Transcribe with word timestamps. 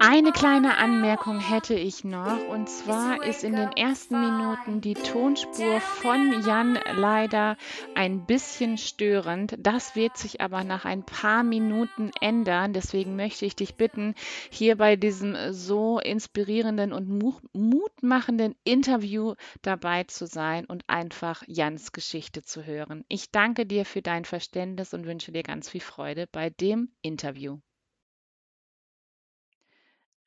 Eine 0.00 0.30
kleine 0.30 0.76
Anmerkung 0.76 1.40
hätte 1.40 1.74
ich 1.74 2.04
noch, 2.04 2.46
und 2.48 2.68
zwar 2.68 3.24
ist 3.24 3.42
in 3.42 3.56
den 3.56 3.72
ersten 3.72 4.20
Minuten 4.20 4.80
die 4.80 4.94
Tonspur 4.94 5.80
von 5.80 6.40
Jan 6.46 6.78
leider 6.94 7.56
ein 7.96 8.24
bisschen 8.24 8.78
störend. 8.78 9.56
Das 9.58 9.96
wird 9.96 10.16
sich 10.16 10.40
aber 10.40 10.62
nach 10.62 10.84
ein 10.84 11.02
paar 11.04 11.42
Minuten 11.42 12.12
ändern. 12.20 12.72
Deswegen 12.72 13.16
möchte 13.16 13.44
ich 13.44 13.56
dich 13.56 13.74
bitten, 13.74 14.14
hier 14.50 14.76
bei 14.76 14.94
diesem 14.94 15.36
so 15.52 15.98
inspirierenden 15.98 16.92
und 16.92 17.08
mutmachenden 17.52 18.54
Interview 18.62 19.34
dabei 19.62 20.04
zu 20.04 20.28
sein 20.28 20.64
und 20.66 20.84
einfach 20.86 21.42
Jans 21.48 21.90
Geschichte 21.90 22.44
zu 22.44 22.64
hören. 22.64 23.04
Ich 23.08 23.32
danke 23.32 23.66
dir 23.66 23.84
für 23.84 24.00
dein 24.00 24.24
Verständnis 24.24 24.94
und 24.94 25.06
wünsche 25.06 25.32
dir 25.32 25.42
ganz 25.42 25.68
viel 25.68 25.80
Freude 25.80 26.28
bei 26.30 26.50
dem 26.50 26.92
Interview. 27.02 27.58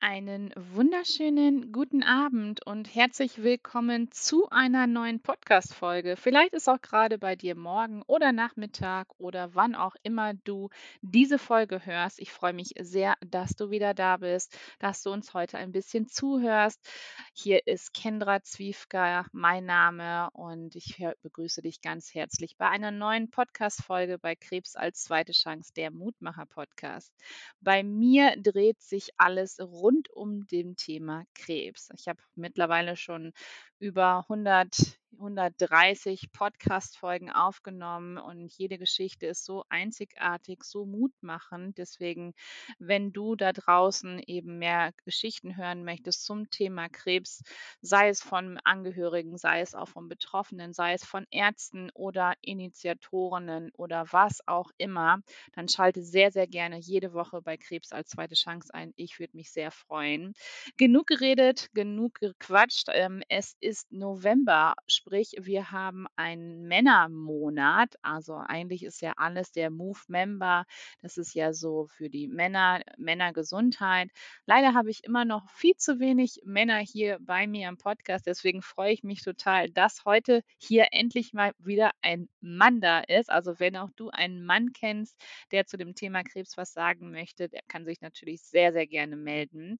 Einen 0.04 0.52
wunderschönen 0.56 1.70
guten 1.70 2.02
Abend 2.02 2.66
und 2.66 2.92
herzlich 2.92 3.44
willkommen 3.44 4.10
zu 4.10 4.50
einer 4.50 4.88
neuen 4.88 5.20
Podcast-Folge. 5.20 6.16
Vielleicht 6.16 6.54
ist 6.54 6.68
auch 6.68 6.82
gerade 6.82 7.18
bei 7.18 7.36
dir 7.36 7.54
morgen 7.54 8.02
oder 8.08 8.32
Nachmittag 8.32 9.06
oder 9.18 9.54
wann 9.54 9.76
auch 9.76 9.94
immer 10.02 10.34
du 10.34 10.70
diese 11.02 11.38
Folge 11.38 11.86
hörst. 11.86 12.18
Ich 12.18 12.32
freue 12.32 12.52
mich 12.52 12.74
sehr, 12.80 13.14
dass 13.24 13.54
du 13.54 13.70
wieder 13.70 13.94
da 13.94 14.16
bist, 14.16 14.58
dass 14.80 15.04
du 15.04 15.10
uns 15.12 15.34
heute 15.34 15.56
ein 15.58 15.70
bisschen 15.70 16.08
zuhörst. 16.08 16.84
Hier 17.32 17.64
ist 17.68 17.94
Kendra 17.94 18.42
Zwiefka, 18.42 19.26
mein 19.30 19.66
Name, 19.66 20.30
und 20.32 20.74
ich 20.74 21.00
begrüße 21.22 21.62
dich 21.62 21.80
ganz 21.80 22.12
herzlich 22.12 22.56
bei 22.56 22.68
einer 22.68 22.90
neuen 22.90 23.30
Podcast-Folge 23.30 24.18
bei 24.18 24.34
Krebs 24.34 24.74
als 24.74 25.04
zweite 25.04 25.30
Chance, 25.30 25.72
der 25.76 25.92
Mutmacher-Podcast. 25.92 27.14
Bei 27.60 27.84
mir 27.84 28.34
dreht 28.36 28.82
sich 28.82 29.10
alles 29.16 29.60
rund 29.60 29.91
rund 29.92 30.10
um 30.10 30.46
dem 30.46 30.76
Thema 30.76 31.24
Krebs. 31.34 31.90
Ich 31.96 32.08
habe 32.08 32.20
mittlerweile 32.34 32.96
schon 32.96 33.32
über 33.78 34.24
100 34.28 34.98
130 35.18 36.32
Podcast-Folgen 36.32 37.30
aufgenommen 37.30 38.18
und 38.18 38.52
jede 38.56 38.78
Geschichte 38.78 39.26
ist 39.26 39.44
so 39.44 39.64
einzigartig, 39.68 40.64
so 40.64 40.86
mutmachend. 40.86 41.78
Deswegen, 41.78 42.34
wenn 42.78 43.12
du 43.12 43.36
da 43.36 43.52
draußen 43.52 44.20
eben 44.26 44.58
mehr 44.58 44.92
Geschichten 45.04 45.56
hören 45.56 45.84
möchtest 45.84 46.24
zum 46.24 46.50
Thema 46.50 46.88
Krebs, 46.88 47.42
sei 47.80 48.08
es 48.08 48.22
von 48.22 48.58
Angehörigen, 48.64 49.38
sei 49.38 49.60
es 49.60 49.74
auch 49.74 49.88
von 49.88 50.08
Betroffenen, 50.08 50.72
sei 50.72 50.94
es 50.94 51.04
von 51.04 51.26
Ärzten 51.30 51.90
oder 51.94 52.34
Initiatorinnen 52.40 53.70
oder 53.76 54.06
was 54.12 54.46
auch 54.46 54.70
immer, 54.78 55.20
dann 55.52 55.68
schalte 55.68 56.02
sehr, 56.02 56.30
sehr 56.30 56.46
gerne 56.46 56.78
jede 56.78 57.12
Woche 57.12 57.42
bei 57.42 57.56
Krebs 57.56 57.92
als 57.92 58.10
zweite 58.10 58.34
Chance 58.34 58.72
ein. 58.74 58.92
Ich 58.96 59.18
würde 59.18 59.36
mich 59.36 59.52
sehr 59.52 59.70
freuen. 59.70 60.34
Genug 60.76 61.06
geredet, 61.06 61.68
genug 61.74 62.14
gequatscht. 62.20 62.88
Ähm, 62.92 63.22
es 63.28 63.56
ist 63.60 63.90
November 63.92 64.74
Sprich, 65.04 65.34
wir 65.40 65.72
haben 65.72 66.06
einen 66.14 66.68
Männermonat. 66.68 67.96
Also 68.02 68.36
eigentlich 68.36 68.84
ist 68.84 69.02
ja 69.02 69.12
alles 69.16 69.50
der 69.50 69.68
Move 69.68 69.98
Member. 70.06 70.64
Das 71.00 71.16
ist 71.16 71.34
ja 71.34 71.52
so 71.52 71.88
für 71.88 72.08
die 72.08 72.28
Männer, 72.28 72.82
Männergesundheit. 72.98 74.10
Leider 74.46 74.74
habe 74.74 74.90
ich 74.90 75.02
immer 75.02 75.24
noch 75.24 75.50
viel 75.50 75.74
zu 75.76 75.98
wenig 75.98 76.40
Männer 76.44 76.78
hier 76.78 77.18
bei 77.20 77.48
mir 77.48 77.68
im 77.68 77.78
Podcast. 77.78 78.28
Deswegen 78.28 78.62
freue 78.62 78.92
ich 78.92 79.02
mich 79.02 79.24
total, 79.24 79.70
dass 79.70 80.04
heute 80.04 80.44
hier 80.56 80.86
endlich 80.92 81.32
mal 81.32 81.50
wieder 81.58 81.90
ein 82.00 82.28
Mann 82.40 82.80
da 82.80 83.00
ist. 83.00 83.28
Also 83.28 83.58
wenn 83.58 83.76
auch 83.76 83.90
du 83.96 84.10
einen 84.10 84.44
Mann 84.44 84.72
kennst, 84.72 85.20
der 85.50 85.66
zu 85.66 85.76
dem 85.76 85.96
Thema 85.96 86.22
Krebs 86.22 86.56
was 86.56 86.72
sagen 86.72 87.10
möchte, 87.10 87.48
der 87.48 87.62
kann 87.66 87.84
sich 87.84 88.00
natürlich 88.02 88.42
sehr, 88.42 88.72
sehr 88.72 88.86
gerne 88.86 89.16
melden. 89.16 89.78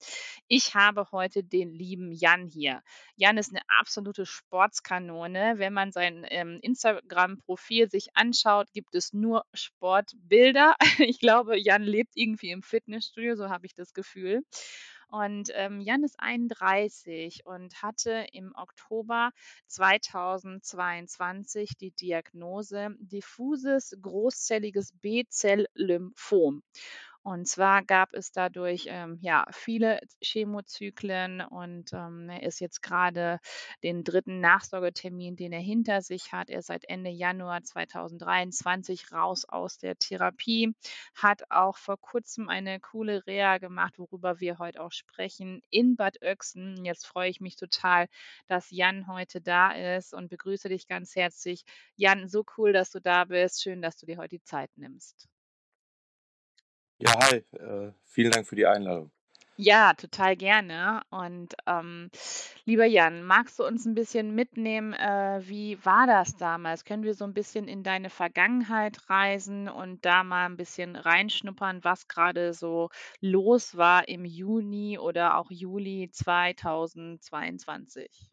Ich 0.48 0.74
habe 0.74 1.06
heute 1.12 1.44
den 1.44 1.70
lieben 1.70 2.10
Jan 2.10 2.48
hier. 2.48 2.82
Jan 3.14 3.38
ist 3.38 3.50
eine 3.50 3.62
absolute 3.68 4.26
Sportskanone 4.26 5.11
Kanone. 5.12 5.58
Wenn 5.58 5.72
man 5.72 5.92
sein 5.92 6.26
ähm, 6.30 6.58
Instagram-Profil 6.62 7.90
sich 7.90 8.08
anschaut, 8.14 8.72
gibt 8.72 8.94
es 8.94 9.12
nur 9.12 9.44
Sportbilder. 9.52 10.76
Ich 11.12 11.18
glaube, 11.18 11.58
Jan 11.58 11.82
lebt 11.82 12.12
irgendwie 12.14 12.50
im 12.50 12.62
Fitnessstudio, 12.62 13.34
so 13.36 13.50
habe 13.50 13.66
ich 13.66 13.74
das 13.74 13.92
Gefühl. 13.92 14.42
Und 15.08 15.50
ähm, 15.52 15.82
Jan 15.82 16.04
ist 16.04 16.14
31 16.18 17.44
und 17.44 17.82
hatte 17.82 18.26
im 18.32 18.52
Oktober 18.54 19.30
2022 19.66 21.76
die 21.78 21.90
Diagnose 21.90 22.96
diffuses 22.98 23.94
großzelliges 24.00 24.92
B-Zell-Lymphom. 25.02 26.62
Und 27.24 27.46
zwar 27.46 27.84
gab 27.84 28.14
es 28.14 28.32
dadurch 28.32 28.86
ähm, 28.88 29.18
ja 29.20 29.46
viele 29.52 30.00
Chemozyklen 30.20 31.40
und 31.40 31.92
ähm, 31.92 32.28
er 32.28 32.42
ist 32.42 32.58
jetzt 32.60 32.82
gerade 32.82 33.38
den 33.84 34.02
dritten 34.02 34.40
Nachsorgetermin, 34.40 35.36
den 35.36 35.52
er 35.52 35.60
hinter 35.60 36.02
sich 36.02 36.32
hat. 36.32 36.50
Er 36.50 36.58
ist 36.58 36.66
seit 36.66 36.84
Ende 36.88 37.10
Januar 37.10 37.62
2023 37.62 39.12
raus 39.12 39.44
aus 39.44 39.78
der 39.78 39.96
Therapie, 39.96 40.74
hat 41.14 41.48
auch 41.50 41.76
vor 41.76 41.96
kurzem 41.96 42.48
eine 42.48 42.80
coole 42.80 43.24
Reha 43.24 43.58
gemacht, 43.58 44.00
worüber 44.00 44.40
wir 44.40 44.58
heute 44.58 44.82
auch 44.82 44.92
sprechen, 44.92 45.62
in 45.70 45.94
Bad 45.94 46.20
Oechsen. 46.22 46.84
Jetzt 46.84 47.06
freue 47.06 47.30
ich 47.30 47.40
mich 47.40 47.54
total, 47.54 48.08
dass 48.48 48.70
Jan 48.72 49.06
heute 49.06 49.40
da 49.40 49.70
ist 49.96 50.12
und 50.12 50.28
begrüße 50.28 50.68
dich 50.68 50.88
ganz 50.88 51.14
herzlich. 51.14 51.62
Jan, 51.94 52.28
so 52.28 52.44
cool, 52.56 52.72
dass 52.72 52.90
du 52.90 53.00
da 53.00 53.26
bist. 53.26 53.62
Schön, 53.62 53.80
dass 53.80 53.96
du 53.96 54.06
dir 54.06 54.16
heute 54.16 54.30
die 54.38 54.42
Zeit 54.42 54.70
nimmst. 54.76 55.31
Ja, 57.04 57.18
hi, 57.18 57.42
äh, 57.58 57.92
vielen 58.04 58.30
Dank 58.30 58.46
für 58.46 58.54
die 58.54 58.64
Einladung. 58.64 59.10
Ja, 59.56 59.92
total 59.94 60.36
gerne. 60.36 61.02
Und 61.10 61.52
ähm, 61.66 62.12
lieber 62.64 62.84
Jan, 62.84 63.24
magst 63.24 63.58
du 63.58 63.66
uns 63.66 63.84
ein 63.86 63.96
bisschen 63.96 64.36
mitnehmen, 64.36 64.92
äh, 64.92 65.40
wie 65.42 65.84
war 65.84 66.06
das 66.06 66.36
damals? 66.36 66.84
Können 66.84 67.02
wir 67.02 67.14
so 67.14 67.24
ein 67.24 67.34
bisschen 67.34 67.66
in 67.66 67.82
deine 67.82 68.08
Vergangenheit 68.08 69.10
reisen 69.10 69.68
und 69.68 70.04
da 70.04 70.22
mal 70.22 70.46
ein 70.46 70.56
bisschen 70.56 70.94
reinschnuppern, 70.94 71.82
was 71.82 72.06
gerade 72.06 72.54
so 72.54 72.88
los 73.20 73.76
war 73.76 74.06
im 74.06 74.24
Juni 74.24 74.96
oder 74.96 75.38
auch 75.38 75.50
Juli 75.50 76.08
2022? 76.12 78.30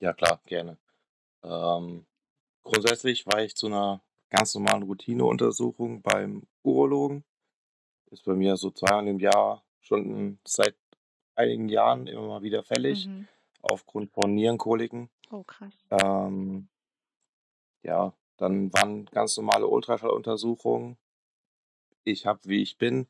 Ja, 0.00 0.12
klar, 0.12 0.42
gerne. 0.44 0.76
Ähm, 1.42 2.06
grundsätzlich 2.62 3.24
war 3.24 3.42
ich 3.42 3.56
zu 3.56 3.68
einer 3.68 4.02
ganz 4.30 4.54
normalen 4.54 4.84
Routineuntersuchung 4.84 6.02
beim 6.02 6.44
Urologen. 6.62 7.24
Ist 8.10 8.24
bei 8.24 8.34
mir 8.34 8.56
so 8.56 8.70
zweimal 8.70 9.06
im 9.08 9.18
Jahr 9.20 9.64
schon 9.80 10.38
seit 10.46 10.76
einigen 11.34 11.68
Jahren 11.68 12.06
immer 12.06 12.26
mal 12.26 12.42
wieder 12.42 12.62
fällig, 12.62 13.06
Mhm. 13.06 13.28
aufgrund 13.62 14.12
von 14.12 14.34
Nierenkoliken. 14.34 15.10
Oh, 15.30 15.44
krass. 15.44 15.72
Ähm, 15.90 16.68
ja, 17.82 18.12
dann 18.36 18.72
waren 18.72 19.06
ganz 19.06 19.36
normale 19.36 19.66
Ultraschalluntersuchungen. 19.66 20.96
Ich 22.04 22.26
habe, 22.26 22.40
wie 22.44 22.62
ich 22.62 22.78
bin, 22.78 23.06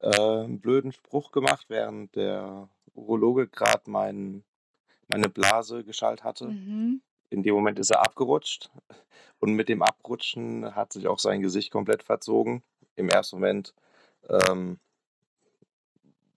äh, 0.00 0.44
'n 0.44 0.60
blöden 0.60 0.92
Spruch 0.92 1.32
gemacht, 1.32 1.66
während 1.68 2.14
der 2.16 2.68
Urologe 2.94 3.48
gerade 3.48 3.90
mein 3.90 4.44
meine 5.08 5.28
Blase 5.28 5.84
geschaltet 5.84 6.24
hatte. 6.24 6.48
Mhm. 6.48 7.00
In 7.36 7.42
dem 7.42 7.54
Moment 7.54 7.78
ist 7.78 7.90
er 7.90 8.00
abgerutscht 8.00 8.70
und 9.40 9.52
mit 9.52 9.68
dem 9.68 9.82
Abrutschen 9.82 10.74
hat 10.74 10.94
sich 10.94 11.06
auch 11.06 11.18
sein 11.18 11.42
Gesicht 11.42 11.70
komplett 11.70 12.02
verzogen. 12.02 12.62
Im 12.94 13.10
ersten 13.10 13.36
Moment 13.36 13.74
ähm, 14.26 14.80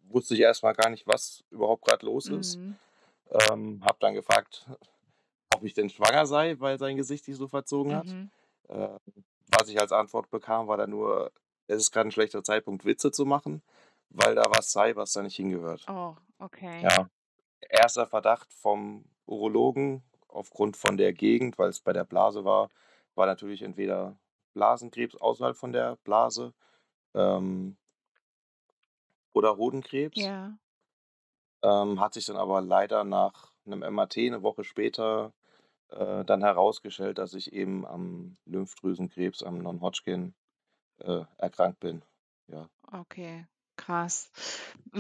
wusste 0.10 0.34
ich 0.34 0.42
erstmal 0.42 0.74
gar 0.74 0.90
nicht, 0.90 1.08
was 1.08 1.46
überhaupt 1.52 1.86
gerade 1.86 2.06
los 2.06 2.28
ist. 2.28 2.58
Mhm. 2.58 2.76
Ähm, 3.50 3.82
hab 3.86 4.02
dann 4.02 4.14
gefragt, 4.14 4.68
ob 5.56 5.64
ich 5.64 5.74
denn 5.74 5.90
schwanger 5.90 6.26
sei, 6.26 6.60
weil 6.60 6.78
sein 6.78 6.98
Gesicht 6.98 7.24
sich 7.24 7.38
so 7.38 7.48
verzogen 7.48 7.96
hat. 7.96 8.08
Mhm. 8.08 8.30
Äh, 8.68 9.00
was 9.58 9.70
ich 9.70 9.80
als 9.80 9.94
Antwort 9.94 10.30
bekam, 10.30 10.68
war 10.68 10.76
dann 10.76 10.90
nur, 10.90 11.32
es 11.68 11.78
ist 11.78 11.92
gerade 11.92 12.10
ein 12.10 12.12
schlechter 12.12 12.44
Zeitpunkt, 12.44 12.84
Witze 12.84 13.10
zu 13.14 13.26
machen, 13.26 13.62
weil 14.10 14.36
da 14.36 14.44
was 14.50 14.74
sei, 14.74 14.98
was 14.98 15.14
da 15.14 15.24
nicht 15.24 15.38
hingehört. 15.38 15.86
Oh, 15.88 16.18
okay. 16.40 16.82
Ja. 16.84 17.10
Erster 17.70 18.06
Verdacht 18.06 18.52
vom 18.52 19.06
Urologen 19.26 20.04
aufgrund 20.30 20.78
von 20.78 20.98
der 20.98 21.14
Gegend, 21.14 21.58
weil 21.58 21.70
es 21.70 21.80
bei 21.80 21.94
der 21.94 22.06
Blase 22.06 22.46
war, 22.46 22.70
war 23.16 23.26
natürlich 23.26 23.62
entweder 23.62 24.18
Blasenkrebs 24.54 25.16
außerhalb 25.16 25.56
von 25.56 25.74
der 25.74 25.98
Blase 25.98 26.54
ähm, 27.14 27.78
oder 29.34 29.58
Hodenkrebs. 29.58 30.18
Ja. 30.18 30.58
Ähm, 31.62 32.00
hat 32.00 32.14
sich 32.14 32.26
dann 32.26 32.38
aber 32.38 32.62
leider 32.62 33.04
nach 33.04 33.52
einem 33.66 33.80
MRT 33.94 34.18
eine 34.18 34.42
Woche 34.42 34.64
später 34.64 35.34
äh, 35.90 36.24
dann 36.24 36.42
herausgestellt, 36.42 37.18
dass 37.18 37.34
ich 37.34 37.52
eben 37.54 37.86
am 37.86 38.38
Lymphdrüsenkrebs, 38.46 39.44
am 39.44 39.58
Non-Hodgkin 39.60 40.34
äh, 41.00 41.24
erkrankt 41.38 41.80
bin. 41.80 42.04
Ja. 42.48 42.70
Okay, 42.92 43.46
Krass. 43.80 44.30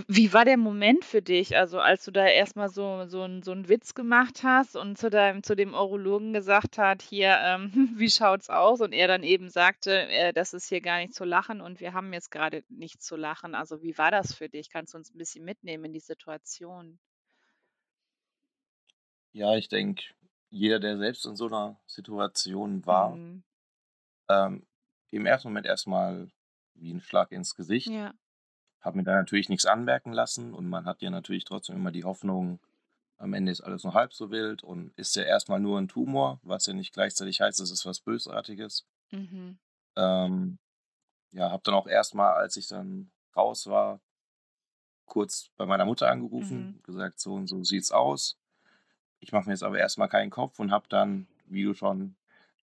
Wie 0.07 0.31
war 0.31 0.45
der 0.45 0.55
Moment 0.57 1.03
für 1.03 1.21
dich, 1.21 1.57
also, 1.57 1.79
als 1.79 2.05
du 2.05 2.11
da 2.11 2.25
erst 2.27 2.55
mal 2.55 2.69
so 2.69 3.05
so 3.07 3.27
so 3.41 3.51
'n 3.51 3.67
Witz 3.67 3.93
gemacht 3.93 4.41
hast 4.43 4.75
und 4.77 4.97
zu 4.97 5.09
deinem 5.09 5.43
zu 5.43 5.53
dem 5.55 5.73
Urologen 5.73 6.31
gesagt 6.31 6.77
hat: 6.77 7.01
„Hier, 7.01 7.37
ähm, 7.43 7.71
wie 7.97 8.09
schaut's 8.09 8.49
aus?“ 8.49 8.79
Und 8.81 8.93
er 8.93 9.07
dann 9.09 9.23
eben 9.23 9.49
sagte: 9.49 9.91
„Äh, 10.09 10.31
das 10.33 10.53
ist 10.53 10.69
hier 10.69 10.79
gar 10.81 10.99
nicht 10.99 11.13
zu 11.13 11.25
lachen 11.25 11.59
und 11.61 11.81
wir 11.81 11.93
haben 11.93 12.13
jetzt 12.13 12.31
grade 12.31 12.63
nichts 12.69 13.05
zu 13.05 13.15
lachen.“ 13.17 13.53
Also, 13.53 13.81
wie 13.81 13.97
war 13.97 14.11
das 14.11 14.33
für 14.33 14.47
dich? 14.49 14.69
Kannst 14.69 14.93
du 14.93 14.97
uns 14.97 15.11
'n 15.13 15.17
bisschen 15.17 15.43
mitnehmen 15.43 15.85
in 15.85 15.93
die 15.93 15.99
Situation? 15.99 16.97
Ja, 19.35 19.55
ich 19.55 19.67
denke, 19.69 20.03
jeder, 20.49 20.79
der 20.79 20.97
selbst 20.97 21.25
in 21.25 21.35
so 21.35 21.47
'ner 21.47 21.79
Situation 21.85 22.85
war 22.87 23.19
Mhm. 23.19 23.43
ähm, 24.29 24.67
im 25.11 25.25
ersten 25.25 25.47
Moment 25.49 25.65
erst 25.65 25.87
mal 25.87 26.29
wie 26.75 26.91
'n 26.91 27.01
Schlag 27.01 27.31
ins 27.31 27.55
Gesicht. 27.55 27.87
Ja. 27.87 28.13
Habe 28.81 28.97
mir 28.97 29.03
da 29.03 29.15
natürlich 29.15 29.49
nix 29.49 29.65
anmerken 29.65 30.13
lassen 30.13 30.53
und 30.53 30.67
man 30.69 30.85
hat 30.85 31.01
ja 31.01 31.09
natürlich 31.09 31.45
trotzdem 31.45 31.75
immer 31.77 31.91
die 31.91 32.03
Hoffnung, 32.05 32.59
am 33.17 33.33
Ende 33.33 33.51
ist 33.51 33.61
alles 33.61 33.83
nur 33.83 33.93
halb 33.93 34.13
so 34.13 34.31
wild 34.31 34.63
und 34.63 34.93
ist 34.97 35.15
ja 35.15 35.23
erst 35.23 35.49
mal 35.49 35.59
nur 35.59 35.77
'n 35.79 35.87
Tumor, 35.89 36.39
was 36.43 36.65
ja 36.67 36.73
nicht 36.73 36.93
gleichzeitig 36.93 37.41
heißt, 37.41 37.59
es 37.61 37.71
ist 37.71 37.85
was 37.85 37.99
Bösartiges. 38.01 38.85
Mhm. 39.11 39.59
Ähm, 39.95 40.57
ja, 41.31 41.51
habe 41.51 41.63
dann 41.65 41.75
auch 41.75 41.87
erst 41.87 42.15
mal, 42.15 42.33
als 42.33 42.57
ich 42.57 42.67
dann 42.67 43.11
raus 43.35 43.67
war 43.67 44.01
kurz 45.05 45.49
bei 45.57 45.65
meiner 45.65 45.85
Mutter 45.85 46.09
Mhm. 46.09 46.11
angerufen, 46.11 46.79
gesagt: 46.83 47.19
„So 47.19 47.33
und 47.33 47.47
so 47.47 47.63
sieht's 47.63 47.91
aus. 47.91 48.37
Ich 49.19 49.31
mache 49.33 49.47
mir 49.47 49.53
jetzt 49.53 49.63
aber 49.63 49.79
erst 49.79 49.97
mal 49.99 50.07
keinen 50.09 50.31
Kopf“ 50.31 50.59
und 50.59 50.71
habe 50.71 50.87
dann, 50.89 51.27
wie 51.47 51.63
du 51.63 51.73
schon, 51.75 52.15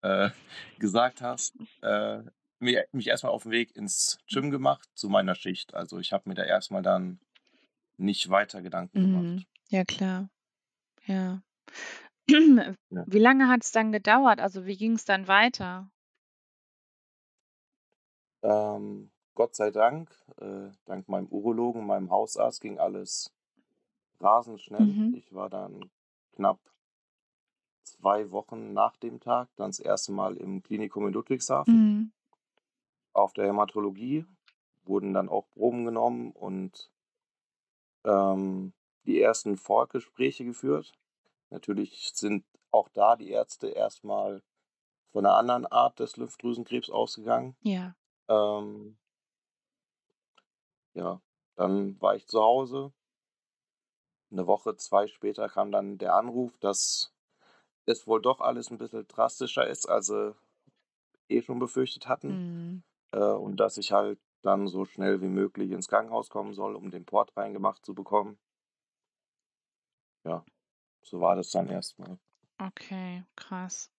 äh, 0.03 0.31
gesagt 0.81 1.23
hast, 1.23 1.57
äh, 1.83 2.23
mich 2.61 3.07
erst 3.09 3.25
mal 3.25 3.31
auf 3.31 3.45
'n 3.47 3.51
Weg 3.51 3.77
ins 3.77 4.19
Gym 4.29 4.51
gemacht 4.51 4.89
zu 4.95 5.09
meiner 5.09 5.35
Schicht. 5.35 5.75
Also, 5.75 5.99
ich 5.99 6.13
habe 6.13 6.29
mir 6.29 6.35
da 6.35 6.45
erst 6.45 6.71
mal 6.71 6.83
dann 6.83 7.21
nicht 7.99 8.31
weiter 8.31 8.63
Gedanken 8.63 9.01
Mhm. 9.01 9.01
gemacht. 9.01 9.47
Ja 9.71 9.85
klar, 9.85 10.29
ja. 11.07 11.43
Wie 13.07 13.19
lange 13.21 13.49
hat's 13.49 13.73
dann 13.73 13.93
gedauert? 13.93 14.41
Also, 14.41 14.67
wie 14.67 14.77
ging's 14.77 15.05
dann 15.07 15.29
weiter? 15.29 15.91
Ähm, 18.45 19.11
Gott 19.35 19.55
sei 19.57 19.71
Dank, 19.71 20.11
äh, 20.41 20.71
dank 20.85 21.09
meinem 21.09 21.27
Urologen, 21.29 21.87
meinem 21.87 22.11
Hausarzt 22.11 22.61
ging 22.61 22.79
alles 22.79 23.33
rasend 24.21 24.61
schnell. 24.63 24.97
Mhm. 24.97 25.13
Ich 25.13 25.33
war 25.35 25.51
dann 25.51 25.91
knapp 26.35 26.61
2 28.01 28.31
Wochen 28.31 28.73
nach 28.73 28.97
dem 28.97 29.21
Tag 29.21 29.49
dann 29.57 29.71
das 29.71 29.79
1. 29.81 30.13
Mal 30.13 30.37
im 30.37 30.63
Klinikum 30.63 31.07
in 31.07 31.13
Ludwigshafen 31.15 31.87
Mhm. 31.87 32.11
Auf 33.17 33.33
der 33.35 33.47
Hämatologie, 33.49 34.27
wurden 34.85 35.15
dann 35.15 35.29
auch 35.31 35.49
Proben 35.51 35.85
genommen 35.87 36.33
und 36.33 36.89
ähm, 38.05 38.73
die 39.07 39.21
ersten 39.21 39.57
Vorgespräche 39.57 40.45
geführt. 40.45 40.93
Natürlich 41.51 42.13
sind 42.15 42.45
auch 42.73 42.89
da 42.91 43.17
die 43.17 43.31
Ärzte 43.31 43.69
erst 43.69 44.05
mal 44.05 44.43
von 45.13 45.25
'ner 45.25 45.37
anderen 45.37 45.67
Art 45.67 46.01
des 46.01 46.17
Lymphdrüsenkrebs 46.17 46.91
ausgegangen. 46.91 47.57
Ja. 47.65 47.97
Ähm 48.29 48.99
ja, 50.95 51.21
dann 51.57 52.01
war 52.01 52.17
ich 52.17 52.27
zu 52.27 52.41
Hause. 52.43 52.93
'Ne 54.33 54.47
Woche, 54.47 54.77
2 54.77 55.07
später 55.07 55.49
kam 55.49 55.71
dann 55.71 55.99
der 55.99 56.15
Anruf, 56.15 56.59
dass 56.59 57.13
es 57.87 58.07
wohl 58.07 58.23
doch 58.23 58.41
alles 58.41 58.71
'n 58.71 58.79
bisschen 58.79 59.07
drastischer 59.09 59.67
ist, 59.69 59.89
als 59.89 60.07
sie 60.09 60.35
eh 61.29 61.43
schon 61.43 61.59
befürchtet 61.61 62.09
hatten, 62.09 62.43
Mhm. 62.45 62.83
Äh, 63.13 63.19
und 63.19 63.57
dass 63.59 63.79
ich 63.79 63.93
halt 63.93 64.19
dann 64.43 64.69
so 64.69 64.85
schnell 64.85 65.21
wie 65.21 65.29
möglich 65.29 65.71
ins 65.73 65.89
Krankenhaus 65.89 66.31
kommen 66.31 66.55
soll, 66.55 66.77
um 66.77 66.91
den 66.91 67.05
Port 67.05 67.37
reingemacht 67.37 67.85
zu 67.85 67.95
bekommen. 67.95 68.39
Ja, 70.25 70.45
so 71.03 71.21
war 71.21 71.37
das 71.37 71.51
dann 71.51 71.69
erst 71.69 71.99
mal. 71.99 72.19
Okay, 72.59 73.23
krass. 73.37 73.91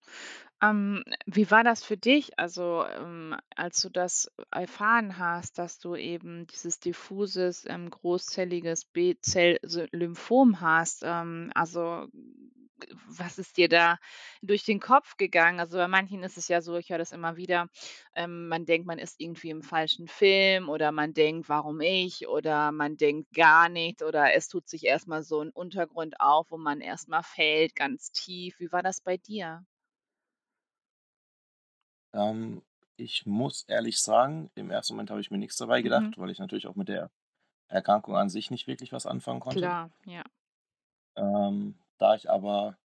Ähm, 0.63 1.03
wie 1.27 1.51
war 1.51 1.63
das 1.63 1.83
für 1.83 1.97
dich, 1.97 2.39
also, 2.39 2.83
ähm, 2.87 3.35
als 3.55 3.81
du 3.81 3.89
das 3.89 4.31
erfahren 4.51 5.19
hast, 5.19 5.59
dass 5.59 5.77
du 5.77 5.95
eben 5.95 6.47
dieses 6.47 6.79
diffuses, 6.79 7.65
ähm, 7.67 7.91
großzelliges 7.91 8.85
B-Zell-Sy-Lymphom 8.85 10.59
hast? 10.59 11.03
Ähm, 11.05 11.51
also, 11.53 12.07
was 13.07 13.37
ist 13.39 13.57
dir 13.57 13.69
da 13.69 13.97
durch 14.41 14.63
den 14.65 14.79
Kopf 14.79 15.17
gegangen? 15.17 15.59
Also, 15.59 15.77
bei 15.77 15.87
manchen 15.87 16.23
ist 16.23 16.37
es 16.37 16.47
ja 16.47 16.61
so, 16.61 16.77
ich 16.77 16.89
höre 16.89 16.97
das 16.99 17.11
immer 17.11 17.37
wieder, 17.37 17.67
ähm, 18.15 18.47
man 18.47 18.65
denkt, 18.65 18.87
man 18.87 18.99
ist 18.99 19.19
irgendwie 19.19 19.49
im 19.49 19.63
falschen 19.63 20.07
Film 20.07 20.69
oder 20.69 20.91
man 20.91 21.13
denkt: 21.13 21.49
„Warum 21.49 21.81
ich?“ 21.81 22.27
Oder 22.27 22.71
man 22.71 22.97
denkt 22.97 23.33
gar 23.33 23.69
nichts 23.69 24.03
oder 24.03 24.33
es 24.33 24.47
tut 24.49 24.67
sich 24.69 24.85
erst 24.85 25.07
mal 25.07 25.23
so 25.23 25.41
'n 25.41 25.49
Untergrund 25.51 26.19
auf, 26.21 26.51
wo 26.51 26.57
man 26.57 26.81
erst 26.81 27.07
mal 27.09 27.23
fällt, 27.23 27.75
ganz 27.75 28.11
tief. 28.11 28.59
Wie 28.59 28.71
war 28.71 28.83
das 28.83 29.01
bei 29.01 29.17
dir? 29.17 29.65
Ähm, 32.13 32.63
ich 32.97 33.25
muss 33.25 33.63
ehrlich 33.67 34.01
sagen, 34.01 34.49
im 34.55 34.71
ersten 34.71 34.93
Moment 34.93 35.09
habe 35.11 35.21
ich 35.21 35.31
mir 35.31 35.37
nix 35.37 35.55
dabei 35.57 35.81
Mhm. 35.81 36.11
gedacht, 36.11 36.17
weil 36.17 36.29
ich 36.31 36.39
natürlich 36.39 36.67
auch 36.67 36.75
mit 36.75 36.87
der 36.89 37.11
Erkrankung 37.69 38.15
an 38.17 38.29
sich 38.29 38.51
nicht 38.51 38.67
wirklich 38.67 38.93
was 38.93 39.05
anfangen 39.07 39.39
konnte. 39.41 39.75
Klar, 39.75 39.91
ja. 40.05 40.23
Ähm, 41.15 41.75
da 41.97 42.15
ich 42.15 42.29
aber 42.29 42.77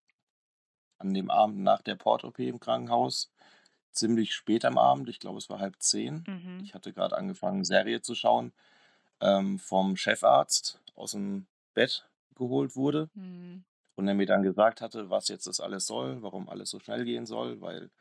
an 1.01 1.13
dem 1.13 1.29
Abend 1.31 1.59
nach 1.59 1.81
der 1.81 1.95
Port-OP 1.95 2.39
im 2.39 2.59
Krankenhaus 2.59 3.31
ziemlich 3.91 4.33
spät 4.33 4.65
am 4.65 4.77
Abend, 4.77 5.09
ich 5.09 5.19
glaube, 5.19 5.37
es 5.37 5.49
war 5.49 5.59
22:30 5.59 6.27
Mhm. 6.27 6.63
ich 6.63 6.73
hatte 6.73 6.93
grad 6.93 7.13
angefangen, 7.13 7.65
Serie 7.65 8.01
zu 8.01 8.15
schauen, 8.15 8.53
ähm, 9.21 9.59
vom 9.59 9.97
Chefarzt 9.97 10.81
aus'm 10.95 11.45
Bett 11.73 12.09
geholt 12.35 12.75
wurde 12.75 13.09
Mhm. 13.15 13.63
und 13.95 14.07
er 14.07 14.15
mir 14.15 14.25
dann 14.27 14.43
gesagt 14.43 14.81
hatte, 14.81 15.09
was 15.09 15.29
jetzt 15.29 15.47
das 15.47 15.59
alles 15.61 15.87
soll, 15.87 16.21
warum 16.23 16.49
alles 16.49 16.69
so 16.71 16.79
schnell 16.79 17.05
gehen 17.05 17.25
soll, 17.27 17.61
weil 17.61 17.91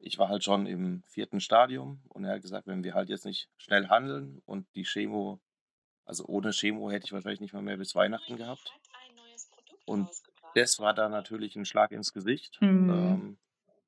ich 0.00 0.18
war 0.18 0.28
halt 0.30 0.44
schon 0.44 0.66
im 0.66 1.02
4. 1.08 1.40
Stadium 1.40 2.02
und 2.10 2.24
er 2.24 2.34
hat 2.36 2.42
gesagt: 2.42 2.66
„Wenn 2.68 2.84
wir 2.84 2.94
halt 2.94 3.10
jetzt 3.10 3.24
nicht 3.26 3.50
schnell 3.58 3.88
handeln 3.88 4.42
und 4.46 4.66
die 4.76 4.84
Chemo 4.84 5.40
also, 6.06 6.26
ohne 6.26 6.52
Chemo 6.52 6.90
hätte 6.90 7.06
ich 7.06 7.12
wahrscheinlich 7.12 7.40
nicht 7.40 7.54
mal 7.54 7.62
mehr 7.62 7.78
bis 7.78 7.94
Weihnachten 7.96 8.36
gehabt.“ 8.36 8.74
Und 9.88 10.10
das 10.58 10.78
war 10.80 10.94
dann 10.94 11.10
natürlich 11.12 11.56
'n 11.56 11.64
Schlag 11.64 11.92
ins 11.92 12.12
Gesicht. 12.12 12.62
Mhm. 12.62 13.22
Ähm, 13.22 13.38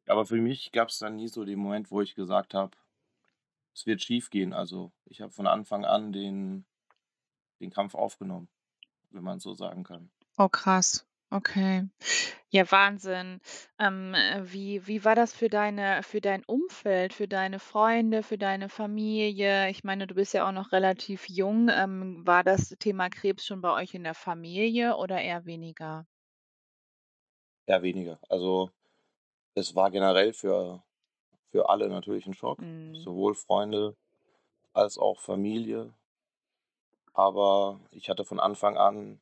aber 0.06 0.26
für 0.26 0.36
mich 0.38 0.72
gab's 0.72 0.98
dann 1.00 1.16
nie 1.16 1.28
so 1.28 1.44
den 1.44 1.58
Moment, 1.60 1.90
wo 1.92 2.00
ich 2.02 2.14
gesagt 2.16 2.54
habe: 2.54 2.76
„Es 3.74 3.84
wird 3.84 4.00
schiefgehen.“ 4.00 4.52
Also, 4.52 4.92
ich 5.06 5.20
habe 5.20 5.32
von 5.32 5.48
Anfang 5.48 5.84
an 5.84 6.12
den 6.12 6.66
den 7.60 7.70
Kampf 7.70 7.94
aufgenommen, 7.96 8.48
wenn 9.10 9.24
man 9.24 9.40
so 9.40 9.54
sagen 9.54 9.84
kann. 9.84 10.12
Oh 10.38 10.48
krass, 10.48 11.06
okay. 11.30 11.88
Ja, 12.50 12.70
Wahnsinn. 12.72 13.40
Ähm, 13.78 14.14
äh, 14.14 14.42
wie 14.52 14.86
wie 14.88 15.04
war 15.04 15.14
das 15.14 15.34
für 15.34 15.48
deine 15.48 16.02
für 16.02 16.20
dein 16.20 16.44
Umfeld, 16.44 17.12
für 17.14 17.28
deine 17.28 17.58
Freunde, 17.60 18.22
für 18.24 18.38
deine 18.38 18.68
Familie? 18.68 19.70
Ich 19.70 19.84
meine, 19.84 20.06
du 20.08 20.14
bist 20.16 20.34
ja 20.34 20.48
auch 20.48 20.52
noch 20.52 20.72
relativ 20.72 21.28
jung. 21.28 21.68
Ähm, 21.70 22.26
war 22.26 22.44
das 22.44 22.70
Thema 22.80 23.08
Krebs 23.10 23.46
schon 23.46 23.60
bei 23.62 23.72
euch 23.72 23.94
in 23.94 24.04
der 24.04 24.14
Familie 24.14 24.96
oder 24.96 25.20
eher 25.20 25.44
weniger? 25.46 26.06
Eher 27.70 27.82
weniger. 27.82 28.18
Also, 28.28 28.70
es 29.54 29.74
war 29.76 29.90
generell 29.90 30.32
für 30.34 30.82
für 31.52 31.68
alle 31.70 31.88
natürlich 31.88 32.26
'n 32.26 32.34
Schock, 32.34 32.60
Mhm. 32.60 33.04
sowohl 33.04 33.34
Freunde 33.34 33.96
als 34.74 34.98
auch 34.98 35.20
Familie. 35.20 35.94
Aber 37.14 37.80
ich 37.90 38.08
hatte 38.08 38.24
von 38.24 38.40
Anfang 38.40 38.76
an 38.76 39.20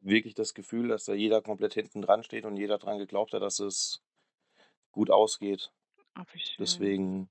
wirklich 0.00 0.34
das 0.34 0.54
Gefühl, 0.54 0.88
dass 0.88 1.04
da 1.04 1.14
jeder 1.14 1.42
komplett 1.42 1.74
hinten 1.74 2.02
dran 2.02 2.22
steht 2.22 2.44
und 2.44 2.56
jeder 2.56 2.78
dran 2.78 2.98
geglaubt 2.98 3.32
hat, 3.32 3.42
dass 3.42 3.58
es 3.60 4.02
gut 4.92 5.10
ausgeht. 5.10 5.72
Ach. 6.16 6.26
Deswegen, 6.58 7.30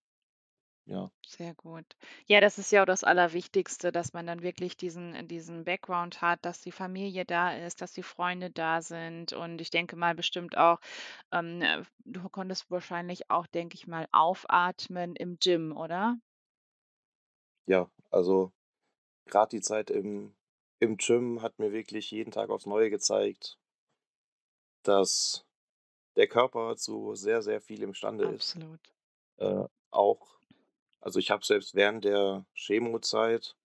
ja. 0.85 1.11
Sehr 1.27 1.53
gut. 1.55 1.85
Ja, 2.27 2.39
das 2.41 2.57
ist 2.59 2.71
ja 2.71 2.81
auch 2.83 2.85
das 2.85 3.03
Allerwichtigste, 3.03 3.91
dass 3.91 4.13
man 4.13 4.25
dann 4.27 4.41
wirklich 4.43 4.77
diesen 4.77 5.13
äh, 5.15 5.23
diesen 5.25 5.63
Background 5.65 6.21
hat, 6.21 6.43
dass 6.45 6.61
die 6.61 6.71
Familie 6.71 7.25
da 7.25 7.53
ist, 7.55 7.81
dass 7.81 7.93
die 7.93 8.03
Freunde 8.03 8.49
da 8.51 8.81
sind. 8.81 9.33
Und 9.33 9.59
ich 9.61 9.69
denke 9.71 9.95
mal 9.97 10.13
bestimmt 10.15 10.55
auch, 10.57 10.79
ähm, 11.31 11.61
äh, 11.63 11.83
du 12.05 12.29
konntest 12.29 12.69
wahrscheinlich 12.71 13.29
auch, 13.31 13.47
denke 13.47 13.75
ich 13.75 13.87
mal, 13.87 14.07
aufatmen 14.11 15.15
im 15.15 15.37
Gym, 15.39 15.75
oder? 15.75 16.17
Ja, 17.67 17.89
also, 18.09 18.51
grad 19.27 19.51
die 19.53 19.61
Zeit 19.61 19.89
im 19.91 20.35
im 20.79 20.97
Gym 20.97 21.41
hat 21.41 21.59
mir 21.59 21.71
wirklich 21.73 22.11
jeden 22.11 22.31
Tag 22.31 22.49
aufs 22.51 22.65
Neue 22.67 22.89
gezeigt 22.91 23.59
dass 24.83 25.45
der 26.15 26.27
Körper 26.27 26.75
zu 26.77 27.15
sehr, 27.15 27.41
sehr 27.41 27.61
viel 27.61 27.83
imstande 27.83 28.25
ist. 28.25 28.57
Absolut. 28.57 28.81
Äh, 29.37 29.65
auch 29.91 30.34
also, 31.05 31.19
ich 31.19 31.31
habe 31.31 31.45
selbst 31.45 31.75
während 31.75 32.03
der 32.03 32.45
Chemozeit 32.55 33.55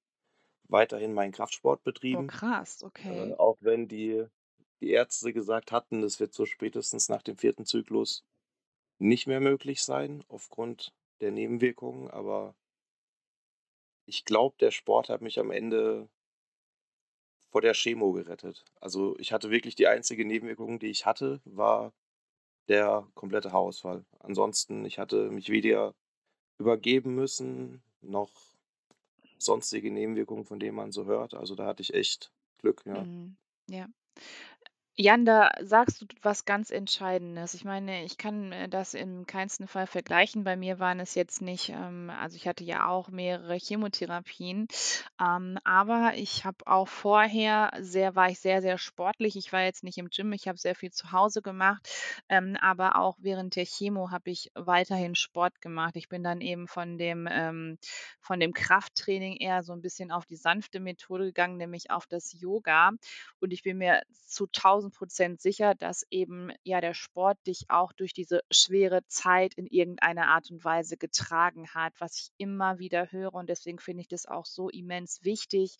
weiterhin 0.68 1.14
meinen 1.14 1.32
Kraftsport 1.32 1.80
Oh 1.80 1.84
betrieben, 1.84 2.26
krass, 2.26 2.82
äh, 2.82 2.86
okay. 2.86 3.34
auch 3.38 3.56
wenn 3.60 3.88
die 3.88 4.26
die 4.80 4.90
Ärzte 4.90 5.32
gesagt 5.32 5.72
hatten, 5.72 6.02
das 6.02 6.20
wird 6.20 6.34
so 6.34 6.46
spätestens 6.46 7.08
nach 7.08 7.22
dem 7.22 7.36
4. 7.36 7.64
Zyklus 7.64 8.24
nicht 8.98 9.26
mehr 9.26 9.40
möglich 9.40 9.82
sein 9.82 10.24
aufgrund 10.28 10.94
der 11.20 11.32
Nebenwirkungen, 11.32 12.10
aber 12.10 12.54
ich 14.06 14.26
glaube, 14.26 14.56
der 14.60 14.70
Sport 14.72 15.08
hat 15.08 15.22
mich 15.22 15.38
am 15.38 15.50
Ende 15.50 16.10
vor 17.50 17.60
der 17.60 17.74
Chemo 17.74 18.12
gerettet. 18.12 18.64
Also, 18.80 19.16
ich 19.18 19.32
hatte 19.32 19.50
wirklich 19.50 19.74
die 19.74 19.86
einzige 19.88 20.24
Nebenwirkung, 20.24 20.78
die 20.78 20.90
ich 20.90 21.06
hatte, 21.06 21.40
war 21.44 21.92
der 22.68 23.08
komplette 23.14 23.52
Haarausfall. 23.52 24.06
Ansonsten, 24.20 24.84
ich 24.84 24.98
hatte 24.98 25.30
mich 25.30 25.50
weder 25.50 25.94
übergeben 26.60 27.14
müssen, 27.14 27.82
noch 28.02 28.30
sonstige 29.38 29.90
Nebenwirkungen, 29.90 30.44
von 30.44 30.60
denen 30.60 30.76
man 30.76 30.92
so 30.92 31.06
hört. 31.06 31.34
Also, 31.34 31.54
da 31.56 31.66
hatte 31.66 31.82
ich 31.82 31.94
echt 31.94 32.30
Glück, 32.58 32.82
ja. 32.84 33.02
Mhm. 33.02 33.36
Ja. 33.68 33.88
Jan, 35.02 35.24
da 35.24 35.50
sagst 35.62 36.02
du 36.02 36.06
was 36.20 36.44
ganz 36.44 36.70
Entscheidendes. 36.70 37.54
Ich 37.54 37.64
meine, 37.64 38.04
ich 38.04 38.18
kann, 38.18 38.52
äh, 38.52 38.68
das 38.68 38.92
in 38.92 39.24
keinsten 39.26 39.66
Fall 39.66 39.86
vergleichen. 39.86 40.44
Bei 40.44 40.56
mir 40.56 40.78
waren 40.78 41.00
es 41.00 41.14
jetzt 41.14 41.40
nicht 41.40 41.70
ähm, 41.70 42.10
also, 42.10 42.36
ich 42.36 42.46
hatte 42.46 42.64
ja 42.64 42.86
auch 42.86 43.08
mehrere 43.08 43.56
Chemotherapien, 43.56 44.68
ähm, 45.18 45.56
aber 45.64 46.12
ich 46.16 46.44
habe 46.44 46.66
auch 46.66 46.86
vorher 46.86 47.70
sehr 47.80 48.14
war 48.14 48.28
ich 48.28 48.40
sehr, 48.40 48.60
sehr 48.60 48.76
sportlich. 48.76 49.36
Ich 49.36 49.54
war 49.54 49.62
jetzt 49.62 49.84
nicht 49.84 49.96
im 49.96 50.10
Gym, 50.10 50.34
ich 50.34 50.46
habe 50.48 50.58
sehr 50.58 50.74
viel 50.74 50.90
zu 50.90 51.12
Hause 51.12 51.40
gemacht, 51.40 51.88
ähm, 52.28 52.58
aber 52.60 52.96
auch 52.96 53.16
während 53.22 53.56
der 53.56 53.64
Chemo 53.64 54.10
habe 54.10 54.28
ich 54.30 54.50
weiterhin 54.54 55.14
Sport 55.14 55.62
gemacht. 55.62 55.96
Ich 55.96 56.10
bin 56.10 56.22
dann 56.22 56.42
eben 56.42 56.68
von 56.68 56.98
dem 56.98 57.26
ähm, 57.30 57.78
von 58.20 58.38
dem 58.38 58.52
Krafttraining 58.52 59.36
eher 59.36 59.62
so 59.62 59.72
ein 59.72 59.80
bisschen 59.80 60.10
auf 60.10 60.26
die 60.26 60.36
sanfte 60.36 60.78
Methode 60.78 61.24
gegangen, 61.24 61.56
nämlich 61.56 61.90
auf 61.90 62.06
das 62.06 62.38
Yoga. 62.38 62.90
Und 63.40 63.52
ich 63.52 63.62
bin 63.62 63.78
mir 63.78 64.02
zu 64.26 64.46
1.000 64.46 64.89
sicher, 65.40 65.74
dass 65.74 66.06
eben, 66.10 66.52
ja, 66.62 66.80
der 66.80 66.94
Sport 66.94 67.38
dich 67.46 67.66
auch 67.68 67.92
durch 67.92 68.12
diese 68.12 68.40
schwere 68.50 69.06
Zeit 69.06 69.54
in 69.54 69.66
irgendeiner 69.66 70.28
Art 70.28 70.50
und 70.50 70.64
Weise 70.64 70.96
getragen 70.96 71.68
hat, 71.74 71.94
was 71.98 72.16
ich 72.16 72.30
immer 72.38 72.78
wieder 72.78 73.10
höre. 73.10 73.34
Und 73.34 73.48
deswegen 73.48 73.78
finde 73.78 74.02
ich 74.02 74.08
das 74.08 74.26
auch 74.26 74.46
so 74.46 74.68
immens 74.68 75.24
wichtig, 75.24 75.76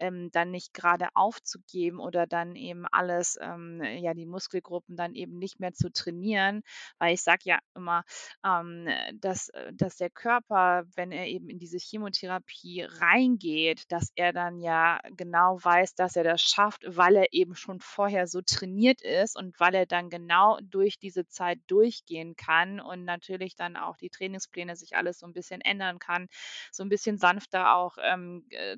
ähm, 0.00 0.30
dann 0.32 0.50
nicht 0.50 0.74
gerade 0.74 1.08
aufzugeben 1.14 2.00
oder 2.00 2.26
dann 2.26 2.56
eben 2.56 2.86
alles, 2.90 3.38
ähm, 3.40 3.82
ja, 3.82 4.14
die 4.14 4.26
Muskelgruppen 4.26 4.96
dann 4.96 5.14
eben 5.14 5.38
nicht 5.38 5.60
mehr 5.60 5.72
zu 5.72 5.90
trainieren. 5.92 6.62
Weil 6.98 7.14
ich 7.14 7.22
sage 7.22 7.40
ja 7.44 7.58
immer, 7.74 8.04
ähm, 8.44 8.88
dass, 9.14 9.48
äh, 9.50 9.72
dass 9.72 9.96
der 9.96 10.10
Körper, 10.10 10.84
wenn 10.94 11.12
er 11.12 11.26
eben 11.26 11.48
in 11.48 11.58
diese 11.58 11.78
Chemotherapie 11.78 12.82
reingeht, 12.82 13.90
dass 13.90 14.10
er 14.14 14.32
dann 14.32 14.60
ja 14.60 15.00
genau 15.16 15.58
weiß, 15.62 15.94
dass 15.94 16.16
er 16.16 16.24
das 16.24 16.42
schafft, 16.42 16.82
weil 16.86 17.16
er 17.16 17.32
eben 17.32 17.54
schon 17.54 17.80
vorher 17.80 18.26
so 18.26 18.40
trainiert 18.42 19.02
ist 19.02 19.36
und 19.36 19.58
weil 19.60 19.74
er 19.74 19.86
dann 19.86 20.10
genau 20.10 20.58
durch 20.62 20.98
diese 20.98 21.26
Zeit 21.28 21.60
durchgehen 21.66 22.36
kann 22.36 22.80
und 22.80 23.04
natürlich 23.04 23.56
dann 23.56 23.76
auch 23.76 23.96
die 23.96 24.10
Trainingspläne 24.10 24.76
sich 24.76 24.96
alles 24.96 25.18
so 25.18 25.26
ein 25.26 25.32
bisschen 25.32 25.60
ändern 25.60 25.98
kann, 25.98 26.28
so 26.72 26.82
ein 26.82 26.88
bisschen 26.88 27.18
sanfter 27.18 27.74
auch 27.74 27.96
ähm, 28.02 28.44
ge- 28.48 28.76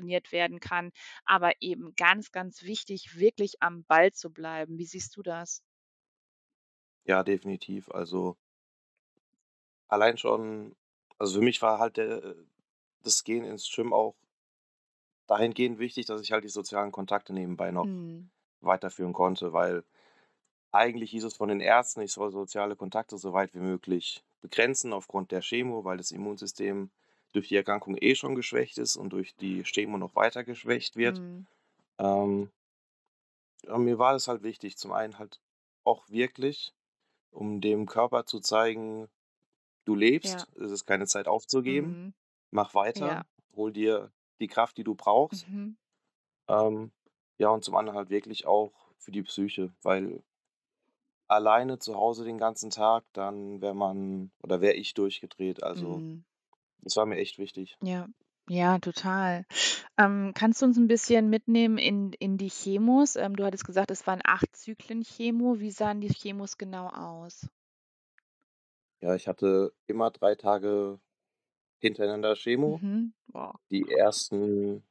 trainiert 0.00 0.32
werden 0.32 0.60
kann. 0.60 0.90
Aber 1.24 1.52
eben 1.60 1.94
ganz, 1.96 2.32
ganz 2.32 2.62
wichtig, 2.62 3.16
wirklich 3.18 3.62
am 3.62 3.84
Ball 3.84 4.12
zu 4.12 4.30
bleiben. 4.32 4.78
Wie 4.78 4.86
siehst 4.86 5.16
du 5.16 5.22
das? 5.22 5.62
Ja, 7.04 7.22
definitiv. 7.22 7.90
Also, 7.90 8.38
allein 9.88 10.16
schon 10.18 10.74
also, 11.18 11.38
für 11.40 11.44
mich 11.44 11.60
war 11.62 11.78
halt 11.78 11.96
der 11.98 12.34
das 13.02 13.24
Gehen 13.24 13.44
ins 13.44 13.70
Gym 13.74 13.92
auch 13.92 14.16
dahingehend 15.26 15.78
wichtig, 15.78 16.06
dass 16.06 16.20
ich 16.22 16.32
halt 16.32 16.44
die 16.44 16.48
sozialen 16.48 16.92
Kontakte 16.92 17.32
nebenbei 17.32 17.70
noch 17.70 17.86
Mhm. 17.86 18.30
weiterführen 18.60 19.12
konnte, 19.12 19.52
weil 19.52 19.84
eigentlich 20.72 21.10
hieß 21.12 21.24
es 21.24 21.36
von 21.36 21.48
den 21.50 21.60
Ärzten, 21.60 22.02
ich 22.02 22.12
soll 22.12 22.32
soziale 22.32 22.76
Kontakte 22.76 23.18
so 23.18 23.32
weit 23.32 23.54
wie 23.54 23.60
möglich 23.60 24.24
begrenzen 24.42 24.92
aufgrund 24.92 25.32
der 25.32 25.42
Chemo, 25.42 25.84
weil 25.84 25.98
das 25.98 26.12
Immunsystem 26.12 26.90
durch 27.32 27.48
die 27.48 27.56
Erkrankung 27.56 27.96
eh 28.00 28.14
schon 28.14 28.34
geschwächt 28.34 28.78
ist 28.78 28.96
und 28.96 29.10
durch 29.12 29.34
die 29.36 29.62
Chemo 29.64 29.98
noch 29.98 30.14
weiter 30.16 30.44
geschwächt 30.44 30.96
wird. 30.96 31.18
Mhm. 31.18 31.46
Ähm, 31.98 32.50
ja, 33.64 33.78
mir 33.78 33.98
war 33.98 34.12
das 34.12 34.28
halt 34.28 34.42
wichtig, 34.42 34.76
zum 34.76 34.92
einen 34.92 35.18
halt 35.18 35.40
auch 35.84 36.08
wirklich, 36.08 36.72
um 37.32 37.60
dem 37.60 37.86
Körper 37.86 38.26
zu 38.26 38.40
zeigen, 38.40 39.08
du 39.86 39.94
Ja. 39.94 40.00
lebst, 40.00 40.48
es 40.56 40.70
ist 40.72 40.86
keine 40.86 41.06
Zeit 41.06 41.28
aufzugeben, 41.28 41.88
Mhm. 41.90 42.14
mach 42.50 42.74
Ja. 42.74 42.82
weiter, 42.82 43.26
hol 43.56 43.72
dir 43.72 44.12
die 44.40 44.48
Kraft, 44.48 44.76
die 44.78 44.84
du 44.84 44.94
brauchst. 44.94 45.46
Mhm. 45.48 45.76
Ähm, 46.48 46.92
ja, 47.38 47.48
und 47.48 47.64
zum 47.64 47.76
anderen 47.76 47.98
halt 47.98 48.10
wirklich 48.10 48.46
auch 48.46 48.72
für 48.98 49.12
die 49.12 49.22
Psyche, 49.22 49.72
weil 49.82 50.22
alleine 51.28 51.78
zu 51.78 51.94
Hause 51.94 52.24
den 52.24 52.36
ganzen 52.38 52.68
Tag, 52.70 53.04
dann 53.14 53.60
wäre 53.62 53.74
man 53.74 54.30
oder 54.42 54.60
wäre 54.60 54.74
ich 54.74 54.92
durchgedreht. 54.94 55.62
Also, 55.62 56.02
Mhm. 56.02 56.24
Das 56.82 56.96
war 56.96 57.06
mir 57.06 57.16
echt 57.16 57.38
wichtig. 57.38 57.76
Ja. 57.82 58.08
Ja, 58.48 58.80
total. 58.80 59.46
Ähm, 59.96 60.32
kannst 60.34 60.60
du 60.60 60.66
uns 60.66 60.76
ein 60.76 60.88
bisschen 60.88 61.30
mitnehmen 61.30 61.78
in 61.78 62.12
in 62.14 62.36
die 62.36 62.48
Chemos? 62.48 63.14
Ähm, 63.14 63.36
du 63.36 63.44
hattest 63.44 63.64
gesagt, 63.64 63.92
es 63.92 64.08
waren 64.08 64.20
8 64.24 64.56
Zyklen 64.56 65.04
Chemo. 65.04 65.60
Wie 65.60 65.70
sahen 65.70 66.00
die 66.00 66.08
Chemos 66.08 66.58
genau 66.58 66.88
aus? 66.88 67.48
Ja, 69.00 69.14
ich 69.14 69.28
hatte 69.28 69.72
immer 69.86 70.10
3 70.10 70.34
Tage 70.34 70.98
hintereinander 71.78 72.34
Chemo. 72.34 72.78
Mhm. 72.82 73.12
Boah. 73.28 73.60
Die 73.70 73.88
ersten 73.88 74.82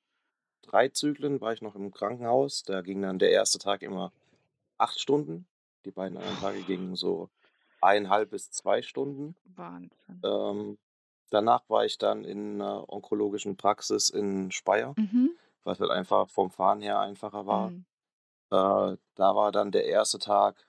3 0.62 0.88
Zyklen 0.90 1.42
war 1.42 1.52
ich 1.52 1.62
noch 1.62 1.76
im 1.76 1.92
Krankenhaus. 1.92 2.64
Da 2.64 2.82
ging 2.82 3.02
dann 3.02 3.20
der 3.20 3.32
erste 3.32 3.60
Tag 3.60 3.82
immer 3.82 4.14
8 4.78 5.00
Stunden. 5.02 5.46
Die 5.84 5.92
beiden 5.92 6.18
anderen 6.18 6.40
Tage 6.40 6.62
gingen 6.62 6.96
so 6.96 7.30
1,5 7.82 8.26
bis 8.26 8.52
2 8.52 8.82
Stunden. 8.82 9.36
Wahnsinn. 9.56 10.22
Ähm, 10.24 10.78
danach 11.30 11.70
war 11.70 11.86
ich 11.86 11.98
dann 11.98 12.24
in 12.26 12.58
'ner 12.58 12.86
onkologischen 12.90 13.58
Praxis 13.58 14.10
in 14.10 14.52
Speyer, 14.52 14.98
Mhm. 14.98 15.40
was 15.64 15.80
halt 15.82 15.92
einfach 15.92 16.30
vom 16.30 16.52
Fahren 16.52 16.82
her 16.82 17.00
einfacher 17.00 17.46
war. 17.48 17.74
Mhm. 17.74 17.86
Äh, 18.52 18.98
da 19.16 19.36
war 19.36 19.52
dann 19.54 19.72
der 19.72 19.86
erste 19.88 20.20
Tag 20.20 20.68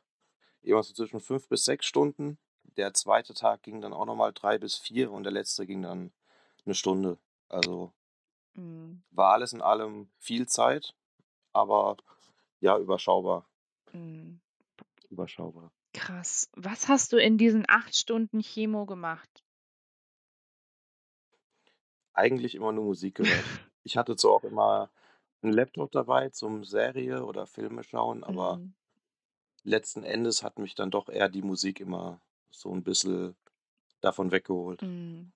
irgendwas 0.63 0.89
so 0.89 0.95
zwischen 0.95 1.21
5 1.21 1.49
bis 1.49 1.65
6 1.67 1.87
Stunden. 1.87 2.39
Der 2.79 2.95
zweite 2.95 3.35
Tag 3.35 3.63
ging 3.65 3.81
dann 3.83 3.93
auch 3.95 4.07
noch 4.07 4.17
mal 4.17 4.33
3 4.33 4.59
bis 4.59 4.77
4 4.77 5.13
und 5.13 5.25
der 5.25 5.33
letzte 5.33 5.67
ging 5.67 5.83
dann 5.83 6.13
'ne 6.67 6.75
Stunde. 6.75 7.19
Also, 7.51 7.93
Mhm. 8.57 9.03
war 9.13 9.33
alles 9.35 9.53
in 9.53 9.63
allem 9.63 10.11
viel 10.19 10.47
Zeit, 10.49 10.95
aber 11.53 11.97
ja, 12.61 12.79
überschaubar, 12.79 13.47
Mhm. 13.95 14.41
überschaubar. 15.11 15.73
Krass. 15.95 16.49
Was 16.55 16.87
hast 16.89 17.13
du 17.13 17.17
in 17.17 17.37
diesen 17.37 17.65
8 17.69 17.97
Stunden 17.97 18.41
Chemo 18.43 18.87
gemacht? 18.87 19.43
Eigentlich 22.17 22.55
immer 22.55 22.73
nur 22.73 22.85
Musik 22.85 23.15
gehört. 23.17 23.47
Ich 23.83 23.97
hatte 23.97 24.15
zwar 24.17 24.33
auch 24.33 24.45
immer 24.45 24.91
'n 25.43 25.53
Laptop 25.53 25.91
dabei 25.93 26.29
zum 26.31 26.65
Serie 26.65 27.25
oder 27.25 27.47
Filme 27.47 27.83
schauen, 27.85 28.25
aber 28.25 28.61
Mhm. 28.61 28.75
letzten 29.65 30.05
Endes 30.05 30.43
hat 30.43 30.59
mich 30.59 30.75
dann 30.75 30.91
doch 30.91 31.09
eher 31.11 31.29
die 31.29 31.43
Musik 31.43 31.81
immer 31.81 32.21
so 32.51 32.73
'n 32.73 32.83
bisschen 32.83 33.37
davon 34.01 34.33
weggeholt. 34.33 34.83
Mhm. 34.83 35.33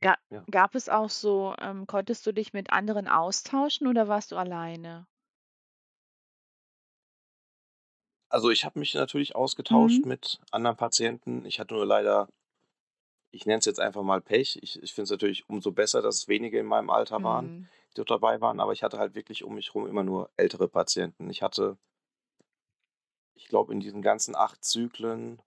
Ga 0.00 0.16
Ja. 0.30 0.46
gab 0.50 0.74
es 0.76 0.88
auch 0.88 1.10
so 1.10 1.54
ähm, 1.60 1.86
konntest 1.86 2.26
du 2.26 2.32
dich 2.32 2.52
mit 2.54 2.70
anderen 2.72 3.08
austauschen 3.08 3.86
oder 3.88 4.08
warst 4.08 4.32
du 4.32 4.36
alleine? 4.36 5.06
Also, 8.32 8.50
ich 8.50 8.64
habe 8.64 8.78
mich 8.78 8.94
natürlich 8.94 9.36
ausgetauscht 9.36 10.04
Mhm. 10.04 10.06
mit 10.06 10.40
anderen 10.50 10.76
Patienten. 10.76 11.44
Ich 11.44 11.60
hatte 11.60 11.74
nur 11.74 11.86
leider 11.86 12.28
ich 13.34 13.46
nenne 13.46 13.58
es 13.60 13.64
jetzt 13.66 13.80
einfach 13.80 14.02
mal 14.02 14.20
Pech. 14.20 14.58
Ich 14.62 14.82
ich 14.82 14.92
finde 14.94 15.04
es 15.04 15.10
natürlich 15.10 15.48
umso 15.48 15.72
besser, 15.72 16.02
dass 16.02 16.16
es 16.18 16.28
wenige 16.28 16.58
in 16.58 16.66
meinem 16.66 16.90
Alter 16.90 17.22
waren, 17.22 17.52
Mhm. 17.52 17.68
die 17.92 17.94
dort 17.96 18.10
dabei 18.10 18.40
waren, 18.40 18.60
aber 18.60 18.72
ich 18.72 18.82
hatte 18.82 18.98
halt 18.98 19.14
wirklich 19.14 19.44
um 19.44 19.54
mich 19.54 19.74
rum 19.74 19.86
immer 19.86 20.04
nur 20.04 20.30
ältere 20.36 20.68
Patienten. 20.68 21.30
Ich 21.30 21.42
hatte 21.42 21.78
ich 23.36 23.48
glaube, 23.48 23.72
in 23.72 23.80
diesen 23.80 24.00
ganzen 24.02 24.36
8 24.36 24.64
Zyklen 24.64 25.40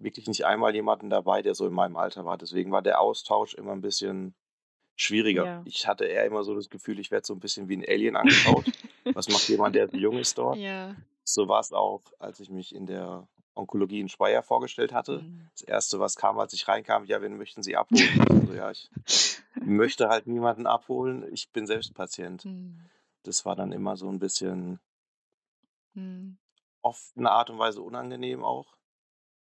wirklich 0.00 0.26
nicht 0.28 0.44
einmal 0.46 0.74
jemanden 0.74 1.10
dabei, 1.10 1.42
der 1.42 1.54
so 1.54 1.66
in 1.66 1.72
meinem 1.72 1.96
Alter 1.96 2.24
war. 2.24 2.38
Deswegen 2.38 2.70
war 2.72 2.82
der 2.82 3.00
Austausch 3.00 3.54
immer 3.54 3.72
'n 3.72 3.80
bisschen 3.80 4.34
schwieriger. 4.96 5.46
Ja. 5.46 5.64
Ich 5.64 5.86
hatte 5.88 6.06
eher 6.06 6.24
immer 6.26 6.44
so 6.44 6.54
das 6.54 6.70
Gefühl, 6.70 6.98
ich 7.00 7.10
werde 7.10 7.26
so 7.26 7.34
'n 7.34 7.40
bisschen 7.40 7.68
wie 7.68 7.74
'n 7.76 7.84
Alien 7.88 8.16
angeschaut. 8.16 8.70
Was 9.14 9.28
macht 9.28 9.48
jemand, 9.48 9.76
der 9.76 9.88
so 9.90 9.98
jung 9.98 10.18
ist 10.18 10.38
dort? 10.38 10.60
Ja. 10.60 10.96
So 11.24 11.48
war's 11.48 11.72
auch, 11.72 12.02
als 12.20 12.40
ich 12.40 12.50
mich 12.50 12.74
in 12.74 12.86
der 12.86 13.28
Onkologie 13.58 14.00
in 14.00 14.08
Speyer 14.08 14.42
vorgestellt 14.42 14.92
hatte. 14.92 15.20
Mhm. 15.22 15.48
Das 15.52 15.62
erste, 15.62 16.00
was 16.00 16.16
kam, 16.16 16.38
als 16.38 16.52
ich 16.52 16.68
reinkam: 16.68 17.04
„Ja, 17.04 17.20
wen 17.22 17.36
möchten 17.36 17.62
Sie 17.62 17.76
abholen?“ 17.76 18.02
Ich 18.42 18.48
so: 18.48 18.54
„Ja, 18.54 18.70
ich 18.70 18.90
möchte 19.64 20.08
halt 20.08 20.26
niemanden 20.26 20.66
abholen. 20.66 21.24
Ich 21.32 21.50
bin 21.50 21.66
selbst 21.66 21.94
Patient.“ 21.94 22.44
Mhm. 22.44 22.78
Das 23.24 23.44
war 23.44 23.56
dann 23.56 23.72
immer 23.72 23.96
so 23.96 24.08
'n 24.08 24.18
bisschen 24.18 24.80
Mhm. 25.94 26.38
auf 26.82 27.12
'ne 27.16 27.30
Art 27.30 27.50
und 27.50 27.58
Weise 27.58 27.82
unangenehm 27.82 28.44
auch, 28.44 28.76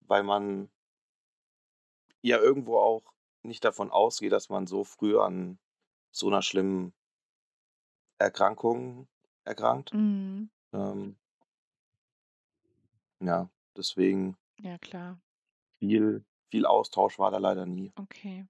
weil 0.01 0.23
man 0.23 0.69
ja 2.23 2.37
irgendwo 2.37 2.77
auch 2.79 3.13
nicht 3.43 3.63
davon 3.63 3.91
ausgeht, 3.91 4.31
dass 4.33 4.49
man 4.49 4.67
so 4.67 4.83
früh 4.83 5.17
an 5.19 5.57
so 6.11 6.29
'ner 6.29 6.41
schlimmen 6.41 6.93
Erkrankung 8.21 9.07
erkrankt. 9.45 9.93
Mhm. 9.93 10.49
Ähm 10.73 11.15
ja, 13.21 13.49
deswegen 13.79 14.37
Ja, 14.57 14.77
klar. 14.77 15.19
viel 15.81 16.23
viel 16.51 16.65
Austausch 16.65 17.19
war 17.19 17.31
da 17.31 17.37
leider 17.37 17.65
nie. 17.65 17.93
Okay. 17.97 18.45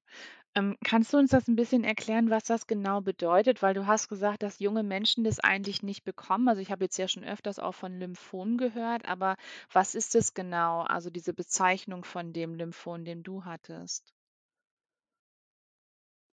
Ähm, 0.56 0.78
kannst 0.86 1.14
du 1.14 1.18
uns 1.18 1.32
das 1.32 1.48
'n 1.50 1.56
bisschen 1.58 1.84
erklären, 1.86 2.30
was 2.32 2.44
das 2.46 2.68
genau 2.68 3.02
bedeutet? 3.02 3.62
Weil 3.64 3.74
du 3.76 3.88
hast 3.88 4.10
gesagt, 4.10 4.44
dass 4.44 4.60
junge 4.60 4.84
Menschen 4.84 5.24
das 5.26 5.40
eigentlich 5.40 5.84
nicht 5.84 6.04
bekommen. 6.06 6.48
Also, 6.50 6.62
ich 6.62 6.72
habe 6.72 6.86
jetzt 6.86 6.98
ja 6.98 7.08
schon 7.10 7.24
öfters 7.26 7.60
auch 7.60 7.74
von 7.76 8.00
Lymphom 8.00 8.58
gehört, 8.58 9.08
aber 9.10 9.38
was 9.72 9.96
ist 9.96 10.16
das 10.16 10.34
genau, 10.36 10.82
also 10.84 11.10
diese 11.12 11.34
Bezeichnung 11.34 12.04
von 12.06 12.34
dem 12.34 12.56
Lymphom, 12.56 13.06
den 13.06 13.24
du 13.24 13.46
hattest? 13.46 14.14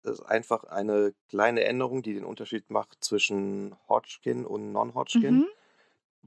Das 0.05 0.19
ist 0.19 0.25
einfach 0.25 0.63
eine 0.63 1.13
kleine 1.27 1.63
Änderung, 1.63 2.01
die 2.01 2.13
den 2.13 2.25
Unterschied 2.25 2.69
macht 2.71 3.03
zwischen 3.03 3.75
Hodgkin 3.87 4.45
und 4.45 4.71
Non-Hodgkin. 4.71 5.43
Mhm. 5.43 5.51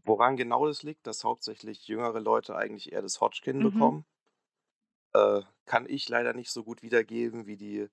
Woran 0.04 0.36
genau 0.36 0.66
das 0.66 0.82
liegt, 0.82 1.06
dass 1.06 1.24
hauptsächlich 1.24 1.88
jüngere 1.88 2.20
Leute 2.20 2.56
eigentlich 2.56 2.92
eher 2.92 3.02
das 3.02 3.20
Hodgkin 3.20 3.58
Mhm. 3.58 3.62
bekommen 3.62 4.04
äh, 5.14 5.42
kann 5.66 5.86
ich 5.88 6.08
leider 6.08 6.34
nicht 6.34 6.50
so 6.50 6.62
gut 6.64 6.82
wiedergeben 6.82 7.46
wie 7.46 7.56
die 7.56 7.88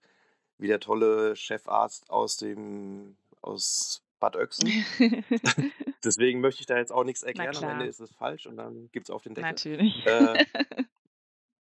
wie 0.58 0.68
der 0.68 0.80
tolle 0.80 1.36
Chefarzt 1.36 2.10
aus 2.10 2.38
dem 2.38 3.18
aus 3.42 4.04
Bad 4.20 4.36
Oecksen. 4.36 4.72
Deswegen 6.04 6.42
möchte 6.42 6.62
ich 6.62 6.68
da 6.68 6.78
jetzt 6.78 6.92
auch 6.92 7.04
Na 7.06 7.24
erklären. 7.24 7.58
Am 7.58 7.70
Ende 7.70 7.86
ist 7.86 8.00
es 8.00 8.12
falsch 8.12 8.48
und 8.48 8.58
dann 8.58 8.90
gibt's 8.92 9.10
auf 9.10 9.24
den 9.24 9.36
Deckel. 9.36 9.56
Natürlich. 9.56 10.06
Äh 10.06 10.38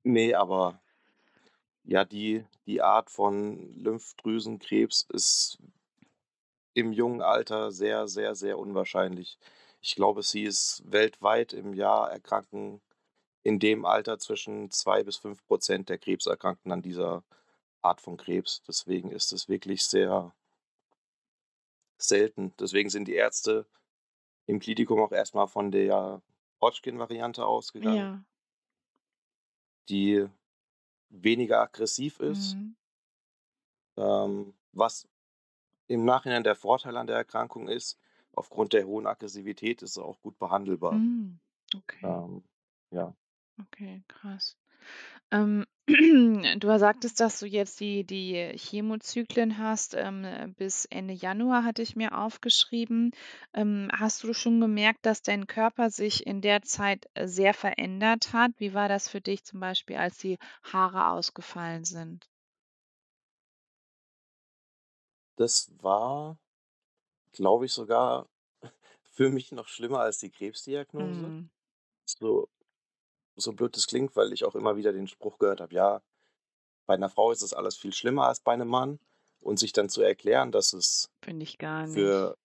ne, 0.04 0.34
aber 0.36 0.82
ja, 1.84 2.04
die 2.04 2.46
die 2.66 2.82
Art 2.82 3.10
von 3.10 3.74
Lymphdrüsenkrebs 3.76 5.08
ist 5.14 5.60
im 6.76 6.92
jungen 6.94 7.22
Alter 7.22 7.72
sehr, 7.72 8.08
sehr, 8.08 8.36
sehr 8.36 8.60
unwahrscheinlich. 8.60 9.40
Ich 9.86 9.94
glaube, 9.94 10.22
es 10.22 10.32
hieß, 10.32 10.82
weltweit 10.88 11.54
im 11.54 11.76
Jahr 11.76 12.12
erkranken 12.12 12.82
in 13.44 13.60
dem 13.60 13.86
Alter 13.86 14.18
zwischen 14.18 14.72
2 14.72 15.04
bis 15.04 15.18
5 15.18 15.44
% 15.48 15.90
der 15.90 16.00
Krebserkrankten 16.00 16.72
an 16.72 16.82
dieser 16.82 17.24
Art 17.84 18.02
von 18.02 18.18
Krebs. 18.18 18.64
Deswegen 18.68 19.12
ist 19.12 19.32
es 19.32 19.48
wirklich 19.48 19.86
sehr 19.86 20.34
selten. 22.00 22.52
Deswegen 22.60 22.90
sind 22.90 23.08
die 23.08 23.14
Ärzte 23.14 23.68
im 24.48 24.60
Klinikum 24.60 25.00
auch 25.00 25.12
erst 25.12 25.36
mal 25.36 25.46
von 25.46 25.70
der 25.70 26.24
Hodgkin-Variante 26.62 27.46
ausgegangen 27.46 27.96
Ja. 27.96 28.26
die 29.88 30.28
weniger 31.10 31.62
aggressiv 31.62 32.20
ist. 32.22 32.56
Mhm. 32.56 32.76
Ähm, 33.98 34.54
was 34.72 35.08
im 35.86 36.06
Nachhinein 36.06 36.44
der 36.44 36.56
Vorteil 36.56 36.98
an 36.98 37.06
der 37.06 37.18
Erkrankung 37.18 37.68
ist, 37.68 38.00
aufgrund 38.36 38.74
der 38.74 38.86
hohen 38.86 39.08
Aggressivität 39.08 39.82
ist 39.82 39.96
sie 39.96 40.04
auch 40.04 40.22
gut 40.22 40.38
behandelbar. 40.40 40.94
Hm, 40.94 41.40
okay. 41.76 42.06
Ähm, 42.06 42.44
ja. 42.92 43.14
Okay, 43.60 44.04
krass. 44.08 44.58
Ähm, 45.32 45.66
du 46.60 46.80
sagtest, 46.80 47.20
dass 47.20 47.40
du 47.40 47.46
jetzt 47.46 47.80
die 47.80 48.04
die 48.04 48.52
Chemozyklen 48.58 49.58
hast, 49.58 49.94
ähm, 49.96 50.54
bis 50.58 50.86
Ende 50.86 51.14
Januar, 51.14 51.64
hatte 51.64 51.82
ich 51.82 51.96
mir 51.96 52.18
aufgeschrieben. 52.18 53.12
Ähm, 53.54 53.90
hast 53.94 54.24
du 54.24 54.34
schon 54.34 54.60
gemerkt, 54.62 55.06
dass 55.06 55.22
dein 55.22 55.48
Körper 55.48 55.90
sich 55.90 56.26
in 56.28 56.42
der 56.42 56.62
Zeit, 56.64 57.08
äh, 57.14 57.28
sehr 57.28 57.54
verändert 57.54 58.34
hat? 58.34 58.52
Wie 58.58 58.74
war 58.74 58.90
das 58.90 59.10
für 59.10 59.22
dich 59.22 59.44
zum 59.44 59.60
Beispiel, 59.60 59.98
als 59.98 60.18
die 60.18 60.38
Haare 60.64 61.10
ausgefallen 61.10 61.86
sind? 61.86 62.28
Das 65.38 65.72
war, 65.82 66.38
glaube 67.36 67.66
ich, 67.66 67.74
sogar 67.74 68.28
für 69.12 69.30
mich 69.30 69.52
noch 69.54 69.68
schlimmer 69.68 70.00
als 70.02 70.20
die 70.20 70.32
Krebsdiagnose. 70.32 71.34
Mhm. 71.34 71.50
So 72.06 72.50
so 73.38 73.54
blöd 73.54 73.76
das 73.78 73.88
klingt, 73.88 74.16
weil 74.18 74.34
ich 74.34 74.46
auch 74.46 74.56
immer 74.56 74.78
wieder 74.78 74.94
den 74.94 75.08
Spruch 75.08 75.40
gehört 75.40 75.62
habe: 75.62 75.74
„Ja, 75.76 76.02
bei 76.88 76.98
'ner 76.98 77.10
Frau 77.10 77.32
ist 77.32 77.44
das 77.44 77.54
alles 77.54 77.78
viel 77.78 77.94
schlimmer 77.94 78.28
als 78.28 78.42
bei 78.42 78.56
'nem 78.58 78.68
Mann.“ 78.70 79.00
Und 79.42 79.60
sich 79.60 79.74
dann 79.74 79.90
zu 79.90 80.02
erklären, 80.04 80.52
dass 80.54 80.74
es 80.74 81.10
für 81.84 82.38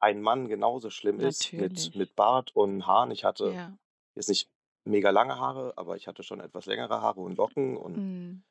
einen 0.00 0.22
Mann 0.22 0.48
genauso 0.48 0.90
schlimm 0.90 1.20
ist 1.20 1.56
mit 1.56 1.90
Natürlich. 1.90 1.94
mit 1.94 2.16
Bart 2.16 2.54
und 2.56 2.86
Haaren. 2.86 3.10
Ich 3.12 3.24
hatte 3.24 3.56
Ja. 3.56 3.78
jetzt 4.16 4.28
nicht 4.30 4.50
mega 4.86 5.10
lange 5.10 5.38
Haare, 5.38 5.74
aber 5.78 5.96
ich 5.96 6.08
hatte 6.08 6.22
schon 6.24 6.40
etwas 6.40 6.66
längere 6.66 7.02
Haare 7.02 7.20
und 7.22 7.36
Locken 7.38 7.76
und 7.78 8.02
Mhm. 8.02 8.42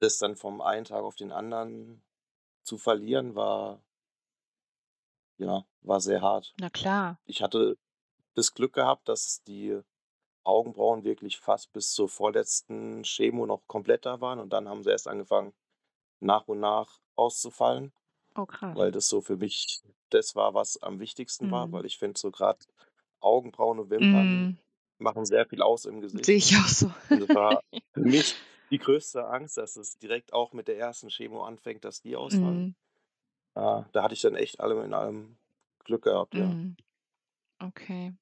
das 0.00 0.18
dann 0.18 0.36
vom 0.36 0.60
einen 0.60 0.84
Tag 0.84 1.02
auf 1.02 1.16
den 1.16 1.32
anderen 1.32 2.02
zu 2.64 2.78
verlieren, 2.78 3.34
war 3.36 3.82
ja, 5.42 5.64
war 5.82 6.00
sehr 6.00 6.22
hart. 6.22 6.54
Na 6.60 6.70
klar. 6.70 7.18
Ich 7.26 7.42
hatte 7.42 7.76
das 8.34 8.54
Glück 8.54 8.72
gehabt, 8.72 9.08
dass 9.08 9.42
die 9.44 9.78
Augenbrauen 10.44 11.04
wirklich 11.04 11.38
fast 11.38 11.72
bis 11.72 11.92
zur 11.92 12.08
vorletzten 12.08 13.02
Chemo 13.04 13.46
noch 13.46 13.66
komplett 13.66 14.06
da 14.06 14.20
waren 14.20 14.40
und 14.40 14.52
dann 14.52 14.68
haben 14.68 14.82
sie 14.82 14.90
erst 14.90 15.06
angefangen, 15.08 15.52
nach 16.20 16.48
und 16.48 16.60
nach 16.60 17.00
auszufallen, 17.16 17.92
Oh, 18.34 18.46
krass. 18.46 18.76
weil 18.76 18.90
das 18.92 19.08
so 19.08 19.20
für 19.20 19.36
mich 19.36 19.82
das 20.10 20.34
war, 20.34 20.54
was 20.54 20.82
am 20.82 20.98
wichtigsten 21.00 21.50
war, 21.50 21.66
Mhm. 21.68 21.72
weil 21.72 21.86
ich 21.86 21.98
finde 21.98 22.18
so 22.18 22.30
grad 22.30 22.66
Augenbrauen 23.20 23.78
und 23.78 23.90
Wimpern 23.90 24.26
Mhm. 24.48 24.58
machen 24.98 25.24
sehr 25.26 25.46
viel 25.46 25.62
aus 25.62 25.84
im 25.84 26.00
Sehe 26.08 26.20
Gesicht. 26.20 26.28
ich 26.28 26.56
auch 26.56 26.68
so. 26.68 26.92
Das 27.10 27.28
war 27.34 27.62
für 27.94 28.00
mich 28.00 28.34
die 28.70 28.78
größte 28.78 29.26
Angst, 29.26 29.58
dass 29.58 29.76
es 29.76 29.98
direkt 29.98 30.32
auch 30.32 30.52
mit 30.54 30.66
der 30.68 30.76
1. 30.76 31.08
Chemo 31.08 31.44
anfängt, 31.44 31.84
dass 31.84 32.00
die 32.00 32.16
ausfallen. 32.16 32.64
Mhm. 32.68 32.74
Äh, 33.54 33.82
da 33.92 34.02
hatte 34.02 34.14
ich 34.14 34.20
dann 34.22 34.34
echt 34.36 34.60
allem 34.60 34.82
in 34.84 34.94
allem 34.94 35.36
Glück 35.84 36.02
gehabt, 36.04 36.36
ja. 36.36 36.56
Mhm. 36.56 36.76
Okay. 37.60 38.14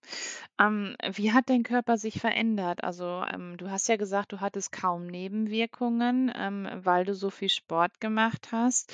Ähm, 0.60 0.96
wie 1.14 1.32
hat 1.32 1.50
dein 1.50 1.62
Körper 1.64 1.98
sich 1.98 2.20
verändert? 2.20 2.84
Also, 2.84 3.24
ähm, 3.32 3.56
du 3.58 3.70
hast 3.70 3.88
ja 3.88 3.96
gesagt, 3.96 4.32
du 4.32 4.40
hattest 4.40 4.72
kaum 4.72 5.06
Nebenwirkungen, 5.06 6.32
ähm, 6.36 6.68
weil 6.84 7.04
du 7.06 7.14
so 7.14 7.30
viel 7.30 7.48
Sport 7.50 8.00
gemacht 8.00 8.50
hast. 8.52 8.92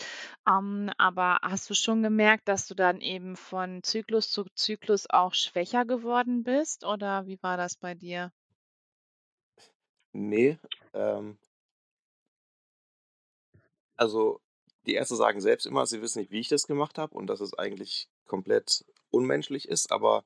Ähm, 0.49 0.91
aber 0.99 1.39
hast 1.43 1.71
du 1.71 1.75
schon 1.75 2.03
gemerkt, 2.03 2.49
dass 2.49 2.69
du 2.69 2.75
dann 2.75 3.01
eben 3.03 3.37
von 3.37 3.83
Zyklus 3.83 4.31
zu 4.31 4.45
Zyklus 4.55 5.09
auch 5.11 5.35
schwächer 5.35 5.85
geworden 5.85 6.45
bist 6.45 6.85
oder 6.87 7.27
wie 7.27 7.43
war 7.43 7.57
das 7.59 7.77
bei 7.77 7.95
dir? 7.95 8.33
Ne, 10.15 10.59
ähm 10.95 11.39
also, 13.99 14.41
die 14.87 14.95
Ärzte 14.95 15.17
sagen 15.17 15.41
selbst 15.41 15.67
immer, 15.67 15.87
sie 15.87 16.03
wissen 16.03 16.21
nicht, 16.21 16.31
wie 16.31 16.41
ich 16.41 16.49
das 16.49 16.67
gemacht 16.67 16.99
habe 16.99 17.15
und 17.17 17.27
dass 17.27 17.41
es 17.41 17.55
eigentlich 17.55 18.09
komplett 18.27 18.85
unmenschlich 19.11 19.69
ist, 19.69 19.93
aber 19.93 20.25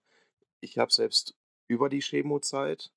ich 0.60 0.78
habe 0.78 0.92
selbst 0.92 1.34
über 1.68 1.88
die 1.88 2.02
Chemozeit 2.02 2.90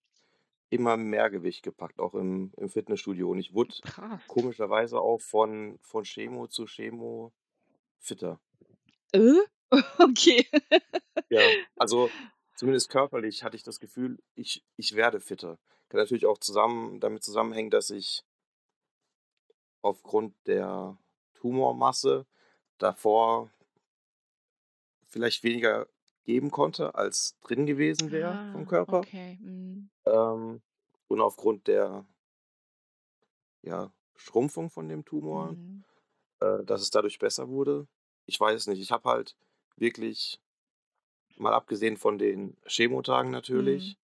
immer 0.69 0.97
mehr 0.97 1.29
Gewicht 1.29 1.63
gepackt, 1.63 1.99
auch 1.99 2.15
im 2.15 2.51
im 2.57 2.69
Fitnessstudio 2.69 3.29
und 3.29 3.39
ich 3.39 3.53
wurde 3.53 3.75
Krass. 3.83 4.21
komischerweise 4.27 4.99
auch 4.99 5.21
von 5.21 5.77
von 5.81 6.03
Chemo 6.03 6.47
zu 6.47 6.65
Chemo 6.65 7.31
fitter. 7.99 8.39
Äh? 9.11 9.33
Okay. 9.97 10.47
Ja, 11.29 11.41
also, 11.77 12.11
zumindest 12.55 12.89
körperlich 12.89 13.43
hatte 13.43 13.55
ich 13.55 13.63
das 13.63 13.79
Gefühl, 13.79 14.19
ich 14.35 14.63
ich 14.77 14.95
werde 14.95 15.19
fitter. 15.19 15.57
Kann 15.89 15.99
natürlich 15.99 16.27
auch 16.27 16.37
zusammen 16.37 16.99
damit 16.99 17.23
zusammenhängen, 17.23 17.71
dass 17.71 17.89
ich 17.89 18.23
aufgrund 19.81 20.35
der 20.45 20.97
Tumormasse 21.43 22.25
davor 22.77 23.49
vielleicht 25.09 25.43
weniger 25.43 25.87
geben 26.23 26.51
konnte, 26.51 26.95
als 26.95 27.37
drin 27.41 27.65
gewesen 27.65 28.11
wäre 28.11 28.39
vom 28.53 28.61
Ah, 28.61 28.69
Körper. 28.69 29.01
okay, 29.01 29.37
mhm. 29.41 29.89
Ähm, 30.05 30.61
und 31.09 31.21
aufgrund 31.21 31.67
der 31.67 32.05
ja, 33.61 33.91
Schrumpfung 34.15 34.69
von 34.69 34.87
dem 34.89 35.05
Tumor, 35.05 35.49
Mhm. 35.51 35.83
äh, 36.41 36.63
dass 36.65 36.81
es 36.81 36.91
dadurch 36.91 37.19
besser 37.19 37.49
wurde. 37.49 37.87
Ich 38.25 38.39
weiß 38.39 38.55
es 38.55 38.67
nicht. 38.67 38.81
Ich 38.81 38.91
habe 38.91 39.09
halt 39.09 39.35
wirklich 39.77 40.39
mal 41.37 41.53
abgesehen 41.53 41.97
von 41.97 42.17
den 42.17 42.57
Chemotagen 42.67 43.31
Mhm. 43.31 43.33
natürlich, 43.33 43.97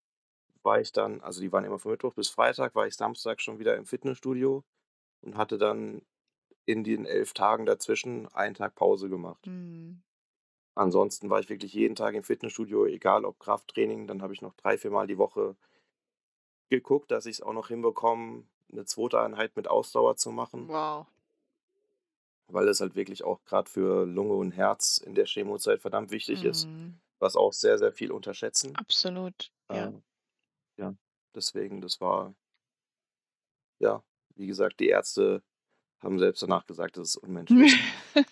war 0.62 0.80
ich 0.80 0.92
dann 0.92 1.20
also, 1.22 1.40
die 1.40 1.52
waren 1.52 1.64
immer 1.64 1.78
von 1.78 1.92
Mittwoch 1.92 2.14
bis 2.14 2.30
Freitag, 2.30 2.74
war 2.74 2.86
ich 2.86 2.96
Samstag 2.96 3.40
schon 3.40 3.58
wieder 3.60 3.76
im 3.76 3.86
Fitnessstudio 3.86 4.64
und 5.22 5.36
hatte 5.36 5.58
dann 5.58 6.02
in 6.66 6.84
den 6.84 7.06
11 7.06 7.32
Tagen 7.34 7.66
dazwischen 7.66 8.28
1 8.34 8.54
Tag 8.54 8.74
Pause 8.74 9.08
gemacht. 9.08 9.46
Mhm. 9.46 10.02
Ansonsten 10.76 11.30
war 11.30 11.40
ich 11.40 11.48
wirklich 11.48 11.72
jeden 11.74 11.96
Tag 11.96 12.14
im 12.14 12.22
Fitnessstudio, 12.22 12.86
egal 12.86 13.24
ob 13.24 13.40
Krafttraining, 13.40 14.06
dann 14.06 14.22
habe 14.22 14.32
ich 14.34 14.40
noch 14.42 14.54
3, 14.54 14.78
viermal 14.78 15.06
die 15.08 15.18
Woche 15.18 15.56
geguckt, 16.72 17.10
dass 17.10 17.26
ich's 17.26 17.40
auch 17.42 17.52
noch 17.52 17.66
hinbekomme, 17.66 18.44
'ne 18.68 18.84
2. 18.84 19.20
Einheit 19.20 19.56
mit 19.56 19.66
Ausdauer 19.66 20.14
zu 20.16 20.30
machen. 20.30 20.68
Wow. 20.68 21.10
Weil 22.52 22.68
es 22.68 22.80
halt 22.80 22.94
wirklich 22.96 23.22
auch 23.24 23.44
grad 23.44 23.68
für 23.68 24.04
Lunge 24.06 24.34
und 24.34 24.52
Herz 24.52 24.98
in 24.98 25.14
der 25.14 25.26
Chemozeit 25.26 25.80
verdammt 25.82 26.10
wichtig 26.10 26.42
ist, 26.42 26.68
Mhm. 26.72 27.00
was 27.20 27.36
auch 27.36 27.52
sehr, 27.52 27.78
sehr 27.78 27.92
viel 27.92 28.10
unterschätzen. 28.12 28.78
Absolut, 28.78 29.50
ja. 29.70 29.92
ja, 30.78 30.94
deswegen, 31.34 31.80
das 31.80 32.00
war 32.00 32.34
ja, 33.80 34.04
wie 34.36 34.46
gesagt, 34.46 34.78
die 34.80 34.88
Ärzte 34.88 35.42
haben 36.02 36.18
selbst 36.18 36.42
danach 36.42 36.66
gesagt, 36.66 36.96
das 36.96 37.10
ist 37.10 37.16
unmenschlich. 37.16 37.78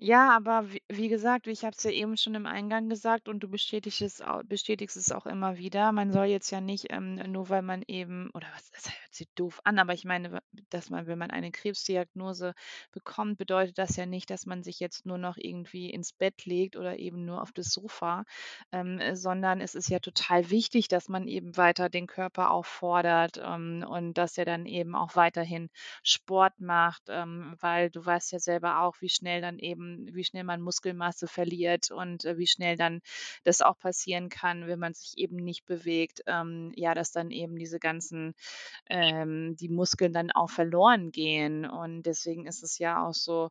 Ja, 0.00 0.30
aber 0.36 0.70
wie 0.70 0.80
wie 0.88 1.08
gesagt, 1.08 1.48
ich 1.48 1.64
habe 1.64 1.74
es 1.76 1.82
ja 1.82 1.90
eben 1.90 2.16
schon 2.16 2.36
im 2.36 2.46
Eingang 2.46 2.88
gesagt 2.88 3.28
und 3.28 3.40
du 3.40 3.48
bestätigst 3.48 4.00
es 4.00 4.22
bestätigst 4.44 4.96
es 4.96 5.10
auch 5.10 5.26
immer 5.26 5.58
wieder. 5.58 5.90
Man 5.90 6.12
soll 6.12 6.26
jetzt 6.26 6.50
ja 6.52 6.60
nicht, 6.60 6.86
ähm, 6.90 7.16
nur 7.16 7.48
weil 7.48 7.62
man 7.62 7.82
eben 7.88 8.30
oder 8.32 8.46
was 8.54 8.70
das 8.70 8.84
hört 8.86 9.12
sich 9.12 9.26
doof 9.34 9.60
an, 9.64 9.80
aber 9.80 9.94
ich 9.94 10.04
meine, 10.04 10.30
w 10.32 10.38
dass 10.70 10.88
man 10.90 11.08
wenn 11.08 11.18
man 11.18 11.32
eine 11.32 11.50
Krebsdiagnose 11.50 12.54
bekommt, 12.92 13.38
bedeutet 13.38 13.76
das 13.78 13.96
ja 13.96 14.06
nicht, 14.06 14.30
dass 14.30 14.46
man 14.46 14.62
sich 14.62 14.78
jetzt 14.78 15.04
nur 15.04 15.18
noch 15.18 15.36
irgendwie 15.36 15.90
ins 15.90 16.12
Bett 16.12 16.44
legt 16.44 16.76
oder 16.76 16.96
eben 17.00 17.24
nur 17.24 17.42
auf 17.42 17.50
das 17.50 17.70
Sofa, 17.72 18.22
ähm, 18.70 18.98
äh, 19.00 19.16
sondern 19.16 19.60
es 19.60 19.74
ist 19.74 19.88
ja 19.90 19.98
total 19.98 20.48
wichtig, 20.50 20.86
dass 20.86 21.08
man 21.08 21.26
eben 21.26 21.56
weiter 21.56 21.88
den 21.88 22.06
Körper 22.06 22.50
auch 22.52 22.66
fordert, 22.66 23.40
ähm, 23.44 23.84
und 23.88 24.14
dass 24.14 24.38
er 24.38 24.44
dann 24.44 24.66
eben 24.66 24.94
auch 24.94 25.16
weiterhin 25.16 25.70
Sport 26.04 26.60
macht, 26.60 27.02
ähm, 27.08 27.56
weil 27.60 27.90
du 27.90 28.04
weißt 28.04 28.30
ja 28.32 28.38
selber 28.38 28.80
auch, 28.82 28.94
wie 29.00 29.08
schnell 29.08 29.40
dann 29.40 29.58
eben 29.58 29.87
wie 30.12 30.24
schnell 30.24 30.44
man 30.44 30.60
Muskelmasse 30.60 31.26
verliert 31.28 31.90
und, 31.90 32.24
äh, 32.24 32.38
wie 32.38 32.46
schnell 32.46 32.76
dann 32.76 33.00
das 33.44 33.60
auch 33.62 33.78
passieren 33.78 34.28
kann, 34.28 34.66
wenn 34.66 34.78
man 34.78 34.94
sich 34.94 35.18
eben 35.18 35.36
nicht 35.36 35.66
bewegt, 35.66 36.22
ähm, 36.26 36.72
ja, 36.76 36.94
dass 36.94 37.12
dann 37.12 37.30
eben 37.30 37.56
diese 37.56 37.78
ganzen 37.78 38.34
ähm, 38.90 39.56
die 39.56 39.68
Muskeln 39.68 40.12
dann 40.12 40.30
auch 40.30 40.50
verloren 40.50 41.10
gehen. 41.12 41.64
Und 41.66 42.02
deswegen 42.04 42.46
ist 42.46 42.62
es 42.62 42.78
ja 42.78 43.06
auch 43.06 43.14
so 43.14 43.50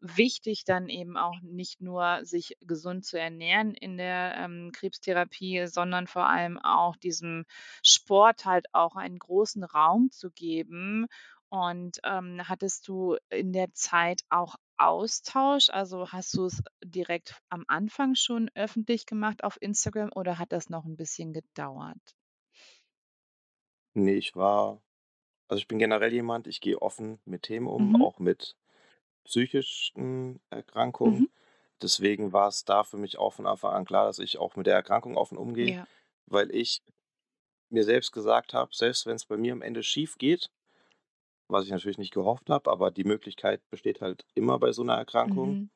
wichtig, 0.00 0.64
dann 0.64 0.88
eben 0.88 1.16
auch 1.16 1.34
nicht 1.42 1.80
nur 1.80 2.20
sich 2.24 2.56
gesund 2.60 3.04
zu 3.04 3.18
ernähren 3.18 3.74
in 3.74 3.96
der, 3.96 4.34
ähm, 4.38 4.70
Krebstherapie, 4.72 5.66
sondern 5.66 6.06
vor 6.06 6.28
allem 6.28 6.58
auch 6.58 6.96
diesem 6.96 7.44
Sport 7.82 8.44
halt 8.44 8.66
auch 8.74 8.94
einen 8.96 9.18
großen 9.18 9.64
Raum 9.64 10.10
zu 10.12 10.30
geben. 10.30 11.06
Und, 11.50 11.98
ähm, 12.04 12.40
hattest 12.48 12.88
du 12.88 13.16
in 13.30 13.52
der 13.52 13.72
Zeit 13.74 14.22
auch 14.30 14.56
Austausch? 14.78 15.68
Also, 15.70 16.10
hast 16.12 16.34
du 16.36 16.46
es 16.46 16.62
direkt 16.84 17.40
am 17.50 17.64
Anfang 17.68 18.14
schon 18.14 18.50
öffentlich 18.54 19.04
gemacht 19.06 19.44
auf 19.44 19.58
Instagram 19.60 20.10
oder 20.14 20.38
hat 20.38 20.52
das 20.52 20.70
noch 20.70 20.84
ein 20.86 20.96
bisschen 20.96 21.32
gedauert? 21.34 22.16
Ne, 23.94 24.14
ich 24.14 24.36
war 24.36 24.82
also, 25.48 25.60
ich 25.60 25.68
bin 25.68 25.78
generell 25.78 26.12
jemand, 26.12 26.46
ich 26.48 26.60
gehe 26.60 26.82
offen 26.82 27.20
mit 27.26 27.42
Themen 27.44 27.68
um, 27.68 27.94
Mhm, 27.94 27.96
auch 27.96 28.18
mit 28.20 28.56
psychischen 29.24 30.40
mhm, 31.04 31.26
Erkrankungen. 31.30 31.30
Deswegen 31.82 32.32
war 32.34 32.48
es 32.48 32.64
da 32.66 32.84
für 32.84 32.98
mich 32.98 33.18
auch 33.18 33.32
von 33.34 33.46
Anfang 33.46 33.72
an 33.74 33.84
klar, 33.86 34.06
dass 34.06 34.18
ich 34.20 34.38
auch 34.38 34.56
mit 34.56 34.66
der 34.68 34.74
Erkrankung 34.76 35.16
offen 35.16 35.38
umgehe, 35.38 35.74
ja, 35.74 35.88
weil 36.26 36.50
ich 36.54 36.82
mir 37.70 37.84
selbst 37.84 38.12
gesagt 38.12 38.54
habe, 38.54 38.74
selbst 38.74 39.06
wenn 39.06 39.16
es 39.16 39.26
bei 39.26 39.36
mir 39.38 39.52
am 39.54 39.62
Ende 39.62 39.82
schief 39.84 40.18
geht, 40.18 40.50
was 41.48 41.64
ich 41.64 41.70
natürlich 41.70 41.98
nicht 41.98 42.12
gehofft 42.14 42.50
habe, 42.50 42.70
aber 42.70 42.90
die 42.90 43.04
Möglichkeit 43.04 43.62
besteht 43.70 44.00
halt 44.00 44.24
immer 44.34 44.58
bei 44.58 44.72
so 44.72 44.82
einer 44.82 44.94
Erkrankung, 44.96 45.58
mhm, 45.58 45.68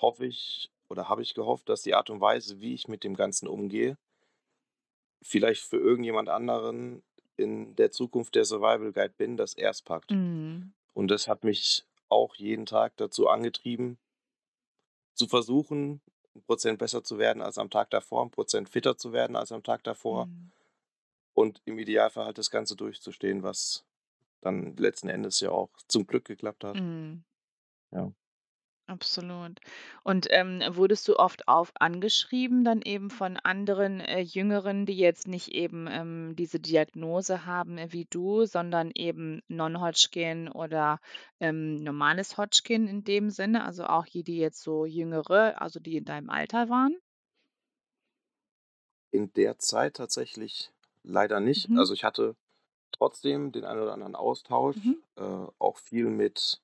hoffe 0.00 0.26
ich 0.26 0.70
oder 0.90 1.08
habe 1.08 1.22
ich 1.22 1.34
gehofft, 1.34 1.68
dass 1.70 1.82
die 1.82 1.94
Art 1.94 2.10
und 2.10 2.20
Weise, 2.22 2.60
wie 2.60 2.74
ich 2.74 2.88
mit 2.88 3.04
dem 3.04 3.16
Ganzen 3.16 3.48
umgehe, 3.48 3.98
vielleicht 5.22 5.62
für 5.62 5.78
irgendjemand 5.78 6.28
anderen 6.28 7.02
in 7.36 7.74
der 7.76 7.90
Zukunft 7.90 8.34
der 8.34 8.44
Survival 8.44 8.92
Guide 8.92 9.14
bin, 9.16 9.36
dass 9.36 9.54
er's 9.54 9.82
packt. 9.82 10.16
mhm, 10.16 10.72
Und 10.94 11.08
das 11.10 11.28
hat 11.28 11.44
mich 11.44 11.86
auch 12.08 12.36
jeden 12.36 12.66
Tag 12.66 12.96
dazu 12.98 13.28
angetrieben, 13.28 13.98
zu 15.14 15.26
versuchen, 15.26 16.02
'n 16.36 16.42
Prozent 16.44 16.78
besser 16.78 17.02
zu 17.02 17.16
werden 17.18 17.40
als 17.42 17.56
am 17.58 17.70
Tag 17.70 17.88
davor, 17.90 18.22
'n 18.24 18.30
Prozent 18.30 18.68
fitter 18.68 18.96
zu 18.98 19.12
werden 19.14 19.36
als 19.36 19.50
am 19.52 19.62
Tag 19.62 19.82
davor 19.84 20.28
mhm, 20.28 20.52
und 21.34 21.60
im 21.66 21.78
Idealfall 21.78 22.24
halt 22.26 22.38
das 22.38 22.50
Ganze 22.50 22.74
durchzustehen, 22.76 23.42
was 23.42 23.84
dann 24.42 24.76
letzten 24.76 25.08
Endes 25.08 25.40
ja 25.40 25.50
auch 25.50 25.70
zum 25.88 26.06
Glück 26.06 26.26
geklappt 26.26 26.64
hat. 26.64 26.78
mhm. 26.78 27.24
Ja. 27.92 28.12
Absolut. 28.88 29.58
Und, 30.04 30.26
ähm, 30.30 30.62
wurdest 30.70 31.08
du 31.08 31.16
oft 31.16 31.48
auf 31.48 31.72
angeschrieben 31.80 32.62
dann 32.64 32.80
eben 32.82 33.10
von 33.10 33.36
anderen, 33.38 33.98
äh, 34.00 34.20
Jüngeren, 34.20 34.86
die 34.86 34.96
jetzt 34.96 35.26
nicht 35.28 35.48
eben, 35.52 35.86
ähm, 35.90 36.34
diese 36.36 36.58
Diagnose 36.60 37.44
haben, 37.46 37.76
äh, 37.78 37.92
wie 37.92 38.04
du, 38.06 38.44
sondern 38.44 38.90
eben 38.94 39.40
Non-Hodgkin 39.48 40.48
oder, 40.48 41.00
ähm, 41.40 41.76
normales 41.76 42.36
Hodgkin 42.36 42.86
in 42.88 43.02
dem 43.04 43.30
Sinne, 43.30 43.64
also 43.64 43.84
auch 43.86 44.06
die, 44.06 44.22
die 44.24 44.36
jetzt 44.38 44.62
so 44.62 44.84
Jüngere, 44.84 45.60
also 45.60 45.78
die 45.80 45.96
in 45.96 46.04
deinem 46.04 46.28
Alter 46.30 46.68
waren? 46.68 46.94
In 49.10 49.32
der 49.32 49.58
Zeit 49.58 49.94
tatsächlich 49.96 50.70
leider 51.02 51.40
nicht. 51.40 51.70
Mhm, 51.70 51.76
Also, 51.76 51.94
ich 51.94 52.04
hatte 52.04 52.36
trotzdem 52.92 53.52
den 53.52 53.64
einen 53.64 53.80
oder 53.82 53.92
anderen 53.94 54.14
mhm. 54.74 54.92
Austausch, 54.94 54.96
äh, 55.16 55.22
auch 55.58 55.78
viel 55.78 56.06
mit 56.06 56.62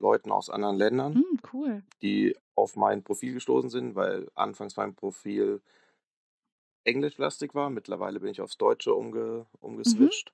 Leuten 0.00 0.32
aus 0.32 0.50
anderen 0.50 0.76
Ländern, 0.76 1.14
Hm, 1.14 1.38
cool. 1.52 1.82
die 2.02 2.36
auf 2.56 2.76
mein 2.76 3.02
Profil 3.04 3.34
gestoßen 3.34 3.70
sind, 3.70 3.94
weil 3.96 4.30
anfangs 4.34 4.76
mein 4.76 4.94
Profil 4.94 5.62
englischlastig 6.84 7.54
war. 7.54 7.70
Mittlerweile 7.70 8.18
bin 8.18 8.30
ich 8.30 8.40
aufs 8.40 8.58
Deutsche 8.58 8.92
umge 8.92 9.46
Mhm, 9.84 10.10
umgeswitcht. 10.16 10.32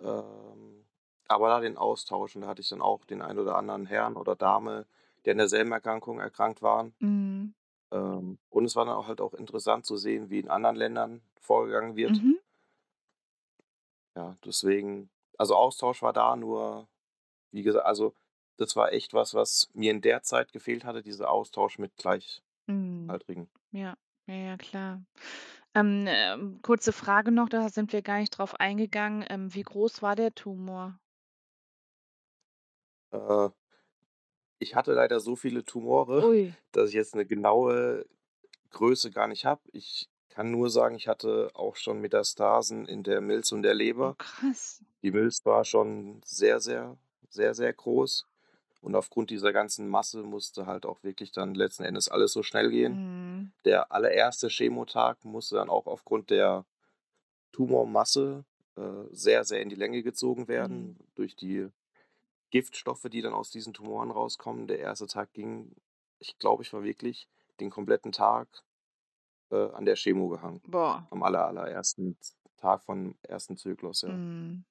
Ähm, 0.00 0.86
aber 1.28 1.48
da 1.48 1.60
den 1.60 1.76
Austausch 1.76 2.34
und 2.36 2.42
da 2.42 2.48
hatte 2.48 2.62
ich 2.62 2.68
dann 2.68 2.82
auch 2.82 3.04
den 3.04 3.22
einen 3.22 3.38
oder 3.38 3.56
anderen 3.56 3.86
Herrn 3.86 4.16
oder 4.16 4.34
Dame, 4.36 4.86
der 5.24 5.32
an 5.32 5.38
derselben 5.38 5.72
Erkrankung 5.72 6.18
erkrankt 6.20 6.62
waren. 6.62 6.94
mhm, 7.00 7.52
Ähm, 7.92 8.38
und 8.50 8.64
es 8.64 8.76
war 8.76 8.84
dann 8.86 8.94
auch 8.96 9.08
halt 9.08 9.20
auch 9.20 9.34
interessant 9.34 9.84
zu 9.86 9.96
sehen, 9.96 10.30
wie 10.30 10.40
in 10.40 10.48
anderen 10.48 10.76
Ländern 10.76 11.22
vorgegangen 11.40 11.96
wird. 11.96 12.22
mhm, 12.22 12.38
Ja, 14.18 14.36
deswegen 14.44 15.10
also 15.36 15.54
Austausch 15.54 16.02
war 16.02 16.12
da, 16.12 16.34
nur 16.34 16.88
wie 17.52 17.62
gesagt 17.62 17.86
also 17.86 18.14
das 18.56 18.74
war 18.74 18.92
echt 18.92 19.14
was, 19.14 19.32
was 19.34 19.70
mir 19.74 19.92
in 19.92 20.00
der 20.00 20.24
Zeit 20.24 20.52
gefehlt 20.52 20.84
hatte, 20.84 21.02
dieser 21.04 21.30
Austausch 21.30 21.78
mit 21.78 21.92
mhm. 22.66 23.06
Gleichaltrigen. 23.06 23.48
Ja, 23.70 23.96
ja, 24.26 24.34
ja, 24.34 24.56
klar. 24.56 25.04
Ähm, 25.72 26.06
ähm, 26.08 26.58
kurze 26.62 26.92
Frage 26.92 27.30
noch, 27.30 27.48
da 27.48 27.68
sind 27.68 27.92
wir 27.92 28.02
gar 28.02 28.18
nicht 28.18 28.30
drauf 28.30 28.58
eingegangen. 28.58 29.24
Ähm, 29.28 29.54
wie 29.54 29.62
groß 29.62 30.02
war 30.02 30.16
der 30.16 30.34
Tumor? 30.34 30.98
Äh, 33.12 33.50
ich 34.58 34.74
hatte 34.74 34.94
leider 34.94 35.20
so 35.20 35.36
viele 35.36 35.62
Tumore, 35.62 36.26
Ui, 36.26 36.54
dass 36.72 36.88
ich 36.88 36.96
jetzt 36.96 37.14
eine 37.14 37.24
genaue 37.24 38.04
Größe 38.70 39.12
gar 39.12 39.28
nicht 39.28 39.44
habe. 39.44 39.60
Ich 39.70 40.10
kann 40.28 40.50
nur 40.50 40.70
sagen, 40.70 40.94
ich 40.94 41.08
hatte 41.08 41.50
auch 41.54 41.76
schon 41.76 42.00
Metastasen 42.00 42.86
in 42.86 43.02
der 43.02 43.20
Milz 43.20 43.52
und 43.52 43.62
der 43.62 43.72
oh 43.72 43.76
Leber. 43.76 44.14
krass. 44.18 44.82
Die 45.02 45.10
Milz 45.10 45.44
war 45.44 45.64
schon 45.64 46.20
sehr, 46.24 46.60
sehr, 46.60 46.96
sehr, 47.28 47.54
sehr 47.54 47.72
groß. 47.72 48.26
Und 48.80 48.94
aufgrund 48.94 49.30
dieser 49.30 49.52
ganzen 49.52 49.88
Masse 49.88 50.22
musste 50.22 50.66
halt 50.66 50.86
auch 50.86 51.02
wirklich 51.02 51.32
dann 51.32 51.54
letzten 51.54 51.82
Endes 51.82 52.08
alles 52.08 52.32
so 52.32 52.42
schnell 52.42 52.70
gehen. 52.70 52.94
Mhm, 52.94 53.52
Der 53.64 53.90
allererste 53.90 54.48
Chemotag 54.48 55.24
musste 55.24 55.56
dann 55.56 55.68
auch 55.68 55.86
aufgrund 55.86 56.30
der 56.30 56.64
Tumormasse 57.52 58.44
äh, 58.76 58.80
sehr, 59.10 59.44
sehr 59.44 59.62
in 59.62 59.68
die 59.68 59.76
Länge 59.76 60.02
gezogen 60.02 60.42
mhm. 60.42 60.48
werden 60.48 60.96
durch 61.16 61.34
die 61.34 61.68
Giftstoffe, 62.50 63.06
die 63.10 63.20
dann 63.20 63.34
aus 63.34 63.50
diesen 63.50 63.74
Tumoren 63.74 64.10
rauskommen. 64.10 64.68
Der 64.68 64.78
erste 64.78 65.06
Tag 65.06 65.32
ging, 65.32 65.72
ich 66.18 66.38
glaube, 66.38 66.62
ich 66.62 66.72
war 66.72 66.84
wirklich 66.84 67.28
den 67.60 67.70
kompletten 67.70 68.12
Tag 68.12 68.46
äh, 69.50 69.70
an 69.72 69.84
der 69.84 69.96
Chemo 69.96 70.28
gehangen. 70.28 70.60
Boah, 70.66 71.06
Am 71.10 71.22
aller, 71.22 71.46
allerersten 71.46 72.16
Tag 72.56 72.82
vom 72.82 73.14
ersten 73.22 73.56
Zyklus, 73.56 74.02
ja. 74.02 74.08
mhm, 74.12 74.64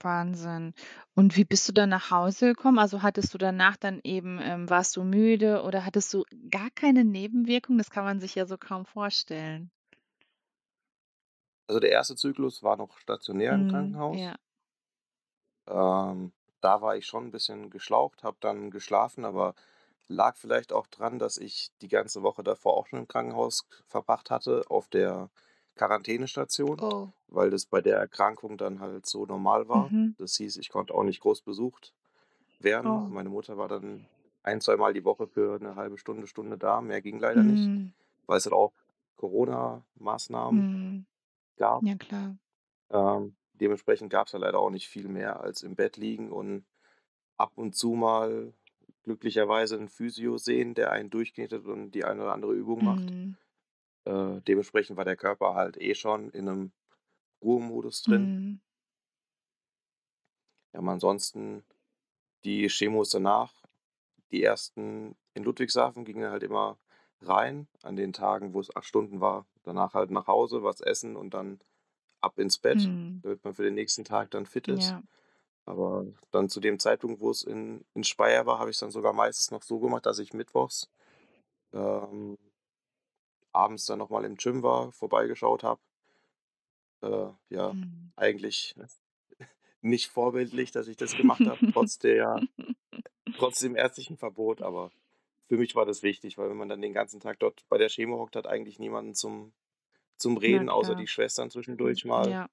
Wahnsinn. 0.00 0.74
Und 1.14 1.36
wie 1.36 1.44
bist 1.44 1.68
du 1.68 1.72
dann 1.72 1.90
nach 1.90 2.10
Hause 2.10 2.54
gekommen? 2.54 2.78
Also, 2.78 3.02
hattest 3.02 3.34
du 3.34 3.38
danach 3.38 3.76
dann 3.76 4.00
eben 4.04 4.38
ähm, 4.42 4.68
warst 4.70 4.96
du 4.96 5.04
müde 5.04 5.62
oder 5.62 5.84
hattest 5.84 6.12
du 6.14 6.24
gar 6.50 6.70
keine 6.70 7.04
Nebenwirkungen? 7.04 7.78
Das 7.78 7.90
kann 7.90 8.04
man 8.04 8.20
sich 8.20 8.34
ja 8.34 8.46
so 8.46 8.56
kaum 8.58 8.86
vorstellen. 8.86 9.70
Also 11.68 11.80
der 11.80 11.90
erste 11.90 12.16
Zyklus 12.16 12.62
war 12.62 12.76
noch 12.76 12.98
stationär 12.98 13.54
im 13.54 13.64
Mhm, 13.64 13.68
Krankenhaus. 13.68 14.16
ja. 14.18 14.36
Ähm, 15.66 16.32
da 16.60 16.82
war 16.82 16.96
ich 16.96 17.06
schon 17.06 17.26
ein 17.26 17.30
bisschen 17.30 17.70
geschlaucht, 17.70 18.22
habe 18.22 18.36
dann 18.40 18.70
geschlafen, 18.70 19.24
aber 19.24 19.54
lag 20.10 20.36
vielleicht 20.36 20.72
auch 20.72 20.86
dran, 20.88 21.18
dass 21.18 21.36
ich 21.38 21.70
die 21.80 21.88
ganze 21.88 22.22
Woche 22.22 22.42
davor 22.42 22.76
auch 22.76 22.86
schon 22.86 22.98
im 23.00 23.08
Krankenhaus 23.08 23.66
verbracht 23.86 24.30
hatte, 24.30 24.64
auf 24.68 24.88
der 24.88 25.30
Quarantänestation, 25.76 26.78
Oh, 26.80 27.08
weil 27.28 27.50
das 27.50 27.64
bei 27.64 27.80
der 27.80 27.96
Erkrankung 27.96 28.58
dann 28.58 28.80
halt 28.80 29.06
so 29.06 29.24
normal 29.24 29.68
war. 29.68 29.88
mhm. 29.90 30.14
Das 30.18 30.36
hieß, 30.36 30.56
ich 30.58 30.68
konnte 30.68 30.94
auch 30.94 31.04
nicht 31.04 31.20
groß 31.20 31.42
besucht 31.42 31.94
werden. 32.58 32.90
Oh, 32.90 33.00
Meine 33.08 33.28
Mutter 33.30 33.56
war 33.56 33.68
dann 33.68 34.06
ein 34.42 34.60
zweimal 34.60 34.92
die 34.92 35.04
Woche 35.04 35.26
für 35.26 35.54
eine 35.56 35.76
halbe 35.76 35.96
Stunde, 35.96 36.26
Stunde 36.26 36.58
da. 36.58 36.80
Mehr 36.80 37.00
ging 37.00 37.18
leider 37.18 37.42
nicht, 37.42 37.66
mhm, 37.66 37.92
weil 38.26 38.38
es 38.38 38.44
halt 38.44 38.54
auch 38.54 38.72
Corona-Maßnahmen 39.16 40.60
mhm. 40.60 41.06
gab. 41.56 41.82
Ja 41.84 41.94
klar. 41.94 42.36
Ähm, 42.90 43.36
dementsprechend 43.54 44.10
gab 44.10 44.26
es 44.26 44.32
ja 44.32 44.38
leider 44.38 44.58
auch 44.58 44.70
nicht 44.70 44.88
viel 44.88 45.08
mehr 45.08 45.40
als 45.40 45.62
im 45.62 45.76
Bett 45.76 45.96
liegen 45.96 46.30
und 46.32 46.64
ab 47.36 47.52
und 47.56 47.74
zu 47.74 47.90
mal 47.92 48.52
glücklicherweise 49.04 49.76
'n 49.78 49.88
Physio 49.88 50.38
sehen, 50.38 50.74
der 50.74 50.92
einen 50.92 51.10
durchknetet 51.10 51.66
und 51.66 51.92
die 51.92 52.04
eine 52.04 52.22
oder 52.22 52.32
andere 52.34 52.54
Übung 52.54 52.82
macht. 52.84 53.14
Mhm, 53.14 53.36
Äh, 54.06 54.42
dementsprechend 54.42 54.96
war 54.98 55.04
der 55.06 55.16
Körper 55.16 55.54
halt 55.54 55.80
eh 55.80 55.94
schon 55.94 56.30
in 56.30 56.44
'nem 56.46 56.72
Ruhemodus 57.42 58.02
drin. 58.02 58.34
mhm, 58.34 58.60
Ja, 60.72 60.80
aber 60.80 60.90
ansonsten 60.92 61.64
die 62.44 62.68
Chemos 62.68 63.10
danach. 63.10 63.64
die 64.32 64.42
ersten 64.44 65.16
in 65.34 65.44
Ludwigshafen 65.44 66.04
gingen 66.06 66.30
halt 66.30 66.42
immer 66.44 66.78
rein 67.22 67.68
an 67.82 67.96
den 67.96 68.12
Tagen, 68.14 68.54
wo 68.54 68.60
es 68.60 68.74
acht 68.76 68.86
Stunden 68.86 69.20
war. 69.22 69.46
Danach 69.64 69.94
halt 69.94 70.10
nach 70.12 70.26
Hause, 70.28 70.62
was 70.64 70.80
essen 70.82 71.16
und 71.16 71.34
dann 71.34 71.60
ab 72.22 72.38
ins 72.40 72.58
Bett, 72.58 72.92
Mhm. 72.94 73.22
damit 73.22 73.44
man 73.44 73.54
für 73.54 73.64
den 73.64 73.74
nächsten 73.74 74.04
Tag 74.04 74.30
dann 74.32 74.46
fit 74.46 74.68
ist. 74.68 74.96
Ja. 74.96 75.02
Aber 75.66 76.06
dann 76.30 76.48
zu 76.48 76.60
dem 76.60 76.78
Zeitpunkt, 76.78 77.20
wo 77.20 77.30
es 77.30 77.42
in, 77.42 77.84
in 77.94 78.04
Speyer 78.04 78.46
war, 78.46 78.58
habe 78.58 78.70
ich 78.70 78.78
dann 78.78 78.90
sogar 78.90 79.12
meistens 79.12 79.50
noch 79.50 79.62
so 79.62 79.78
gemacht, 79.78 80.06
dass 80.06 80.18
ich 80.18 80.32
mittwochs 80.32 80.88
ähm, 81.72 82.38
abends 83.52 83.86
dann 83.86 83.98
nochmal 83.98 84.24
im 84.24 84.36
Gym 84.36 84.62
war, 84.62 84.92
vorbeigeschaut 84.92 85.62
habe. 85.62 85.80
Äh, 87.02 87.28
ja, 87.54 87.72
Mhm. 87.72 88.12
eigentlich 88.16 88.74
nicht 89.80 90.08
vorbildlich, 90.10 90.72
dass 90.72 90.88
ich 90.88 90.96
das 90.96 91.16
gemacht 91.16 91.40
habe, 91.46 91.60
trotz 91.72 91.98
der, 92.00 92.42
trotz 93.38 93.60
dem 93.60 93.76
ärztlichen 93.76 94.16
Verbot, 94.16 94.62
aber 94.62 94.90
für 95.48 95.56
mich 95.56 95.74
war 95.74 95.86
das 95.86 96.02
wichtig, 96.02 96.38
weil 96.38 96.48
wenn 96.50 96.56
man 96.56 96.68
dann 96.68 96.82
den 96.82 96.92
ganzen 96.92 97.20
Tag 97.20 97.38
dort 97.40 97.64
bei 97.68 97.78
der 97.78 97.88
Chemo 97.88 98.18
hockt, 98.18 98.36
hat 98.36 98.46
eigentlich 98.46 98.78
niemanden 98.78 99.14
zum, 99.14 99.52
zum 100.16 100.36
Reden, 100.36 100.68
außer 100.68 100.94
die 100.94 101.08
Schwestern 101.08 101.50
zwischendurch 101.50 102.04
mal, 102.04 102.30
Ja. 102.30 102.48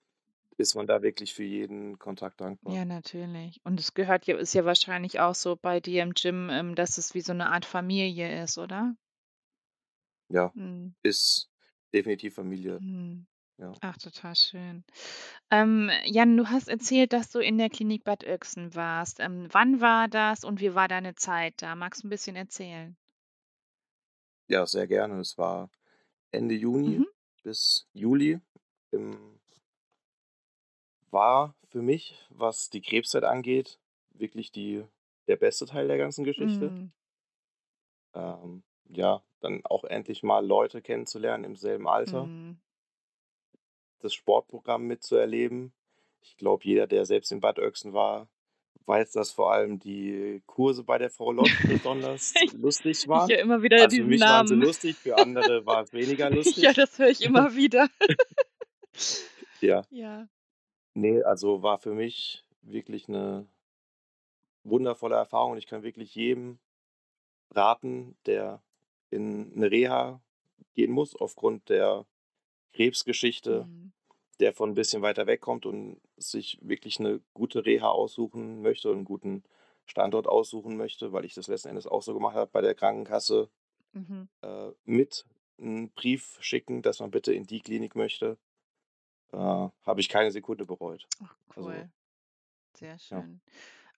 Ist 0.58 0.76
man 0.76 0.88
da 0.88 1.02
wirklich 1.04 1.34
für 1.34 1.43
jeden 1.43 2.00
Kontakt 2.00 2.41
dankbar. 2.41 2.80
Ja, 2.80 2.84
natürlich. 2.86 3.62
Und 3.63 3.80
es 3.80 3.93
gehört 3.93 4.26
ja 4.28 4.36
ist 4.38 4.54
ja 4.54 4.65
wahrscheinlich 4.65 5.20
auch 5.22 5.36
so 5.36 5.56
bei 5.56 5.80
dir 5.80 6.04
im 6.04 6.13
Gym, 6.13 6.50
ähm, 6.50 6.76
dass 6.76 6.98
es 6.98 7.13
wie 7.13 7.22
so 7.22 7.32
'ne 7.34 7.50
Art 7.50 7.63
Familie 7.65 8.43
ist, 8.43 8.58
oder? 8.58 8.98
Ja, 10.32 10.54
Mhm. 10.56 10.96
ist 11.04 11.50
definitiv 11.93 12.36
Familie, 12.36 12.82
Mhm. 12.82 13.26
ja. 13.58 13.80
Ach, 13.82 13.98
total 13.98 14.36
schön. 14.36 14.86
Ähm, 15.52 15.91
Jan, 16.06 16.38
du 16.38 16.50
hast 16.50 16.70
erzählt, 16.70 17.13
dass 17.13 17.32
du 17.32 17.39
in 17.39 17.58
der 17.60 17.70
Klinik 17.72 18.04
Bad 18.06 18.24
Oecksen 18.26 18.76
warst. 18.76 19.20
Ähm, 19.22 19.48
wann 19.52 19.82
war 19.82 20.08
das 20.10 20.43
und 20.46 20.62
wie 20.62 20.76
war 20.76 20.88
deine 20.89 21.15
Zeit 21.15 21.62
da? 21.63 21.76
Magst 21.76 22.04
du 22.04 22.08
'n 22.08 22.12
bisschen 22.12 22.36
erzählen? 22.38 22.96
Ja, 24.50 24.65
sehr 24.65 24.88
gerne. 24.88 25.20
Es 25.20 25.38
war 25.38 25.70
Ende 26.32 26.56
Juni 26.56 27.04
Mhm. 27.04 27.08
bis 27.43 27.88
Juli. 27.93 28.39
Im 28.91 29.37
war 31.12 31.56
für 31.70 31.82
mich, 31.82 32.15
was 32.30 32.70
die 32.70 32.82
Krebszeit 32.82 33.24
angeht, 33.24 33.80
wirklich 34.12 34.52
die 34.52 34.84
der 35.28 35.36
beste 35.36 35.65
Teil 35.65 35.88
der 35.88 35.98
ganzen 35.98 36.24
Geschichte. 36.24 36.70
Mhm. 36.70 36.91
Ähm, 38.13 38.63
ja, 38.89 39.22
dann 39.41 39.62
auch 39.65 39.84
endlich 39.84 40.24
mal 40.24 40.46
Leute 40.46 40.82
kennenzulernen 40.82 41.43
im 41.43 41.56
selben 41.56 41.88
Alter, 41.88 42.26
Mhm. 42.26 42.58
das 44.00 44.13
Sportprogramm 44.13 44.84
mitzuerleben. 44.88 45.74
Ich 46.22 46.38
glaube, 46.38 46.63
jeder, 46.65 46.88
der 46.88 47.06
selbst 47.06 47.32
in 47.32 47.39
Bad 47.41 47.60
Oecksen 47.60 47.93
war, 47.93 48.30
weiß, 48.86 49.12
dass 49.12 49.32
vor 49.32 49.52
allem 49.52 49.80
die 49.80 50.41
Kurse 50.46 50.84
bei 50.84 50.98
der 50.98 51.10
Frau 51.10 51.32
Lott 51.34 51.50
besonders 51.86 52.34
Ich 52.41 52.54
lustig 52.54 53.00
ich 53.04 53.08
waren. 53.08 53.30
höre 53.30 53.39
immer 53.39 53.62
wieder 53.62 53.76
Also, 53.78 53.89
für 53.89 53.96
diesen 53.96 54.08
mich 54.10 54.22
waren 54.22 54.48
sie 54.48 54.54
Namen. 54.56 54.65
lustig, 54.65 54.96
für 54.96 55.17
andere 55.17 55.65
war 55.65 55.82
es 55.84 55.91
weniger 55.93 56.30
Ja, 56.30 56.36
lustig. 56.36 56.74
das 56.76 56.98
höre 56.98 57.10
ich 57.10 57.22
immer 57.22 57.54
wieder. 57.56 57.89
Ja. 59.62 59.84
Ja. 59.89 60.28
Ne, 60.99 61.21
also, 61.23 61.62
war 61.62 61.77
für 61.77 61.93
mich 61.93 62.43
wirklich 62.63 63.07
'ne 63.07 63.47
wundervolle 64.65 65.15
Erfahrung 65.15 65.53
und 65.53 65.57
ich 65.57 65.67
kann 65.67 65.83
wirklich 65.83 66.15
jedem 66.15 66.60
raten, 67.51 68.17
der 68.25 68.63
in 69.12 69.53
'ne 69.55 69.71
Reha 69.71 70.21
gehen 70.75 70.91
muss 70.91 71.15
aufgrund 71.15 71.69
der 71.69 72.05
Krebsgeschichte, 72.73 73.69
Mhm. 73.69 73.91
der 74.39 74.53
von 74.53 74.71
'n 74.71 74.75
bisschen 74.75 75.01
weiter 75.03 75.27
wegkommt 75.27 75.65
und 75.67 76.01
sich 76.17 76.60
wirklich 76.62 76.99
'ne 76.99 77.21
gute 77.36 77.65
Reha 77.65 77.89
aussuchen 77.89 78.62
möchte 78.63 78.91
und 78.91 78.99
'n 79.01 79.05
guten 79.05 79.43
Standort 79.86 80.27
aussuchen 80.27 80.77
möchte, 80.77 81.13
weil 81.13 81.25
ich 81.25 81.36
das 81.36 81.47
letzten 81.47 81.69
Endes 81.69 81.88
auch 81.88 82.03
so 82.03 82.13
gemacht 82.15 82.36
habe 82.36 82.51
bei 82.51 82.62
der 82.62 82.75
Krankenkasse, 82.75 83.49
Mhm. 83.95 84.27
äh, 84.43 84.71
mit 84.86 85.25
'n 85.60 85.91
Brief 85.91 86.38
schicken, 86.41 86.81
dass 86.83 86.99
man 87.01 87.12
bitte 87.12 87.33
in 87.33 87.45
die 87.45 87.62
Klinik 87.62 87.95
möchte. 87.95 88.38
Äh, 89.34 89.38
habe 89.38 90.00
ich 90.00 90.10
keine 90.10 90.32
Sekunde 90.32 90.66
bereut. 90.66 91.10
Ach, 91.24 91.36
Also 91.56 91.62
cool. 91.62 91.92
Sehr 92.76 93.00
ja. 93.12 93.24
schön. 93.24 93.42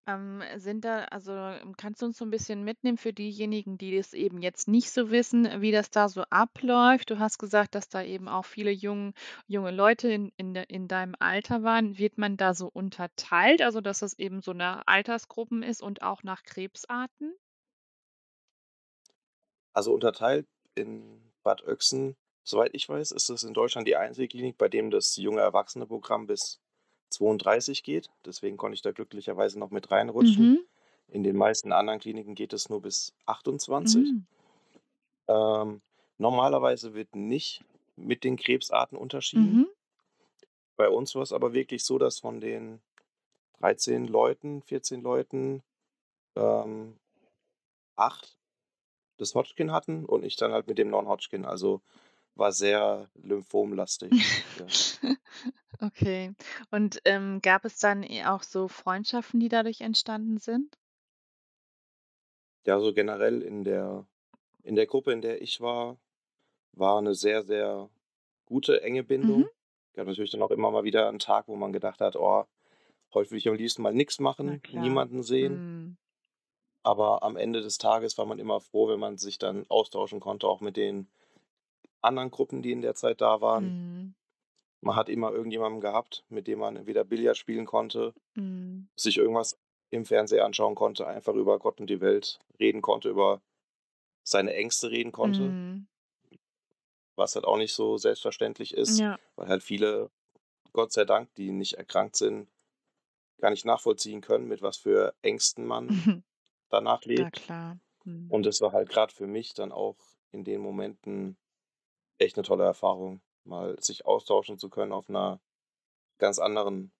Ähm, 0.07 0.43
sind 0.57 0.85
da 0.85 1.05
also, 1.05 1.33
ähm, 1.33 1.75
kannst 1.77 2.01
du 2.01 2.07
uns 2.07 2.17
so 2.17 2.25
'n 2.25 2.31
bisschen 2.31 2.63
mitnehmen 2.65 2.97
für 2.97 3.13
diejenigen, 3.13 3.77
die 3.77 3.97
das 3.97 4.13
eben 4.13 4.41
jetzt 4.41 4.67
nicht 4.67 4.91
so 4.91 5.11
wissen, 5.11 5.61
wie 5.61 5.71
das 5.73 5.91
da 5.91 6.09
so 6.09 6.23
abläuft? 6.31 7.11
Du 7.11 7.19
hast 7.19 7.39
gesagt, 7.39 7.75
dass 7.75 7.89
da 7.89 8.03
eben 8.03 8.27
auch 8.29 8.45
viele 8.45 8.71
jung 8.71 9.13
junge 9.47 9.71
Leute 9.71 10.09
in 10.11 10.31
in 10.37 10.53
de 10.55 10.65
in 10.69 10.87
deinem 10.89 11.15
Alter 11.19 11.63
waren. 11.63 11.97
Wird 11.99 12.17
man 12.19 12.37
da 12.37 12.53
so 12.55 12.67
unterteilt, 12.69 13.61
also, 13.63 13.81
dass 13.81 14.01
es 14.03 14.19
eben 14.19 14.41
so 14.41 14.53
nach 14.53 14.83
Altersgruppen 14.87 15.63
ist 15.63 15.81
und 15.83 16.01
auch 16.03 16.23
nach 16.23 16.43
Krebsarten? 16.43 17.35
Also, 19.75 19.93
unterteilt 19.93 20.47
in 20.75 21.31
Bad 21.43 21.63
Oecksen, 21.63 22.15
soweit 22.49 22.73
ich 22.73 22.89
weiß, 22.89 23.11
ist 23.11 23.29
das 23.29 23.43
in 23.43 23.53
Deutschland 23.53 23.87
die 23.87 23.95
einzige 23.95 24.27
Klinik, 24.27 24.57
bei 24.57 24.67
dem 24.67 24.89
das 24.91 25.15
junge 25.17 25.41
Erwachsene-Programm 25.41 26.27
bis 26.27 26.59
32 27.09 27.83
geht. 27.83 28.09
Deswegen 28.25 28.57
konnte 28.57 28.75
ich 28.75 28.81
da 28.81 28.91
glücklicherweise 28.91 29.59
noch 29.59 29.71
mit 29.71 29.91
reinrutschen. 29.91 30.51
Mhm. 30.51 30.59
In 31.11 31.23
den 31.23 31.37
meisten 31.37 31.71
anderen 31.71 31.99
Kliniken 31.99 32.35
geht 32.35 32.53
es 32.53 32.69
nur 32.69 32.81
bis 32.81 33.13
28. 33.25 34.03
Mhm. 34.03 34.25
Ähm, 35.27 35.81
normalerweise 36.17 36.93
wird 36.93 37.15
nicht 37.15 37.63
mit 37.95 38.23
den 38.23 38.35
Krebsarten 38.35 38.97
unterschieden. 38.97 39.53
Mhm. 39.53 39.67
Bei 40.75 40.89
uns 40.89 41.13
war's 41.15 41.33
aber 41.33 41.53
wirklich 41.53 41.83
so, 41.83 41.97
dass 41.97 42.19
von 42.19 42.39
den 42.39 42.81
13 43.59 44.07
Leuten, 44.07 44.61
14 44.63 45.01
Leuten, 45.01 45.61
ähm, 46.35 46.95
8 47.95 48.35
das 49.17 49.35
Hodgkin 49.35 49.71
hatten 49.71 50.05
und 50.05 50.23
ich 50.23 50.37
dann 50.37 50.53
halt 50.53 50.67
mit 50.67 50.77
dem 50.77 50.89
Non-Hodgkin. 50.89 51.43
Also, 51.43 51.81
war 52.39 52.51
sehr 52.53 53.09
lymphomlastig, 53.15 54.29
ja. 54.55 54.71
Okay. 55.81 56.33
Und, 56.71 57.01
ähm, 57.05 57.41
gab 57.41 57.65
es 57.65 57.79
dann 57.79 58.03
eh 58.03 58.25
auch 58.25 58.43
so 58.43 58.67
Freundschaften, 58.67 59.39
die 59.39 59.49
dadurch 59.49 59.81
entstanden 59.81 60.37
sind? 60.37 60.75
Ja, 62.65 62.79
so 62.79 62.93
generell 62.93 63.41
in 63.41 63.63
der 63.63 64.05
in 64.63 64.75
der 64.75 64.87
Gruppe, 64.87 65.13
in 65.13 65.21
der 65.21 65.41
ich 65.41 65.61
war, 65.61 65.99
war 66.73 67.01
'ne 67.01 67.15
sehr, 67.15 67.43
sehr 67.43 67.89
gute, 68.45 68.81
enge 68.83 69.03
Mhm. 69.21 69.43
Bindung. 69.43 69.51
Gab 69.93 70.07
natürlich 70.07 70.31
dann 70.31 70.41
auch 70.43 70.51
immer 70.51 70.71
mal 70.71 70.83
wieder 70.85 71.09
'n 71.09 71.19
Tag, 71.19 71.47
wo 71.49 71.55
man 71.57 71.73
gedacht 71.73 72.01
hat: 72.01 72.15
„Oh, 72.17 72.45
heute 73.13 73.31
würde 73.31 73.37
ich 73.39 73.49
am 73.49 73.55
liebsten 73.55 73.83
mal 73.83 73.93
Na 74.41 74.53
machen, 74.53 74.63
niemanden 74.71 75.23
sehen.“ 75.23 75.63
Mhm. 75.63 75.97
Aber 76.85 77.23
am 77.23 77.35
Ende 77.35 77.61
des 77.61 77.77
Tages 77.77 78.17
war 78.17 78.25
man 78.25 78.39
immer 78.39 78.61
froh, 78.61 78.87
wenn 78.87 78.99
man 78.99 79.17
sich 79.17 79.37
dann 79.37 79.65
austauschen 79.69 80.19
konnte, 80.19 80.47
auch 80.47 80.61
mit 80.61 80.77
den 80.77 81.09
anderen 82.01 82.31
Gruppen, 82.31 82.61
die 82.61 82.71
in 82.71 82.81
der 82.81 82.95
Zeit 82.95 83.21
da 83.21 83.41
waren. 83.41 83.65
Mhm. 83.65 84.15
Man 84.81 84.95
hat 84.95 85.09
immer 85.09 85.31
irgendjemanden 85.31 85.81
gehabt, 85.81 86.23
mit 86.29 86.47
dem 86.47 86.59
man 86.59 86.75
entweder 86.77 87.03
Billard 87.03 87.37
spielen 87.37 87.65
konnte, 87.65 88.13
Mhm. 88.35 88.87
sich 88.95 89.17
irgendwas 89.17 89.57
im 89.91 90.05
Fernseher 90.05 90.45
anschauen 90.45 90.75
konnte, 90.75 91.05
einfach 91.07 91.33
über 91.33 91.59
Gott 91.59 91.79
und 91.81 91.89
die 91.89 91.99
Welt 91.99 92.39
reden 92.59 92.81
konnte, 92.81 93.09
über 93.09 93.41
seine 94.23 94.53
Ängste 94.53 94.91
reden 94.91 95.11
konnte. 95.11 95.41
Mhm. 95.41 95.87
Was 97.15 97.35
halt 97.35 97.45
auch 97.45 97.57
nicht 97.57 97.73
so 97.73 97.97
selbstverständlich 97.97 98.73
ist, 98.73 98.99
Ja. 98.99 99.17
weil 99.35 99.47
halt 99.49 99.63
viele, 99.63 100.09
Gott 100.71 100.93
sei 100.93 101.03
Dank, 101.05 101.33
die 101.35 101.51
nicht 101.51 101.73
erkrankt 101.73 102.15
sind, 102.15 102.47
gar 103.41 103.49
nicht 103.49 103.65
nachvollziehen 103.65 104.21
können, 104.21 104.47
mit 104.47 104.61
was 104.61 104.77
für 104.77 105.13
Ängsten 105.21 105.65
man 105.65 105.87
danach 106.69 107.01
Na 107.05 107.13
lebt. 107.13 107.33
klar. 107.33 107.79
Mhm. 108.05 108.29
Und 108.31 108.45
das 108.45 108.61
war 108.61 108.71
halt 108.71 108.89
grad 108.89 109.11
für 109.11 109.27
mich 109.27 109.53
dann 109.53 109.71
auch 109.73 109.97
in 110.31 110.43
den 110.45 110.61
Momenten 110.61 111.35
echt 112.19 112.37
'ne 112.37 112.43
tolle 112.43 112.65
Erfahrung, 112.65 113.21
mal 113.45 113.79
sich 113.81 114.05
austauschen 114.05 114.59
zu 114.59 114.69
können 114.69 114.93
auf 114.93 115.09
'ner 115.09 115.39
ganz 116.19 116.39
anderen 116.39 116.91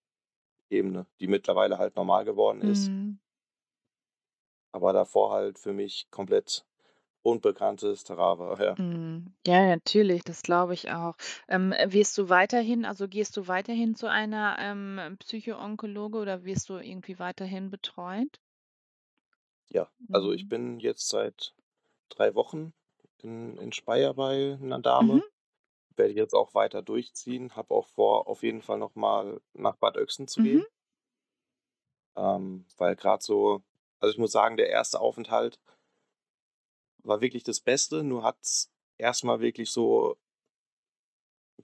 Ebene, 0.70 1.08
die 1.22 1.28
mittlerweile 1.28 1.78
halt 1.80 1.96
normal 1.98 2.26
geworden 2.26 2.62
ist. 2.62 2.90
Mhm. 2.92 3.20
Aber 4.74 4.94
davor 4.94 5.32
halt 5.34 5.58
für 5.60 5.74
mich 5.74 6.08
komplett 6.12 6.66
unbekanntes 7.24 8.04
Terrain 8.04 8.40
war, 8.40 8.60
ja. 8.62 8.78
Mhm. 8.78 9.34
Ja, 9.48 9.66
natürlich, 9.68 10.24
das 10.24 10.42
glaube 10.44 10.74
ich 10.74 10.92
auch. 10.92 11.16
Ähm, 11.48 11.74
wirst 11.88 12.18
du 12.18 12.30
weiterhin 12.30 12.86
also, 12.86 13.08
gehst 13.08 13.36
du 13.38 13.48
weiterhin 13.48 13.96
zu 13.96 14.08
einer, 14.08 14.58
ähm, 14.60 15.18
Psycho-Onkologe 15.20 16.18
oder 16.20 16.44
wirst 16.46 16.70
du 16.70 16.78
irgendwie 16.78 17.20
weiterhin 17.20 17.70
betreut? 17.70 18.40
Ja, 19.72 19.88
also, 20.12 20.32
ich 20.34 20.48
Mhm. 20.48 20.50
bin 20.50 20.80
jetzt 20.80 21.10
seit 21.10 21.54
3 22.10 22.34
Wochen 22.36 22.74
in 23.24 23.58
in 23.58 23.72
Speyer 23.72 24.14
bei 24.14 24.58
'ner 24.60 24.80
Mhm. 25.00 25.20
Dame. 25.20 25.24
Werde 25.98 26.14
jetzt 26.14 26.34
auch 26.36 26.54
weiter 26.56 26.82
durchziehen, 26.84 27.56
habe 27.56 27.74
auch 27.76 27.88
vor, 27.88 28.28
auf 28.28 28.44
jeden 28.44 28.62
Fall 28.64 28.80
noch 28.80 28.96
mal 28.96 29.42
nach 29.54 29.78
Bad 29.78 29.98
Oecksen 29.98 30.28
zu 30.28 30.40
Mhm. 30.40 30.40
gehen. 30.42 30.68
Ähm, 32.16 32.66
weil 32.78 32.96
grad 32.96 33.24
so 33.24 33.64
also, 34.02 34.14
ich 34.14 34.18
muss 34.20 34.32
sagen, 34.32 34.56
der 34.58 34.70
erste 34.70 35.00
Aufenthalt 35.02 35.60
war 37.04 37.22
wirklich 37.22 37.44
das 37.44 37.60
Beste, 37.60 38.04
nur 38.04 38.24
hat's 38.24 38.72
erst 38.98 39.24
mal 39.24 39.40
wirklich 39.42 39.70
so 39.72 40.18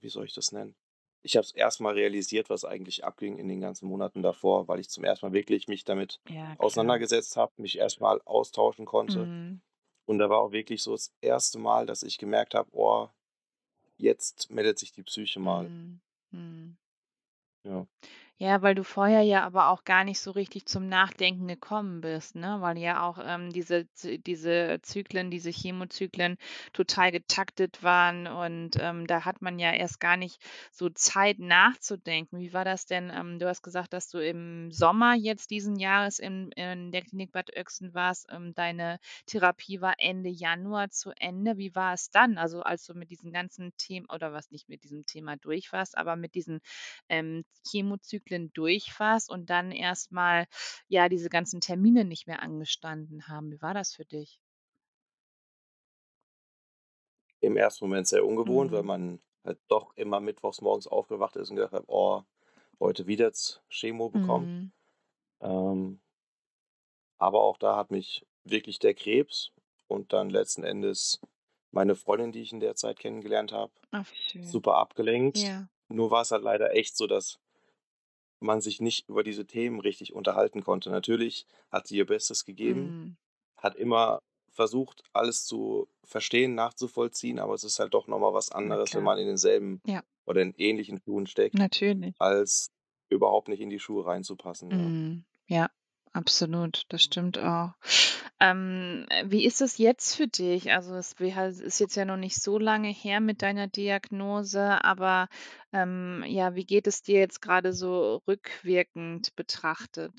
wie 0.00 0.08
soll 0.08 0.24
ich 0.24 0.32
das 0.34 0.52
nennen? 0.52 0.76
ich 1.22 1.36
habe 1.36 1.44
es 1.44 1.52
erst 1.52 1.80
mal 1.80 1.92
realisiert, 1.94 2.48
was 2.50 2.64
eigentlich 2.64 3.04
abging 3.04 3.36
in 3.38 3.48
den 3.48 3.60
ganzen 3.60 3.86
Monaten 3.88 4.22
davor, 4.22 4.66
weil 4.68 4.80
ich 4.80 4.88
zum 4.88 5.04
ersten 5.04 5.26
Mal 5.26 5.32
wirklich 5.34 5.68
mich 5.68 5.84
damit 5.84 6.20
Ja, 6.28 6.56
auseinandergesetzt 6.56 7.36
habe, 7.36 7.52
mich 7.60 7.76
erst 7.78 8.00
mal 8.00 8.20
austauschen 8.24 8.86
konnte. 8.86 9.30
Mhm. 9.30 9.60
Und 10.08 10.18
da 10.18 10.30
war 10.30 10.38
auch 10.40 10.52
wirklich 10.52 10.82
so 10.82 10.92
das 10.92 11.12
erste 11.20 11.58
Mal, 11.58 11.86
dass 11.86 12.02
ich 12.02 12.18
gemerkt 12.18 12.54
habe: 12.54 12.70
„Oh, 12.72 13.08
jetzt 13.98 14.50
meldet 14.50 14.78
sich 14.78 14.92
die 14.92 15.02
Psyche 15.04 15.40
mal.“ 15.40 15.68
Mhm. 15.70 16.00
Mhm. 16.32 16.76
Ja. 17.64 17.86
Ja, 18.38 18.60
weil 18.60 18.74
du 18.74 18.84
vorher 18.84 19.22
ja 19.22 19.44
aber 19.46 19.70
auch 19.70 19.84
gar 19.84 20.04
nicht 20.04 20.20
so 20.20 20.30
richtig 20.30 20.66
zum 20.66 20.88
Nachdenken 20.90 21.48
gekommen 21.48 22.02
bist, 22.02 22.34
ne? 22.34 22.58
Weil 22.60 22.76
ja 22.76 23.02
auch, 23.02 23.18
ähm, 23.24 23.50
diese 23.50 23.86
diese 24.04 24.78
Zyklen, 24.82 25.30
diese 25.30 25.48
Chemozyklen 25.50 26.36
total 26.74 27.12
getaktet 27.12 27.82
waren 27.82 28.26
und, 28.26 28.76
ähm, 28.78 29.06
da 29.06 29.24
hat 29.24 29.40
man 29.40 29.58
ja 29.58 29.72
erst 29.72 30.00
gar 30.00 30.18
nicht 30.18 30.38
so 30.70 30.90
Zeit 30.90 31.38
nachzudenken. 31.38 32.38
Wie 32.38 32.52
war 32.52 32.66
das 32.66 32.84
denn? 32.84 33.10
Ähm, 33.10 33.38
du 33.38 33.48
hast 33.48 33.62
gesagt, 33.62 33.94
dass 33.94 34.10
du 34.10 34.18
im 34.18 34.70
Sommer 34.70 35.14
jetzt 35.14 35.50
diesen 35.50 35.76
Jahres 35.76 36.18
in 36.18 36.50
in 36.56 36.92
der 36.92 37.00
Klinik 37.02 37.32
Bad 37.32 37.48
Oecksten 37.56 37.94
warst. 37.94 38.26
Ähm, 38.30 38.52
deine 38.54 38.98
Therapie 39.24 39.80
war 39.80 39.94
Ende 39.96 40.28
Januar 40.28 40.90
zu 40.90 41.10
Ende. 41.18 41.56
Wie 41.56 41.74
war 41.74 41.94
es 41.94 42.10
dann? 42.10 42.36
Also, 42.36 42.60
als 42.60 42.84
du 42.84 42.92
mit 42.92 43.10
diesen 43.10 43.32
ganzen 43.32 43.72
Themen 43.78 44.04
oder 44.12 44.34
was 44.34 44.50
nicht 44.50 44.68
mit 44.68 44.84
diesem 44.84 45.06
Thema 45.06 45.36
durch 45.38 45.72
warst, 45.72 45.96
aber 45.96 46.16
mit 46.16 46.34
diesen, 46.34 46.60
ähm, 47.08 47.44
Chemozyklen 47.68 48.25
durch 48.52 48.98
warst 49.00 49.30
und 49.30 49.50
dann 49.50 49.72
erst 49.72 50.12
mal, 50.12 50.46
ja, 50.88 51.08
diese 51.08 51.28
ganzen 51.30 51.60
Termine 51.60 52.04
nicht 52.04 52.26
mehr 52.26 52.42
angestanden 52.42 53.28
haben. 53.28 53.50
Wie 53.52 53.62
war 53.62 53.74
das 53.74 53.94
für 53.94 54.04
dich? 54.04 54.40
Im 57.40 57.56
ersten 57.56 57.86
Moment 57.86 58.06
sehr 58.08 58.24
ungewohnt, 58.26 58.72
weil 58.72 58.82
Mhm. 58.82 58.82
man 58.82 59.20
halt 59.44 59.58
doch 59.68 59.94
immer 59.96 60.20
mittwochs 60.20 60.60
morgens 60.60 60.86
aufgewacht 60.86 61.36
ist 61.36 61.48
und 61.50 61.56
gedacht 61.56 61.72
hat: 61.72 61.84
„Oh, 61.86 62.22
heute 62.80 63.06
wieder 63.06 63.26
jetzt 63.26 63.62
Chemo 63.70 64.10
bekommen.“ 64.10 64.52
Mhm. 64.52 64.72
Ähm 65.40 66.00
aber 67.18 67.40
auch 67.40 67.56
da 67.58 67.76
hat 67.76 67.90
mich 67.90 68.26
wirklich 68.44 68.78
der 68.78 68.94
Krebs 68.94 69.52
und 69.88 70.12
dann 70.12 70.30
letzten 70.30 70.64
Endes 70.64 71.20
meine 71.70 71.94
Freundin, 71.94 72.32
die 72.32 72.42
ich 72.42 72.52
in 72.52 72.60
der 72.60 72.74
Zeit 72.74 72.98
kennengelernt 72.98 73.52
habe, 73.52 73.72
Ach, 73.90 74.12
super 74.40 74.76
abgelenkt. 74.76 75.44
Ja. 75.44 75.68
Nur 75.88 76.10
war's 76.10 76.30
halt 76.32 76.42
leider 76.44 76.74
echt 76.74 76.96
so, 76.96 77.06
dass 77.06 77.40
man 78.46 78.60
sich 78.60 78.80
nicht 78.80 79.08
über 79.08 79.22
diese 79.22 79.46
Themen 79.46 79.80
richtig 79.80 80.14
unterhalten 80.14 80.62
konnte. 80.62 80.90
Natürlich 80.90 81.46
hat 81.70 81.86
sie 81.86 81.96
ihr 81.96 82.06
Bestes 82.06 82.44
gegeben, 82.44 82.86
Mhm. 82.86 83.16
hat 83.58 83.76
immer 83.76 84.20
versucht, 84.50 85.02
alles 85.12 85.44
zu 85.44 85.88
verstehen, 86.04 86.54
nachzuvollziehen, 86.54 87.38
aber 87.38 87.52
es 87.54 87.64
ist 87.64 87.78
halt 87.78 87.92
doch 87.92 88.06
noch 88.08 88.18
mal 88.18 88.32
was 88.32 88.50
anderes, 88.50 88.94
wenn 88.94 89.02
man 89.04 89.18
in 89.18 89.26
denselben 89.26 89.82
Ja. 89.86 90.02
oder 90.24 90.40
in 90.40 90.54
ähnlichen 90.56 90.98
Schuhen 91.04 91.26
steckt, 91.26 91.56
Natürlich. 91.58 92.14
als 92.18 92.70
überhaupt 93.10 93.48
nicht 93.48 93.60
in 93.60 93.68
die 93.70 93.78
Schuhe 93.80 94.06
reinzupassen, 94.06 94.70
ja. 94.70 94.78
Mhm. 94.78 95.24
Ja, 95.48 95.70
absolut. 96.12 96.84
Das 96.88 97.02
stimmt 97.02 97.38
auch. 97.38 97.72
Ähm, 98.40 99.06
äh, 99.10 99.24
wie 99.30 99.44
ist 99.46 99.60
es 99.62 99.78
jetzt 99.78 100.14
für 100.16 100.28
dich? 100.28 100.72
Also, 100.72 100.94
es 100.96 101.14
ist 101.60 101.80
jetzt 101.80 101.96
ja 101.96 102.04
noch 102.04 102.16
nicht 102.18 102.36
so 102.42 102.58
lange 102.58 102.88
her 102.88 103.20
mit 103.20 103.42
deiner 103.42 103.66
Diagnose, 103.68 104.84
aber, 104.84 105.28
ähm, 105.72 106.24
ja, 106.26 106.54
wie 106.54 106.64
geht 106.66 106.86
es 106.86 107.02
dir 107.02 107.18
jetzt 107.20 107.40
grade 107.42 107.72
so 107.72 108.22
rückwirkend 108.28 109.34
betrachtet? 109.36 110.12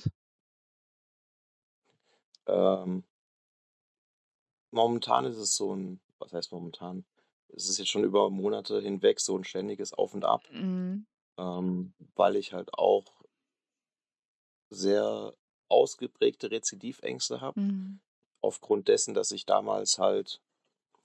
Ähm 2.47 3.04
momentan 4.73 5.26
ist 5.26 5.38
es 5.38 5.56
so 5.56 5.73
'n 5.73 6.00
was 6.19 6.34
heißt 6.34 6.52
momentan? 6.52 7.06
Es 7.50 7.69
ist 7.69 7.78
jetzt 7.80 7.89
schon 7.89 8.04
über 8.04 8.30
Monate 8.30 8.82
hinweg 8.82 9.19
so 9.19 9.36
'n 9.38 9.43
ständiges 9.43 9.93
Auf 9.93 10.13
und 10.13 10.26
Ab, 10.26 10.50
Mhm. 10.52 11.06
ähm, 11.39 11.93
weil 12.15 12.36
ich 12.38 12.54
halt 12.54 12.73
auch 12.76 13.06
sehr 14.71 15.34
ausgeprägte 15.69 16.51
Rezidivängste 16.51 17.41
habe, 17.41 17.60
Mhm. 17.62 17.99
aufgrund 18.41 18.88
dessen, 18.88 19.13
dass 19.13 19.32
ich 19.32 19.45
damals 19.45 19.99
halt 19.99 20.39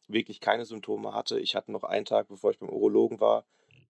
wirklich 0.09 0.40
keine 0.40 0.64
Symptome 0.64 1.14
hatte. 1.14 1.38
Ich 1.40 1.55
hatte 1.55 1.72
noch 1.72 1.85
einen 1.85 2.05
Tag, 2.05 2.29
bevor 2.29 2.51
ich 2.51 2.59
beim 2.59 2.68
Urologen 2.70 3.20
war, 3.20 3.44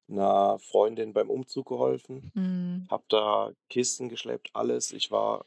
'ner 0.08 0.58
Freundin 0.60 1.12
beim 1.12 1.30
Umzug 1.30 1.66
geholfen, 1.68 2.30
Mhm. 2.34 2.86
habe 2.90 3.04
da 3.08 3.52
Kisten 3.70 4.08
geschleppt, 4.08 4.50
alles. 4.54 4.92
Ich 4.92 5.10
war 5.10 5.44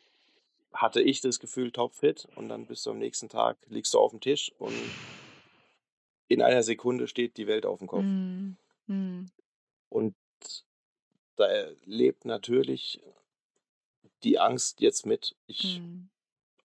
hatte 0.73 1.01
ich 1.01 1.21
das 1.21 1.39
Gefühl, 1.39 1.71
topfit 1.71 2.27
und 2.35 2.49
dann 2.49 2.65
bist 2.65 2.85
du 2.85 2.91
am 2.91 2.99
nächsten 2.99 3.29
Tag 3.29 3.57
liegst 3.69 3.93
du 3.93 3.99
aufm 3.99 4.19
Tisch 4.19 4.51
und 4.59 4.73
in 6.27 6.41
einer 6.41 6.63
Sekunde 6.63 7.07
steht 7.07 7.37
die 7.37 7.47
Welt 7.47 7.65
aufm 7.65 7.87
Kopf. 7.87 8.03
Mhm. 8.03 8.57
Mhm. 8.87 9.31
Und 9.89 10.15
da, 11.37 11.47
äh, 11.47 11.75
lebt 11.85 12.25
natürlich 12.25 12.99
die 14.25 14.39
Angst 14.39 14.81
jetzt 14.81 15.05
mit. 15.07 15.37
Ich 15.47 15.83
Mhm. 15.83 16.09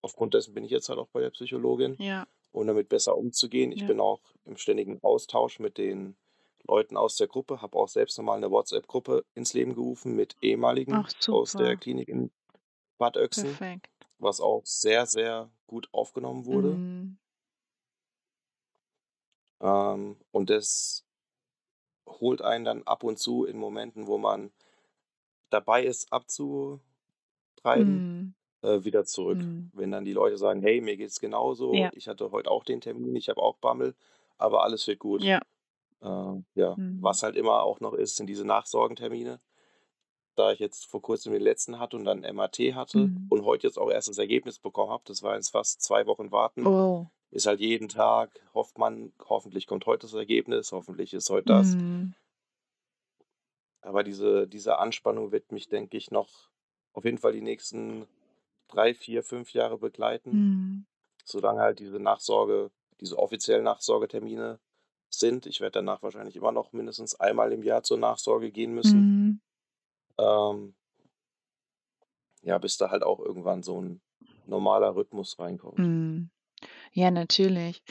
aufgrund 0.03 0.33
dessen 0.35 0.53
bin 0.55 0.65
ich 0.65 0.71
jetzt 0.71 0.89
halt 0.89 0.99
auch 0.99 1.09
bei 1.09 1.21
der 1.21 1.31
Psychologin, 1.31 1.99
Ja. 1.99 2.25
um 2.53 2.67
damit 2.67 2.89
besser 2.89 3.17
umzugehen. 3.17 3.71
Ich 3.73 3.85
Ja. 3.85 3.87
bin 3.87 3.99
auch 4.01 4.21
im 4.45 4.57
ständigen 4.57 4.99
Austausch 5.03 5.59
mit 5.59 5.77
den 5.79 6.17
Leuten 6.67 6.97
aus 6.97 7.17
der 7.17 7.27
Gruppe, 7.27 7.61
habe 7.61 7.77
auch 7.79 7.89
selbst 7.89 8.17
noch 8.19 8.25
mal 8.25 8.39
'ne 8.39 8.51
WhatsApp-Gruppe 8.51 9.25
ins 9.35 9.53
Leben 9.53 9.75
gerufen 9.75 10.15
mit 10.15 10.37
Ach, 10.89 11.03
Ehemaligen 11.03 11.07
aus 11.29 11.55
der. 11.55 11.77
Klinik 11.77 12.09
in 12.09 12.31
Bad 12.99 13.17
Oecksten, 13.17 13.59
Perfekt. 13.59 14.05
was 14.19 14.41
auch 14.41 14.63
sehr, 14.65 15.05
sehr 15.07 15.51
gut 15.67 15.89
aufgenommen 15.93 16.45
wurde. 16.47 16.81
Mhm. 16.81 17.17
Ähm, 19.61 20.17
und 20.31 20.49
das 20.49 21.01
holt 22.07 22.41
einen 22.41 22.65
dann 22.65 22.83
ab 22.83 23.03
und 23.03 23.17
zu 23.19 23.45
in 23.45 23.57
Momenten, 23.57 24.07
wo 24.07 24.17
man 24.17 24.51
dabei 25.51 25.83
ist, 25.83 26.11
abzutreiben, 27.63 28.05
Mhm. 28.05 28.33
äh, 28.63 28.83
wieder 28.85 29.05
zurück. 29.05 29.45
Mhm. 29.45 29.71
Wenn 29.73 29.91
dann 29.91 30.05
die 30.05 30.13
Leute 30.13 30.37
sagen: 30.37 30.61
„Hey, 30.61 30.81
mir 30.81 30.97
geht's 30.97 31.19
genauso. 31.19 31.87
Ja. 31.87 31.91
Ich 31.93 32.07
hatte 32.09 32.31
heute 32.31 32.51
auch 32.51 32.63
den 32.65 32.81
Termin, 32.81 33.15
ich 33.15 33.29
habe 33.29 33.41
auch 33.41 33.57
Bammel, 33.57 33.95
aber 34.37 34.63
alles 34.63 34.87
wird 34.87 34.99
gut.“ 34.99 35.27
Ja. 35.27 35.41
Ähm, 36.03 36.45
ja, 36.55 36.77
Mhm. 36.77 37.01
was 37.01 37.23
halt 37.23 37.35
immer 37.37 37.63
auch 37.63 37.79
noch 37.81 37.93
ist, 37.95 38.17
sind 38.17 38.27
diese 38.27 38.45
Nachsorgentermine. 38.45 39.41
Da 40.35 40.51
ich 40.53 40.59
jetzt 40.59 40.85
vor 40.87 41.01
Kurzem 41.01 41.33
den 41.33 41.41
letzten 41.41 41.79
hatte 41.79 41.97
und 41.97 42.05
dann 42.05 42.23
MRT 42.23 42.73
hatte 42.75 43.11
Mhm. 43.13 43.31
und 43.31 43.45
heute 43.45 43.67
jetzt 43.67 43.77
auch 43.79 43.89
erst 43.91 44.09
das 44.09 44.17
Ergebnis 44.19 44.59
bekommen 44.59 44.91
habe, 44.91 45.03
das 45.05 45.23
war 45.23 45.35
jetzt 45.35 45.51
fast 45.51 45.81
2 45.83 46.05
Wochen 46.07 46.31
warten, 46.31 46.71
Oh. 46.71 47.11
ist 47.31 47.47
halt 47.47 47.59
jeden 47.61 47.89
Tag 47.89 48.41
hofft 48.53 48.77
man, 48.79 49.13
hoffentlich 49.25 49.67
kommt 49.67 49.85
heute 49.87 50.03
das 50.07 50.13
Ergebnis, 50.15 50.71
hoffentlich 50.73 51.13
ist 51.15 51.29
heute 51.31 51.45
das. 51.47 51.77
Mhm. 51.79 52.13
Aber 53.83 54.03
diese 54.03 54.47
diese 54.47 54.77
Anspannung 54.77 55.31
wird 55.31 55.51
mich, 55.51 55.67
denke 55.67 55.97
ich, 55.97 56.11
noch 56.11 56.50
auf 56.93 57.05
jeden 57.05 57.17
Fall 57.17 57.33
die 57.33 57.41
nächsten 57.41 58.07
3, 58.69 58.93
4, 58.93 59.23
5 59.23 59.53
Jahre 59.53 59.77
begleiten, 59.77 60.49
Mhm. 60.51 60.85
solange 61.25 61.61
halt 61.61 61.79
diese 61.79 61.99
Nachsorge 61.99 62.71
diese 63.01 63.19
offiziellen 63.19 63.63
Nachsorgetermine 63.65 64.59
sind. 65.09 65.45
Ich 65.47 65.61
werde 65.61 65.73
danach 65.79 66.03
wahrscheinlich 66.03 66.35
immer 66.37 66.51
noch 66.53 66.73
mindestens 66.73 67.19
einmal 67.19 67.51
im 67.53 67.63
Jahr 67.63 67.83
zur 67.83 67.97
Nachsorge 67.99 68.51
gehen 68.51 68.73
müssen. 68.73 69.09
Mhm. 69.09 69.39
Ähm 70.17 70.73
ja, 72.43 72.57
bis 72.59 72.77
da 72.77 72.91
halt 72.91 73.01
auch 73.03 73.19
irgendwann 73.19 73.63
so 73.63 73.79
'n 73.81 73.99
normaler 74.45 74.95
Rhythmus 74.95 75.39
reinkommt. 75.39 75.89
Mhm. 75.89 76.29
Ja, 76.93 77.11
natürlich. 77.11 77.83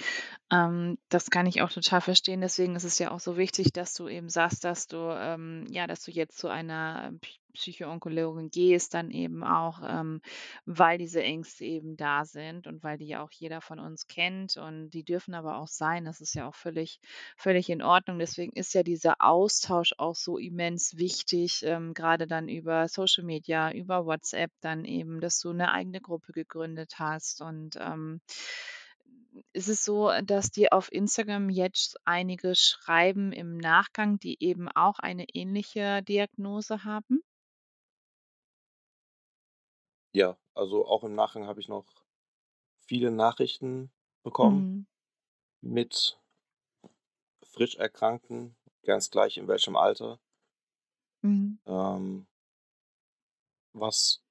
Ähm, 0.52 0.98
das 1.10 1.30
kann 1.30 1.46
ich 1.46 1.62
auch 1.62 1.70
total 1.72 2.00
verstehen. 2.02 2.42
Deswegen 2.42 2.76
ist 2.76 2.84
es 2.84 2.98
ja 3.00 3.12
auch 3.12 3.20
so 3.20 3.36
wichtig, 3.38 3.72
dass 3.74 3.94
du 3.94 4.08
eben 4.08 4.30
sagst, 4.30 4.64
dass 4.64 4.88
du, 4.88 4.98
ähm 4.98 5.66
ja, 5.70 5.86
dass 5.88 6.04
du 6.04 6.12
jetzt 6.12 6.38
zu 6.38 6.48
einer 6.48 7.12
P 7.22 7.30
Psycho-Onkologin 7.54 8.50
gehst, 8.50 8.94
dann 8.94 9.10
eben 9.10 9.42
auch, 9.44 9.80
ähm, 9.86 10.20
weil 10.66 10.98
diese 10.98 11.22
Ängste 11.22 11.64
eben 11.64 11.96
da 11.96 12.24
sind 12.24 12.66
und 12.66 12.82
weil 12.82 12.98
die 12.98 13.06
ja 13.08 13.22
auch 13.22 13.30
jeder 13.32 13.60
von 13.60 13.78
uns 13.80 14.06
kennt 14.06 14.56
und 14.56 14.90
die 14.90 15.04
dürfen 15.04 15.34
aber 15.34 15.58
auch 15.58 15.68
sein. 15.68 16.04
Das 16.04 16.20
ist 16.20 16.34
ja 16.34 16.48
auch 16.48 16.54
völlig 16.54 17.00
völlig 17.36 17.68
in 17.70 17.82
Ordnung. 17.82 18.18
Deswegen 18.18 18.52
ist 18.52 18.74
ja 18.74 18.82
dieser 18.82 19.16
Austausch 19.20 19.92
auch 19.98 20.14
so 20.14 20.38
immens 20.38 20.96
wichtig, 20.96 21.62
ähm, 21.64 21.94
grade 21.94 22.26
dann 22.26 22.48
über 22.48 22.88
Social 22.88 23.24
Media, 23.24 23.72
über 23.72 24.06
WhatsApp 24.06 24.50
dann 24.60 24.84
eben, 24.84 25.20
dass 25.20 25.40
du 25.40 25.52
'ne 25.52 25.72
eigene 25.72 26.00
Gruppe 26.00 26.32
gegründet 26.32 26.94
hast. 26.98 27.40
Und, 27.42 27.76
ähm, 27.80 28.20
ist 29.52 29.68
es 29.68 29.84
so, 29.84 30.10
dass 30.24 30.50
dir 30.50 30.72
auf 30.72 30.90
Instagram 30.92 31.50
jetzt 31.50 31.96
einige 32.04 32.54
schreiben 32.56 33.32
im 33.32 33.58
Nachgang, 33.58 34.18
die 34.18 34.36
eben 34.42 34.68
auch 34.68 34.98
eine 34.98 35.24
ähnliche 35.32 36.02
Diagnose 36.02 36.84
haben? 36.84 37.22
Ja, 40.12 40.36
also 40.54 40.86
auch 40.86 41.02
im 41.04 41.14
Nachgang 41.16 41.46
habe 41.48 41.60
ich 41.60 41.68
noch 41.68 41.84
viele 42.86 43.10
Nachrichten 43.10 43.92
bekommen 44.22 44.68
Mhm. 44.68 44.86
mit 45.62 46.18
frisch 47.42 47.74
Erkrankten, 47.76 48.56
ganz 48.82 49.10
gleich 49.10 49.36
in 49.36 49.46
welchem 49.46 49.76
Alter. 49.76 50.18
Mhm. 51.22 51.58
Ähm 51.66 52.26
was 53.72 54.22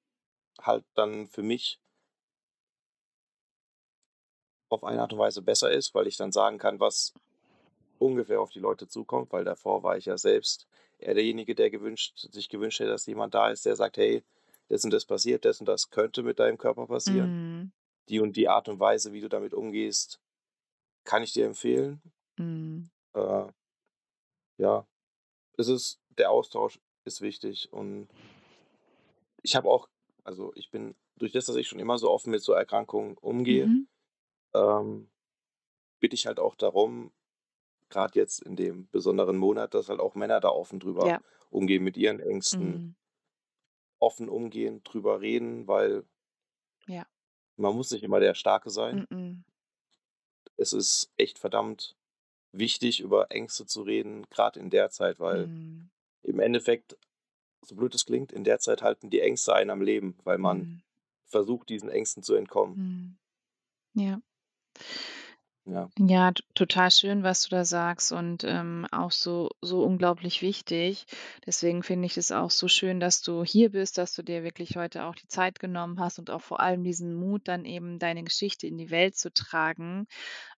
halt 0.62 0.86
dann 0.94 1.28
für 1.28 1.42
mich 1.42 1.80
auf 4.68 4.84
eine 4.84 5.00
Art 5.02 5.12
und 5.12 5.18
Weise 5.18 5.42
besser 5.42 5.70
ist, 5.70 5.94
weil 5.94 6.06
ich 6.06 6.16
dann 6.16 6.32
sagen 6.32 6.58
kann, 6.58 6.80
was 6.80 7.12
ungefähr 7.98 8.40
auf 8.40 8.50
die 8.50 8.60
Leute 8.60 8.88
zukommt, 8.88 9.32
weil 9.32 9.44
davor 9.44 9.82
war 9.82 9.96
ich 9.98 10.06
ja 10.06 10.18
selbst 10.18 10.68
eher 10.98 11.14
derjenige, 11.14 11.54
der 11.54 11.70
gewünscht 11.70 12.18
sich 12.32 12.48
gewünscht 12.48 12.80
hätte, 12.80 12.90
dass 12.90 13.06
jemand 13.06 13.34
da 13.34 13.50
ist, 13.50 13.66
der 13.66 13.76
sagt: 13.76 13.98
„Hey, 13.98 14.24
das 14.70 14.84
und 14.84 14.92
das 14.92 15.06
passiert, 15.06 15.44
das 15.44 15.60
und 15.60 15.66
das 15.68 15.90
könnte 15.90 16.22
mit 16.24 16.38
deinem 16.40 16.58
Körper 16.58 16.86
passieren. 16.88 17.34
Mhm. 17.34 17.70
Die 18.08 18.20
und 18.20 18.36
die 18.36 18.48
Art 18.48 18.68
und 18.68 18.80
Weise, 18.80 19.12
wie 19.12 19.20
du 19.22 19.28
damit 19.28 19.54
umgehst, 19.54 20.20
kann 21.04 21.22
ich 21.22 21.32
dir 21.34 21.46
empfehlen.“ 21.46 22.02
Mhm. 22.38 22.90
Äh 23.14 23.50
ja, 24.58 24.86
es 25.58 25.68
ist 25.68 26.00
der 26.18 26.30
Austausch 26.30 26.80
ist 27.04 27.20
wichtig 27.22 27.72
und 27.72 28.08
ich 29.42 29.56
habe 29.56 29.68
auch 29.68 29.88
also, 30.24 30.52
ich 30.54 30.70
bin 30.70 30.94
durch 31.16 31.32
das, 31.32 31.46
dass 31.46 31.56
ich 31.56 31.66
schon 31.66 31.78
immer 31.78 31.98
so 31.98 32.10
offen 32.10 32.30
mit 32.30 32.42
so 32.42 32.52
Erkrankungen 32.52 33.16
umgehe, 33.16 33.66
Mhm. 33.66 33.86
ähm, 34.54 35.10
bitte 36.00 36.14
ich 36.14 36.26
halt 36.26 36.40
auch 36.40 36.56
darum, 36.56 37.12
grad 37.90 38.16
jetzt 38.16 38.42
in 38.42 38.56
dem 38.56 38.88
besonderen 38.90 39.36
Monat, 39.38 39.74
dass 39.74 39.88
halt 39.88 40.00
auch 40.00 40.14
Männer 40.16 40.40
da 40.40 40.50
offen 40.50 40.80
drüber 40.80 41.06
Ja. 41.06 41.20
umgehen 41.50 41.84
mit 41.84 41.96
ihren 41.96 42.20
Ängsten. 42.20 42.82
Mhm. 42.82 42.94
Offen 44.00 44.28
umgehen, 44.28 44.82
drüber 44.82 45.20
reden, 45.20 45.68
weil 45.68 46.04
Ja. 46.86 47.06
man 47.56 47.74
muss 47.76 47.90
nicht 47.90 48.02
immer 48.02 48.18
der 48.20 48.34
Starke 48.34 48.70
sein. 48.70 49.06
Mm-mm. 49.10 49.44
Es 50.56 50.72
ist 50.72 51.10
echt 51.16 51.38
verdammt 51.38 51.96
wichtig, 52.52 53.00
über 53.00 53.30
Ängste 53.30 53.66
zu 53.66 53.82
reden, 53.82 54.26
grad 54.30 54.56
in 54.56 54.70
der 54.70 54.90
Zeit, 54.90 55.20
weil 55.20 55.46
Mhm. 55.46 55.90
im 56.22 56.40
Endeffekt, 56.40 56.98
so 57.62 57.74
blöd 57.76 57.94
es 57.94 58.04
klingt, 58.06 58.32
in 58.32 58.44
der 58.44 58.58
Zeit 58.58 58.82
halten 58.82 59.10
die 59.10 59.20
Ängste 59.20 59.54
einen 59.54 59.70
am 59.70 59.82
Leben, 59.82 60.18
weil 60.24 60.38
man 60.38 60.58
Mhm. 60.58 60.82
versucht, 61.26 61.68
diesen 61.68 61.88
Ängsten 61.88 62.22
zu 62.22 62.34
entkommen. 62.34 63.18
Mhm. 63.94 64.02
Ja. 64.02 64.20
Ja. 65.70 65.90
Ja, 65.98 66.32
total 66.54 66.90
schön, 66.90 67.22
was 67.24 67.42
du 67.42 67.50
da 67.50 67.64
sagst 67.64 68.10
und, 68.12 68.42
ähm, 68.44 68.86
auch 68.90 69.10
so 69.12 69.50
so 69.60 69.82
unglaublich 69.84 70.40
wichtig. 70.40 71.04
Deswegen 71.46 71.82
finde 71.82 72.06
ich 72.06 72.16
es 72.16 72.30
auch 72.32 72.50
so 72.50 72.68
schön, 72.68 73.00
dass 73.00 73.20
du 73.22 73.44
hier 73.44 73.70
bist, 73.70 73.98
dass 73.98 74.14
du 74.14 74.22
dir 74.22 74.42
wirklich 74.42 74.76
heute 74.76 75.04
auch 75.04 75.14
die 75.14 75.26
Zeit 75.28 75.58
genommen 75.60 76.00
hast 76.00 76.18
und 76.18 76.30
auch 76.30 76.40
vor 76.42 76.60
allem 76.60 76.84
diesen 76.84 77.14
Mut, 77.14 77.48
dann 77.48 77.64
eben 77.66 77.98
deine 77.98 78.22
Geschichte 78.24 78.66
in 78.66 78.78
die 78.78 78.90
Welt 78.90 79.16
zu 79.16 79.32
tragen. 79.32 80.06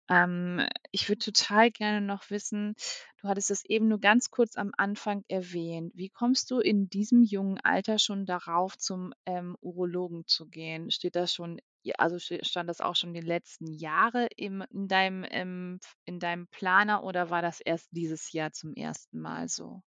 Ähm, 0.08 0.66
ich 0.92 1.08
würde 1.08 1.20
total 1.24 1.70
gerne 1.70 2.00
noch 2.04 2.30
wissen 2.30 2.74
du 3.20 3.28
hattest 3.28 3.50
es 3.50 3.64
eben 3.64 3.88
nur 3.88 4.00
ganz 4.00 4.30
kurz 4.30 4.56
am 4.56 4.72
Anfang 4.76 5.24
erwähnt. 5.28 5.92
Wie 5.94 6.08
kommst 6.10 6.50
du 6.50 6.58
in 6.60 6.88
diesem 6.90 7.22
jungen 7.22 7.58
Alter 7.60 7.98
schon 7.98 8.26
darauf, 8.26 8.76
zum, 8.78 9.12
ähm, 9.26 9.56
Urologen 9.60 10.26
zu 10.26 10.46
gehen? 10.48 10.90
Steht 10.90 11.16
das 11.16 11.32
schon 11.32 11.60
ja, 11.82 11.94
also, 11.98 12.18
ste 12.18 12.44
stand 12.44 12.68
das 12.70 12.80
auch 12.80 12.96
schon 12.96 13.14
die 13.14 13.20
letzten 13.20 13.66
Jahre 13.72 14.28
im 14.36 14.62
in 14.72 14.88
deinem, 14.88 15.24
ähm 15.30 15.80
in 16.04 16.20
deinem 16.20 16.46
Planer 16.48 17.04
oder 17.04 17.30
war 17.30 17.42
das 17.42 17.60
erst 17.60 17.88
dieses 17.92 18.32
Jahr 18.32 18.52
zum 18.52 18.74
ersten 18.74 19.20
Mal 19.20 19.48
so? 19.48 19.82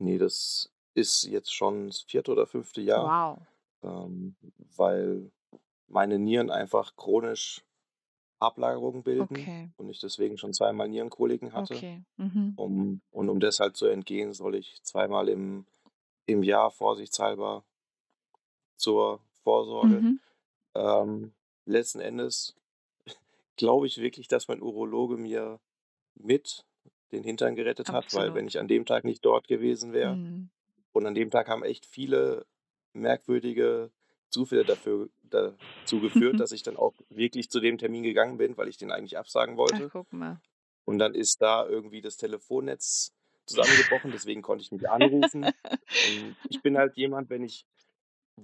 Ne, 0.00 0.16
das 0.18 0.72
ist 0.94 1.24
jetzt 1.24 1.52
schon 1.52 1.88
das 1.88 2.02
4. 2.02 2.30
oder 2.32 2.46
5. 2.46 2.80
Jahr, 2.82 3.16
Wow. 3.16 3.48
ähm, 3.82 4.36
weil 4.76 5.32
meine 5.88 6.18
Nieren 6.18 6.50
einfach 6.50 6.96
chronisch 6.96 7.64
Ablagerungen 8.40 9.02
bilden 9.04 9.50
Okay. 9.50 9.72
und 9.76 9.90
ich 9.90 10.00
deswegen 10.00 10.38
schon 10.38 10.54
zweimal 10.54 10.88
Nierenkoliken 10.88 11.54
hatte. 11.54 11.84
Okay. 11.84 12.04
Mhm. 12.18 12.58
Um 12.58 13.02
und 13.10 13.30
um 13.30 13.40
das 13.40 13.60
halt 13.60 13.76
zu 13.76 13.86
entgehen, 13.86 14.32
soll 14.34 14.56
ich 14.56 14.82
zweimal 14.84 15.28
im 15.28 15.66
im 16.26 16.42
Jahr 16.44 16.70
vorsichtshalber 16.72 17.64
zur 18.80 19.20
Vorsorge. 19.48 20.00
Mhm. 20.02 20.20
Ähm, 20.74 21.32
letzten 21.64 22.00
Endes 22.00 22.54
glaube 23.56 23.86
ich 23.86 23.96
wirklich, 23.96 24.28
dass 24.28 24.46
mein 24.46 24.60
Urologe 24.60 25.16
mir 25.16 25.58
mit 26.16 26.66
den 27.12 27.22
Hintern 27.24 27.54
gerettet 27.56 27.88
hat, 27.88 28.12
weil 28.12 28.34
wenn 28.34 28.44
Absolut. 28.44 28.48
ich 28.50 28.58
an 28.58 28.68
dem 28.68 28.84
Tag 28.84 29.04
nicht 29.04 29.24
dort 29.24 29.48
gewesen 29.48 29.94
wäre 29.94 30.14
Mhm. 30.16 30.50
und 30.92 31.06
an 31.06 31.14
dem 31.14 31.30
Tag 31.30 31.48
haben 31.48 31.62
echt 31.64 31.86
viele 31.86 32.44
merkwürdige 32.92 33.90
Zufälle 34.28 34.64
dafür 34.66 35.08
dazu 35.22 36.00
geführt, 36.00 36.38
dass 36.40 36.52
ich 36.52 36.62
dann 36.62 36.76
auch 36.76 36.92
wirklich 37.08 37.48
zu 37.48 37.60
dem 37.60 37.78
Termin 37.78 38.02
gegangen 38.02 38.36
bin, 38.36 38.54
weil 38.58 38.68
ich 38.68 38.76
den 38.76 38.92
eigentlich 38.92 39.16
absagen 39.16 39.54
Ach, 39.54 39.58
wollte. 39.58 39.88
guck 39.88 40.12
mal. 40.12 40.40
Und 40.84 40.98
dann 40.98 41.14
ist 41.14 41.40
da 41.40 41.66
irgendwie 41.66 42.02
das 42.02 42.18
Telefonnetz 42.18 43.14
zusammengebrochen, 43.46 44.10
deswegen 44.12 44.42
konnte 44.42 44.62
ich 44.62 44.72
nicht 44.72 44.88
anrufen. 44.90 45.44
Und 45.44 46.36
ich 46.50 46.60
bin 46.60 46.76
halt 46.76 46.96
jemand, 46.98 47.30
wenn 47.30 47.42
ich 47.44 47.64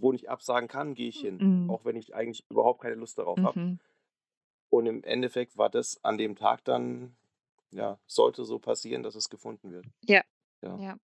wo 0.00 0.12
nicht 0.12 0.28
absagen 0.30 0.68
kann, 0.68 0.94
gehe 0.94 1.08
ich 1.08 1.20
hin, 1.20 1.42
Mhm. 1.42 1.64
auch 1.66 1.84
wenn 1.84 1.96
ich 1.96 2.14
eigentlich 2.14 2.44
überhaupt 2.50 2.82
keine 2.82 2.96
Lust 2.96 3.18
darauf 3.18 3.42
habe. 3.42 3.56
Mhm. 3.56 3.78
Und 4.72 4.86
im 4.86 5.02
Endeffekt 5.04 5.56
war 5.56 5.70
das 5.70 6.02
an 6.04 6.18
dem 6.18 6.36
Tag 6.36 6.64
dann 6.64 7.16
ja, 7.70 7.98
sollte 8.06 8.44
so 8.44 8.58
passieren, 8.60 9.02
dass 9.02 9.16
es 9.16 9.28
gefunden 9.30 9.72
wird. 9.72 9.88
Ja. 10.02 10.22
Ja. 10.62 10.80
Ja. 10.80 10.98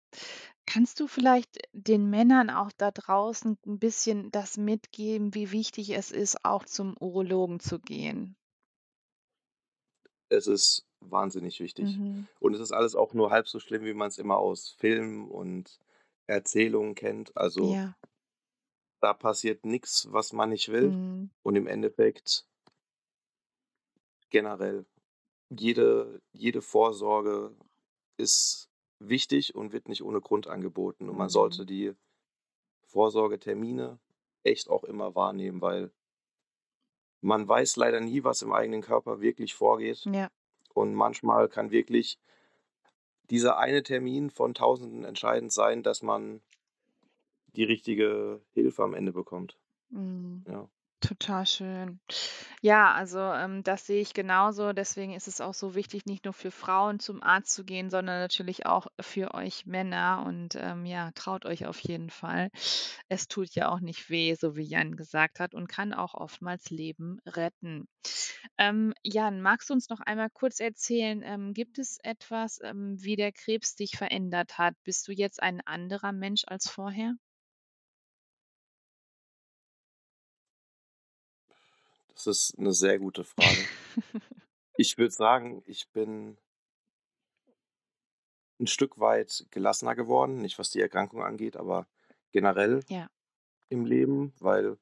Kannst 0.67 1.01
du 1.01 1.09
vielleicht 1.09 1.59
den 1.73 2.11
Männern 2.11 2.51
auch 2.51 2.73
da 2.77 2.91
draußen 2.93 3.59
'n 3.67 3.79
bisschen 3.81 4.31
das 4.33 4.57
mitgeben, 4.59 5.35
wie 5.35 5.53
wichtig 5.53 5.91
es 5.91 6.11
ist, 6.13 6.45
auch 6.45 6.65
zum 6.67 6.97
Urologen 7.01 7.61
zu 7.61 7.81
gehen? 7.81 8.37
Es 10.31 10.47
ist 10.47 10.87
wahnsinnig 11.01 11.61
wichtig. 11.61 12.01
Mhm. 12.01 12.29
Und 12.41 12.55
es 12.55 12.61
ist 12.61 12.73
alles 12.73 12.95
auch 12.97 13.15
nur 13.15 13.31
halb 13.31 13.49
so 13.49 13.61
schlimm, 13.61 13.85
wie 13.85 13.95
man's 13.95 14.19
immer 14.19 14.39
aus 14.39 14.71
Filmen 14.71 15.29
und 15.31 15.79
Erzählungen 16.27 16.95
kennt. 16.95 17.37
Also 17.37 17.79
Ja. 17.79 17.97
Da 19.01 19.13
passiert 19.13 19.65
nix, 19.65 20.09
was 20.11 20.33
man 20.33 20.51
nicht 20.51 20.69
will. 20.71 20.91
Mhm. 20.91 21.31
Und 21.43 21.57
im 21.57 21.67
Endeffekt 21.67 22.47
generell, 24.31 24.87
jede 25.51 26.21
jede 26.33 26.63
Vorsorge 26.63 27.55
ist 28.17 28.69
wichtig 28.99 29.55
und 29.55 29.73
wird 29.73 29.89
nicht 29.89 30.03
ohne 30.03 30.21
Grund 30.21 30.47
angeboten. 30.47 31.09
Und 31.09 31.17
man 31.17 31.29
sollte 31.29 31.63
Mhm. 31.63 31.67
die 31.67 31.95
Vorsorgetermine 32.87 33.99
echt 34.43 34.69
auch 34.69 34.85
immer 34.85 35.15
wahrnehmen, 35.15 35.61
weil 35.61 35.91
man 37.21 37.47
weiß 37.49 37.77
leider 37.77 38.01
nie, 38.01 38.25
was 38.25 38.43
im 38.43 38.53
eigenen 38.53 38.83
Körper 38.83 39.21
wirklich 39.21 39.55
vorgeht. 39.55 40.05
Ja. 40.07 40.31
Und 40.75 40.95
manchmal 40.95 41.49
kann 41.49 41.71
wirklich 41.71 42.19
dieser 43.31 43.59
eine 43.59 43.83
Termin 43.83 44.31
von 44.31 44.55
Tausenden 44.55 45.05
entscheidend 45.05 45.53
sein, 45.53 45.83
dass 45.83 46.03
man 46.03 46.41
die 47.57 47.65
richtige 47.65 48.43
Hilfe 48.53 48.83
am 48.85 48.95
Ende 48.95 49.13
bekommt. 49.13 49.59
Mhm. 49.91 50.47
Ja. 50.47 50.69
Total 51.01 51.47
schön. 51.47 52.01
Ja, 52.63 52.93
also, 52.95 53.19
ähm, 53.21 53.63
das 53.63 53.87
sehe 53.87 54.01
ich 54.03 54.15
genauso. 54.15 54.73
Deswegen 54.73 55.15
ist 55.15 55.29
es 55.29 55.41
auch 55.43 55.55
so 55.55 55.75
wichtig, 55.75 56.07
nicht 56.07 56.25
nur 56.25 56.35
für 56.35 56.51
Frauen 56.51 57.01
zum 57.01 57.23
Arzt 57.23 57.55
zu 57.55 57.65
gehen, 57.65 57.91
sondern 57.91 58.21
natürlich 58.21 58.67
auch 58.67 58.89
für 59.01 59.35
euch 59.35 59.67
Männer. 59.67 60.25
Und, 60.27 60.57
ähm, 60.57 60.87
ja, 60.87 61.13
traut 61.15 61.47
euch 61.47 61.67
auf 61.67 61.79
jeden 61.81 62.11
Fall. 62.11 62.51
Es 63.09 63.29
tut 63.29 63.55
ja 63.55 63.69
auch 63.71 63.81
nicht 63.81 64.11
weh, 64.11 64.35
so 64.35 64.57
wie 64.57 64.65
Jan 64.65 64.97
gesagt 64.97 65.41
hat, 65.41 65.55
und 65.55 65.69
kann 65.69 65.93
auch 65.95 66.15
oftmals 66.15 66.71
Leben 66.71 67.21
retten. 67.27 67.89
Ähm, 68.59 68.95
Jan, 69.03 69.43
magst 69.43 69.71
du 69.71 69.75
uns 69.75 69.89
noch 69.91 70.01
einmal 70.01 70.31
kurz 70.31 70.61
erzählen, 70.61 71.23
ähm, 71.25 71.53
gibt 71.55 71.79
es 71.79 71.99
etwas, 72.03 72.61
ähm, 72.65 72.97
wie 73.03 73.17
der 73.17 73.33
Krebs 73.33 73.77
dich 73.77 73.97
verändert 73.99 74.59
hat? 74.59 74.75
Bist 74.85 75.09
du 75.09 75.13
jetzt 75.13 75.43
ein 75.43 75.61
anderer 75.67 76.13
Mensch 76.13 76.45
als 76.47 76.69
vorher? 76.71 77.15
Das 82.17 82.27
ist 82.27 82.59
'ne 82.59 82.73
sehr 82.73 82.99
gute 82.99 83.25
Frage. 83.25 83.69
Ich 84.79 84.99
würde 84.99 85.11
sagen, 85.13 85.63
ich 85.67 85.89
bin 85.91 86.37
'n 88.61 88.67
Stück 88.67 88.99
weit 88.99 89.47
gelassener 89.51 89.95
geworden, 89.95 90.39
nicht 90.41 90.59
was 90.59 90.71
die 90.71 90.81
Erkrankung 90.81 91.23
angeht, 91.23 91.57
aber 91.57 91.87
generell 92.33 92.85
Ja. 92.89 93.09
im 93.71 93.87
Leben, 93.87 94.35
weil 94.41 94.79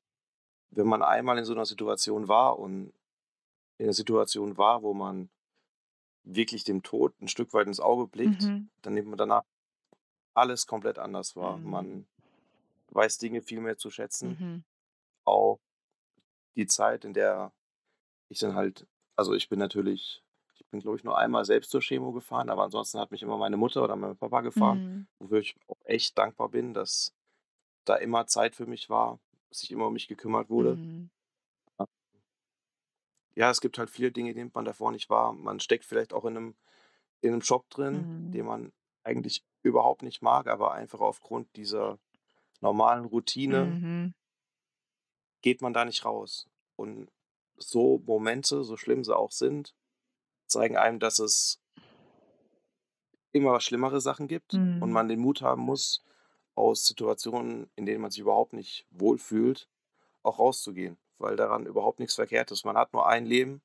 wenn 0.70 0.86
man 0.88 1.02
einmal 1.02 1.38
in 1.38 1.44
so 1.46 1.54
'ner 1.54 1.66
Situation 1.66 2.28
war 2.28 2.58
und 2.58 2.92
in 3.78 3.86
'ner 3.86 3.94
Situation 3.94 4.58
war, 4.58 4.82
wo 4.82 4.94
man 4.94 5.30
wirklich 6.24 6.64
dem 6.64 6.82
Tod 6.82 7.14
'n 7.20 7.28
Stück 7.28 7.54
weit 7.54 7.68
ins 7.68 7.80
Auge 7.80 8.08
blickt, 8.08 8.52
Mhm. 8.52 8.68
dann 8.82 8.94
nimmt 8.94 9.08
man 9.08 9.18
danach 9.18 9.44
alles 10.34 10.66
komplett 10.66 10.98
anders 10.98 11.36
wahr. 11.36 11.60
Mhm. 11.62 11.64
Man 11.64 12.06
weiß 12.90 13.18
Dinge 13.18 13.42
viel 13.42 13.60
mehr 13.60 13.78
zu 13.78 13.90
schätzen. 13.90 14.40
Mhm. 14.40 14.64
Auch 15.24 15.60
die 16.56 16.66
Zeit, 16.66 17.04
in 17.04 17.14
der 17.14 17.52
ich 18.30 18.40
dann 18.40 18.54
halt 18.56 18.86
also, 19.16 19.34
ich 19.34 19.48
bin 19.50 19.58
natürlich 19.60 20.24
ich 20.54 20.66
bin, 20.70 20.80
glaube 20.80 20.96
ich, 20.98 21.04
nur 21.04 21.18
einmal 21.18 21.44
selbst 21.46 21.70
zur 21.72 21.82
Chemo 21.82 22.12
gefahren, 22.12 22.50
aber 22.50 22.64
ansonsten 22.64 22.98
hat 23.00 23.10
mich 23.12 23.22
immer 23.22 23.38
meine 23.38 23.56
Mutter 23.58 23.84
oder 23.84 23.96
mein 23.96 24.16
Papa 24.18 24.40
gefahren, 24.42 24.82
Mhm. 24.82 25.06
wofür 25.20 25.40
ich 25.40 25.56
auch 25.68 25.78
echt 25.84 26.18
dankbar 26.18 26.48
bin, 26.50 26.74
dass 26.74 27.14
da 27.86 27.96
immer 27.96 28.26
Zeit 28.28 28.56
für 28.56 28.66
mich 28.66 28.90
war, 28.90 29.20
sich 29.52 29.70
immer 29.72 29.88
um 29.88 29.94
mich 29.94 30.08
gekümmert 30.08 30.50
wurde. 30.50 30.80
Mhm. 30.82 31.10
Ja. 33.36 33.50
Es 33.50 33.60
gibt 33.60 33.78
halt 33.78 33.90
viele 33.90 34.12
Dinge, 34.12 34.32
die 34.34 34.44
man 34.52 34.64
davor 34.64 34.92
nicht 34.92 35.10
wahr. 35.10 35.32
Man 35.32 35.58
steckt 35.60 35.84
vielleicht 35.84 36.12
auch 36.12 36.24
in 36.24 36.34
'nem 36.34 36.54
in 37.22 37.32
'nem 37.32 37.40
Job 37.40 37.68
drin, 37.70 38.10
Mhm. 38.12 38.34
den 38.34 38.46
man 38.46 38.72
eigentlich 39.04 39.44
überhaupt 39.62 40.02
nicht 40.02 40.22
mag, 40.22 40.48
aber 40.48 40.72
einfach 40.72 41.00
aufgrund 41.00 41.56
dieser 41.56 41.98
normalen 42.62 43.04
Routine 43.06 43.78
Mhm. 43.78 44.14
Geht 45.44 45.60
man 45.60 45.74
da 45.74 45.84
nicht 45.84 46.06
raus. 46.06 46.48
Und 46.74 47.10
so 47.58 47.98
Momente, 48.06 48.64
so 48.64 48.78
schlimm 48.78 49.04
sie 49.04 49.14
auch 49.14 49.30
sind, 49.30 49.74
zeigen 50.46 50.78
einem, 50.78 50.98
dass 51.00 51.18
es 51.18 51.60
immer 53.30 53.60
schlimmere 53.60 54.00
Sachen 54.00 54.26
gibt 54.26 54.62
und 54.80 54.88
Mhm. 54.88 54.94
man 54.94 55.08
den 55.08 55.20
Mut 55.20 55.42
haben 55.42 55.60
muss, 55.60 56.02
aus 56.54 56.86
Situationen, 56.86 57.68
in 57.76 57.84
denen 57.84 58.00
man 58.00 58.10
sich 58.10 58.20
überhaupt 58.20 58.54
nicht 58.54 58.86
wohlfühlt, 58.90 59.68
auch 60.22 60.38
rauszugehen, 60.38 60.96
weil 61.18 61.36
daran 61.36 61.66
überhaupt 61.66 61.98
nichts 62.00 62.14
verkehrt 62.14 62.50
ist. 62.50 62.64
Man 62.64 62.78
hat 62.78 62.94
nur 62.94 63.06
ein 63.06 63.26
Leben 63.26 63.60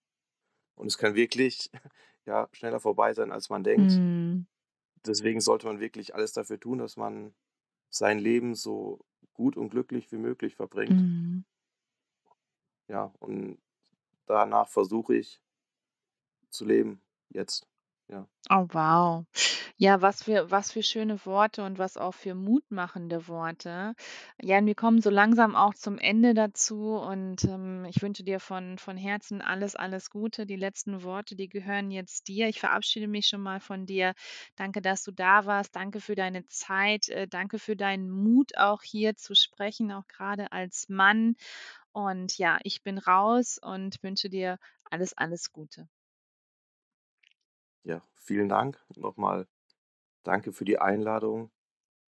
und 0.75 0.87
es 0.87 0.97
kann 0.97 1.15
wirklich, 1.15 1.71
ja, 2.25 2.49
schneller 2.51 2.81
vorbei 2.81 3.13
sein, 3.13 3.31
als 3.31 3.49
man 3.49 3.63
denkt. 3.63 4.01
Mhm. 4.01 4.47
Deswegen 5.05 5.39
sollte 5.39 5.67
man 5.67 5.79
wirklich 5.79 6.13
alles 6.13 6.33
dafür 6.33 6.59
tun, 6.59 6.79
dass 6.79 6.97
man 6.97 7.33
sein 7.89 8.19
Leben 8.19 8.53
so 8.55 8.99
gut 9.33 9.55
und 9.57 9.69
glücklich 9.69 10.11
wie 10.11 10.17
möglich 10.17 10.55
verbringt. 10.55 11.01
Mhm. 11.01 11.45
Ja, 12.89 13.13
und 13.19 13.57
danach 14.27 14.69
versuche 14.69 15.15
ich 15.15 15.41
zu 16.49 16.65
leben 16.65 17.01
jetzt, 17.29 17.67
ja. 18.07 18.27
Oh, 18.51 18.65
wow. 18.71 19.25
Ja, 19.77 20.01
was 20.01 20.23
für 20.23 20.49
was 20.49 20.71
für 20.71 20.81
schöne 20.81 21.23
Worte 21.25 21.63
und 21.63 21.77
was 21.77 21.97
auch 21.97 22.13
für 22.13 22.33
mutmachende 22.35 23.27
Worte. 23.27 23.93
Ja, 24.41 24.57
und 24.57 24.65
wir 24.65 24.75
kommen 24.75 25.01
so 25.01 25.09
langsam 25.09 25.55
auch 25.55 25.73
zum 25.75 25.97
Ende 25.99 26.33
dazu 26.33 26.95
und, 26.97 27.43
ähm, 27.45 27.85
ich 27.85 28.01
wünsche 28.01 28.23
dir 28.23 28.39
von 28.39 28.77
von 28.79 28.97
Herzen 28.97 29.41
alles, 29.41 29.75
alles 29.75 30.09
Gute. 30.09 30.45
Die 30.45 30.55
letzten 30.55 31.03
Worte, 31.03 31.35
die 31.35 31.47
gehören 31.47 31.91
jetzt 31.91 32.27
dir. 32.27 32.47
Ich 32.49 32.59
verabschiede 32.59 33.07
mich 33.07 33.27
schon 33.27 33.41
mal 33.41 33.59
von 33.59 33.85
dir. 33.85 34.13
Danke, 34.55 34.81
dass 34.81 35.03
du 35.03 35.11
da 35.11 35.45
warst. 35.45 35.75
Danke 35.75 36.01
für 36.01 36.15
deine 36.15 36.45
Zeit. 36.47 37.09
Äh, 37.09 37.27
danke 37.27 37.59
für 37.59 37.75
deinen 37.75 38.09
Mut, 38.09 38.57
auch 38.57 38.81
hier 38.83 39.15
zu 39.15 39.35
sprechen, 39.35 39.91
auch 39.91 40.07
grade 40.07 40.51
als 40.51 40.89
Mann. 40.89 41.35
Und 41.93 42.37
ja, 42.37 42.59
ich 42.63 42.83
bin 42.83 42.97
raus 42.97 43.59
und 43.61 44.01
wünsche 44.03 44.29
dir 44.29 44.57
alles, 44.85 45.13
alles 45.17 45.51
Gute. 45.51 45.87
Ja, 47.85 48.01
vielen 48.15 48.49
Dank. 48.49 48.79
Noch 48.95 49.17
mal 49.17 49.47
danke 50.23 50.53
für 50.53 50.65
die 50.65 50.79
Einladung. 50.79 51.51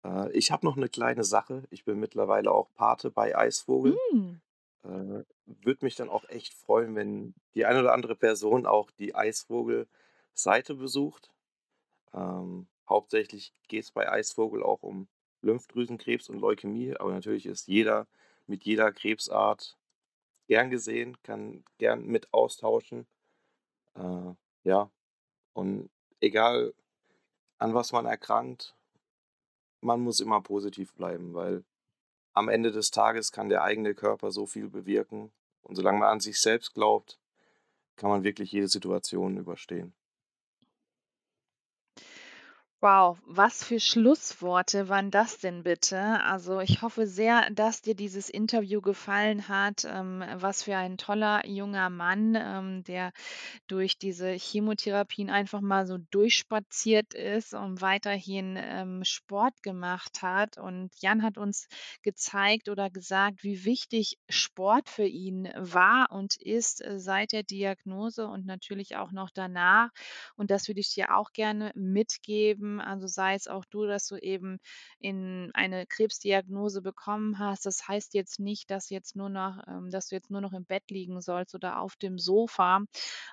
Äh, 0.06 0.32
ich 0.34 0.52
habe 0.52 0.66
noch 0.66 0.78
'ne 0.78 0.90
kleine 0.90 1.24
Sache. 1.26 1.64
Ich 1.72 1.86
bin 1.86 2.00
mittlerweile 2.00 2.52
auch 2.52 2.74
Pate 2.76 3.12
bei 3.12 3.38
Eisvogel. 3.38 4.02
Äh, 4.84 5.24
würde 5.46 5.86
mich 5.86 5.96
dann 5.96 6.10
auch 6.10 6.26
echt 6.30 6.54
freuen, 6.54 6.96
wenn 6.96 7.36
die 7.56 7.66
eine 7.66 7.80
oder 7.82 7.94
andere 7.94 8.16
Person 8.16 8.66
auch 8.68 8.92
die 8.92 9.16
Eisvogel-Seite 9.16 10.76
besucht. 10.76 11.32
Ähm, 12.14 12.68
hauptsächlich 12.90 13.54
geht's 13.70 13.92
bei 13.92 14.12
Eisvogel 14.12 14.64
auch 14.64 14.84
um 14.84 15.08
Lymphdrüsenkrebs 15.42 16.30
und 16.30 16.40
Leukämie, 16.40 16.96
aber 16.98 17.14
natürlich 17.14 17.46
ist 17.48 17.68
jeder 17.68 18.08
mit 18.48 18.64
jeder 18.64 18.92
Krebsart 18.92 19.78
gern 20.48 20.70
gesehen, 20.70 21.22
kann 21.24 21.64
gern 21.78 22.06
mit 22.06 22.34
austauschen. 22.34 23.08
Äh, 23.96 24.34
ja, 24.64 24.92
und 25.54 25.90
egal, 26.20 26.74
an 27.58 27.74
was 27.74 27.92
man 27.92 28.06
erkrankt, 28.06 28.76
man 29.82 30.02
muss 30.02 30.20
immer 30.20 30.42
positiv 30.42 30.94
bleiben, 30.94 31.34
weil 31.34 31.64
am 32.34 32.50
Ende 32.50 32.72
des 32.72 32.92
Tages 32.92 33.32
kann 33.32 33.50
der 33.50 33.64
eigene 33.64 33.94
Körper 33.94 34.32
so 34.32 34.46
viel 34.46 34.70
bewirken 34.70 35.32
und 35.62 35.76
solange 35.76 36.00
man 36.00 36.10
an 36.10 36.20
sich 36.20 36.42
selbst 36.42 36.74
glaubt, 36.74 37.20
kann 37.96 38.10
man 38.10 38.24
wirklich 38.24 38.52
jede 38.52 38.68
Situation 38.68 39.38
überstehen. 39.38 39.94
Wow, 42.84 43.18
was 43.26 43.64
für 43.64 43.80
Schlussworte 43.80 44.90
waren 44.90 45.10
das 45.10 45.38
denn 45.40 45.64
bitte? 45.64 45.98
Also, 46.22 46.60
ich 46.60 46.82
hoffe 46.82 47.08
sehr, 47.08 47.50
dass 47.52 47.82
dir 47.82 47.96
dieses 47.96 48.30
Interview 48.30 48.82
gefallen 48.82 49.48
hat. 49.48 49.86
Ähm, 49.90 50.22
was 50.36 50.64
für 50.64 50.76
ein 50.76 50.98
toller 50.98 51.48
junger 51.48 51.90
Mann, 51.90 52.36
ähm, 52.36 52.84
der 52.84 53.14
durch 53.68 53.98
diese 54.00 54.32
Chemotherapien 54.34 55.30
einfach 55.30 55.62
mal 55.62 55.88
so 55.88 55.98
durchspaziert 56.12 57.14
ist 57.14 57.54
und 57.54 57.82
weiterhin, 57.82 58.58
ähm, 58.60 59.04
Sport 59.06 59.64
gemacht 59.64 60.22
hat. 60.22 60.58
Und 60.58 60.92
Jan 61.02 61.24
hat 61.24 61.38
uns 61.38 61.68
gezeigt 62.02 62.70
oder 62.70 62.90
gesagt, 62.90 63.44
wie 63.44 63.66
wichtig 63.66 64.18
Sport 64.30 64.90
für 64.90 65.06
ihn 65.06 65.50
war 65.58 66.08
und 66.12 66.36
ist, 66.38 66.84
äh, 66.84 67.00
seit 67.00 67.32
der 67.34 67.44
Diagnose 67.44 68.28
und 68.28 68.46
natürlich 68.46 68.96
auch 68.98 69.12
noch 69.14 69.30
danach. 69.34 69.92
Und 70.36 70.52
das 70.52 70.68
würde 70.68 70.80
ich 70.82 70.94
dir 70.94 71.16
auch 71.16 71.32
gerne 71.34 71.72
mitgeben. 71.76 72.73
Also, 72.82 73.08
sei 73.08 73.36
es 73.36 73.48
auch 73.48 73.66
du, 73.66 73.86
dass 73.86 74.08
du 74.08 74.16
eben 74.18 74.60
in 75.00 75.52
eine 75.54 75.86
Krebsdiagnose 75.86 76.82
bekommen 76.82 77.40
hast. 77.40 77.66
Das 77.66 77.88
heißt 77.88 78.14
jetzt 78.14 78.40
nicht, 78.40 78.70
dass 78.72 78.90
jetzt 78.90 79.16
nur 79.16 79.30
noch 79.30 79.60
ähm, 79.68 79.90
dass 79.92 80.08
du 80.10 80.16
jetzt 80.16 80.32
nur 80.32 80.42
noch 80.42 80.54
im 80.54 80.66
Bett 80.66 80.90
liegen 80.90 81.22
sollst 81.22 81.56
oder 81.56 81.80
auf 81.80 81.96
dem 81.98 82.18
Sofa, 82.20 82.82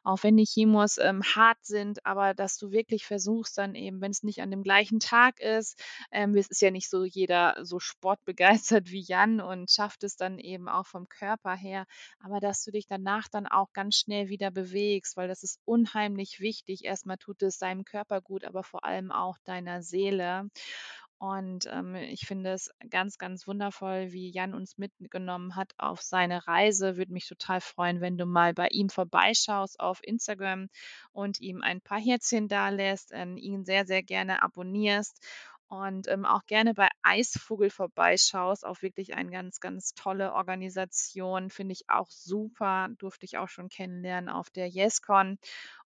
auch 0.05 0.22
wenn 0.22 0.36
die 0.36 0.45
Chemos, 0.45 0.99
ähm, 0.99 1.22
hart 1.22 1.59
sind, 1.64 2.05
aber 2.07 2.34
dass 2.34 2.59
du 2.59 2.70
wirklich 2.72 3.05
versuchst 3.07 3.59
dann 3.59 3.74
eben, 3.74 4.01
wenn's 4.01 4.22
nicht 4.22 4.41
an 4.43 4.51
dem 4.51 4.62
gleichen 4.62 5.01
Tag 5.01 5.41
ist 5.41 5.80
ähm, 6.12 6.34
es 6.36 6.49
ist 6.49 6.62
ja 6.62 6.70
nicht 6.70 6.88
so 6.91 7.05
jeder 7.05 7.57
so 7.64 7.78
sportbegeistert 7.78 8.91
wie 8.91 9.03
Jan 9.03 9.41
und 9.41 9.70
schafft 9.70 10.05
es 10.05 10.16
dann 10.16 10.38
eben 10.38 10.68
auch 10.68 10.86
vom 10.86 11.09
Körper 11.09 11.55
her, 11.57 11.86
aber 12.20 12.41
dass 12.41 12.64
du 12.64 12.70
dich 12.70 12.86
danach 12.86 13.28
dann 13.28 13.47
auch 13.47 13.72
ganz 13.72 13.97
schnell 13.97 14.28
wieder 14.28 14.51
bewegst, 14.51 15.16
weil 15.16 15.28
das 15.28 15.43
ist 15.43 15.61
unheimlich 15.64 16.41
wichtig. 16.41 16.84
Erst 16.84 17.07
mal 17.07 17.16
tut 17.16 17.43
es 17.43 17.59
deinem 17.59 17.84
Körper 17.84 18.20
gut, 18.20 18.45
aber 18.45 18.62
vor 18.64 18.84
allem 18.84 19.11
auch 19.12 19.30
deiner 19.39 19.83
Seele. 19.83 20.49
Und, 21.18 21.66
ähm, 21.70 21.95
ich 21.97 22.26
finde 22.26 22.53
es 22.53 22.70
ganz, 22.89 23.18
ganz 23.18 23.47
wundervoll, 23.47 24.11
wie 24.12 24.31
Jan 24.31 24.55
uns 24.55 24.78
mitgenommen 24.78 25.55
hat 25.55 25.72
auf 25.76 26.01
seine 26.01 26.47
Reise. 26.47 26.97
Würde 26.97 27.12
mich 27.12 27.28
total 27.28 27.61
freuen, 27.61 28.01
wenn 28.01 28.16
du 28.16 28.24
mal 28.24 28.55
bei 28.55 28.68
ihm 28.68 28.89
vorbeischaust 28.89 29.81
auf 29.81 30.01
Instagram 30.03 30.68
und 31.12 31.39
ihm 31.41 31.61
ein 31.62 31.83
paar 31.83 32.01
Herzchen 32.01 32.49
dalässt, 32.49 33.11
ähm, 33.12 33.37
ihn 33.37 33.66
sehr, 33.66 33.85
sehr 33.85 34.03
gerne 34.03 34.43
abonnierst 34.43 35.20
und, 35.68 36.09
ähm, 36.09 36.24
auch 36.24 36.47
gerne 36.47 36.72
bei 36.74 36.89
Eisvogel 37.03 37.70
vorbeischaust, 37.70 38.66
auch 38.66 38.83
wirklich 38.83 39.14
ein 39.14 39.31
ganz, 39.31 39.61
ganz 39.61 39.95
tolle 39.95 40.33
Organisation, 40.33 41.51
finde 41.51 41.72
ich 41.74 41.89
auch 41.89 42.11
super, 42.11 42.89
durfte 42.99 43.26
ich 43.26 43.39
auch 43.39 43.49
schon 43.49 43.68
kennenlernen 43.68 44.28
auf 44.31 44.51
der 44.51 44.68
YesCon. 44.68 45.39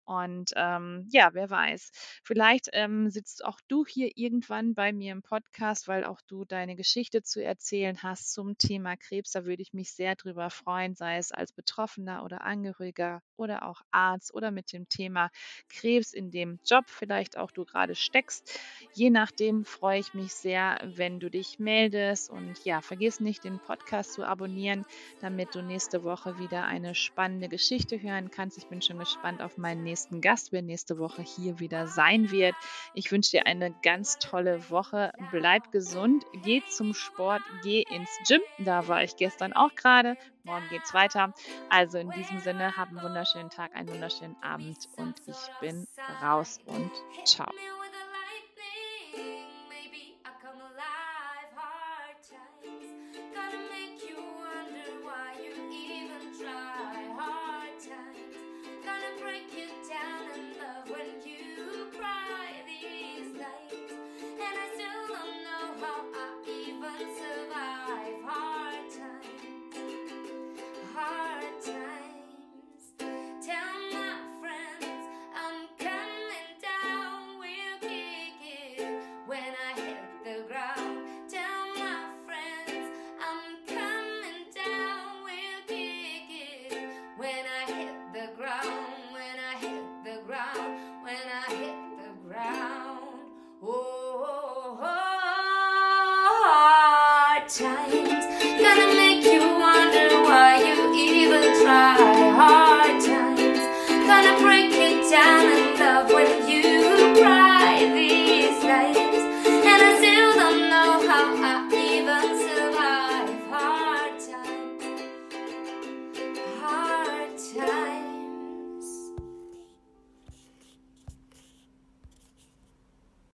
Und, 0.06 0.52
ähm, 0.56 1.08
ja, 1.12 1.30
wer 1.34 1.50
weiß, 1.50 1.92
vielleicht, 2.24 2.70
ähm, 2.74 3.10
sitzt 3.10 3.44
auch 3.46 3.60
du 3.68 3.86
hier 3.86 4.12
irgendwann 4.16 4.74
bei 4.76 4.92
mir 4.94 5.12
im 5.12 5.22
Podcast, 5.22 5.88
weil 5.88 6.04
auch 6.06 6.22
du 6.28 6.44
deine 6.46 6.76
Geschichte 6.76 7.22
zu 7.24 7.44
erzählen 7.44 8.02
hast 8.04 8.34
zum 8.34 8.58
Thema 8.58 8.96
Krebs. 8.98 9.32
Da 9.32 9.46
würde 9.46 9.62
ich 9.62 9.74
mich 9.74 9.94
sehr 9.94 10.16
drüber 10.16 10.50
freuen, 10.50 10.96
sei 10.96 11.18
es 11.18 11.32
als 11.32 11.52
Betroffener 11.54 12.24
oder 12.24 12.42
Angehöriger 12.44 13.22
oder 13.38 13.66
auch 13.68 13.82
Arzt 13.92 14.34
oder 14.34 14.52
mit 14.52 14.72
dem 14.74 14.88
Thema 14.90 15.30
Krebs 15.70 16.14
in 16.14 16.32
dem 16.32 16.60
Job 16.66 16.86
vielleicht 16.88 17.38
auch 17.38 17.52
du 17.52 17.66
grade 17.66 17.96
steckst. 17.96 18.60
Je 18.92 19.10
nachdem 19.10 19.66
freue 19.66 20.00
ich 20.00 20.14
mich 20.14 20.34
sehr, 20.34 20.80
wenn 20.84 21.20
du 21.20 21.30
dich 21.30 21.60
meldest 21.60 22.30
und 22.30 22.60
ja, 22.64 22.82
vergiss 22.82 23.20
nicht, 23.20 23.44
den 23.44 23.60
Podcast 23.60 24.14
zu 24.14 24.24
abonnieren, 24.24 24.86
damit 25.20 25.56
du 25.56 25.62
nächste 25.62 26.04
Woche 26.04 26.38
wieder 26.38 26.66
eine 26.66 26.96
spannende 26.96 27.50
Geschichte 27.50 28.02
hören 28.02 28.30
kannst. 28.30 28.58
Ich 28.58 28.68
bin 28.68 28.82
schon 28.82 28.98
gespannt 29.00 29.42
auf 29.42 29.58
meinen 29.58 29.82
nächsten 29.84 29.93
Gast, 30.22 30.52
wer 30.52 30.62
nächste 30.62 30.98
Woche 30.98 31.22
hier 31.22 31.60
wieder 31.60 31.88
sein 31.88 32.32
wird. 32.32 32.56
Ich 32.94 33.12
wünsche 33.12 33.32
dir 33.32 33.46
eine 33.46 33.72
ganz 33.84 34.18
tolle 34.20 34.70
Woche. 34.70 35.12
Bleib 35.32 35.72
gesund, 35.72 36.26
geh 36.34 36.62
zum 36.70 36.94
Sport, 36.94 37.42
geh 37.64 37.82
ins 37.82 38.20
Gym. 38.28 38.42
Da 38.58 38.88
war 38.88 39.04
ich 39.04 39.16
gestern 39.16 39.54
auch 39.54 39.76
grade. 39.76 40.16
Morgen 40.44 40.68
geht's 40.70 40.94
weiter. 40.94 41.34
Also, 41.70 41.98
in 41.98 42.12
diesem 42.12 42.40
Sinne, 42.40 42.76
hab 42.78 42.90
'n 42.90 43.02
wunderschönen 43.02 43.50
Tag, 43.50 43.76
einen 43.76 43.90
wunderschönen 43.90 44.36
Abend 44.42 44.88
und 44.98 45.20
ich 45.26 45.52
bin 45.60 45.86
raus 46.22 46.60
und 46.66 46.92
tschau. 47.26 47.52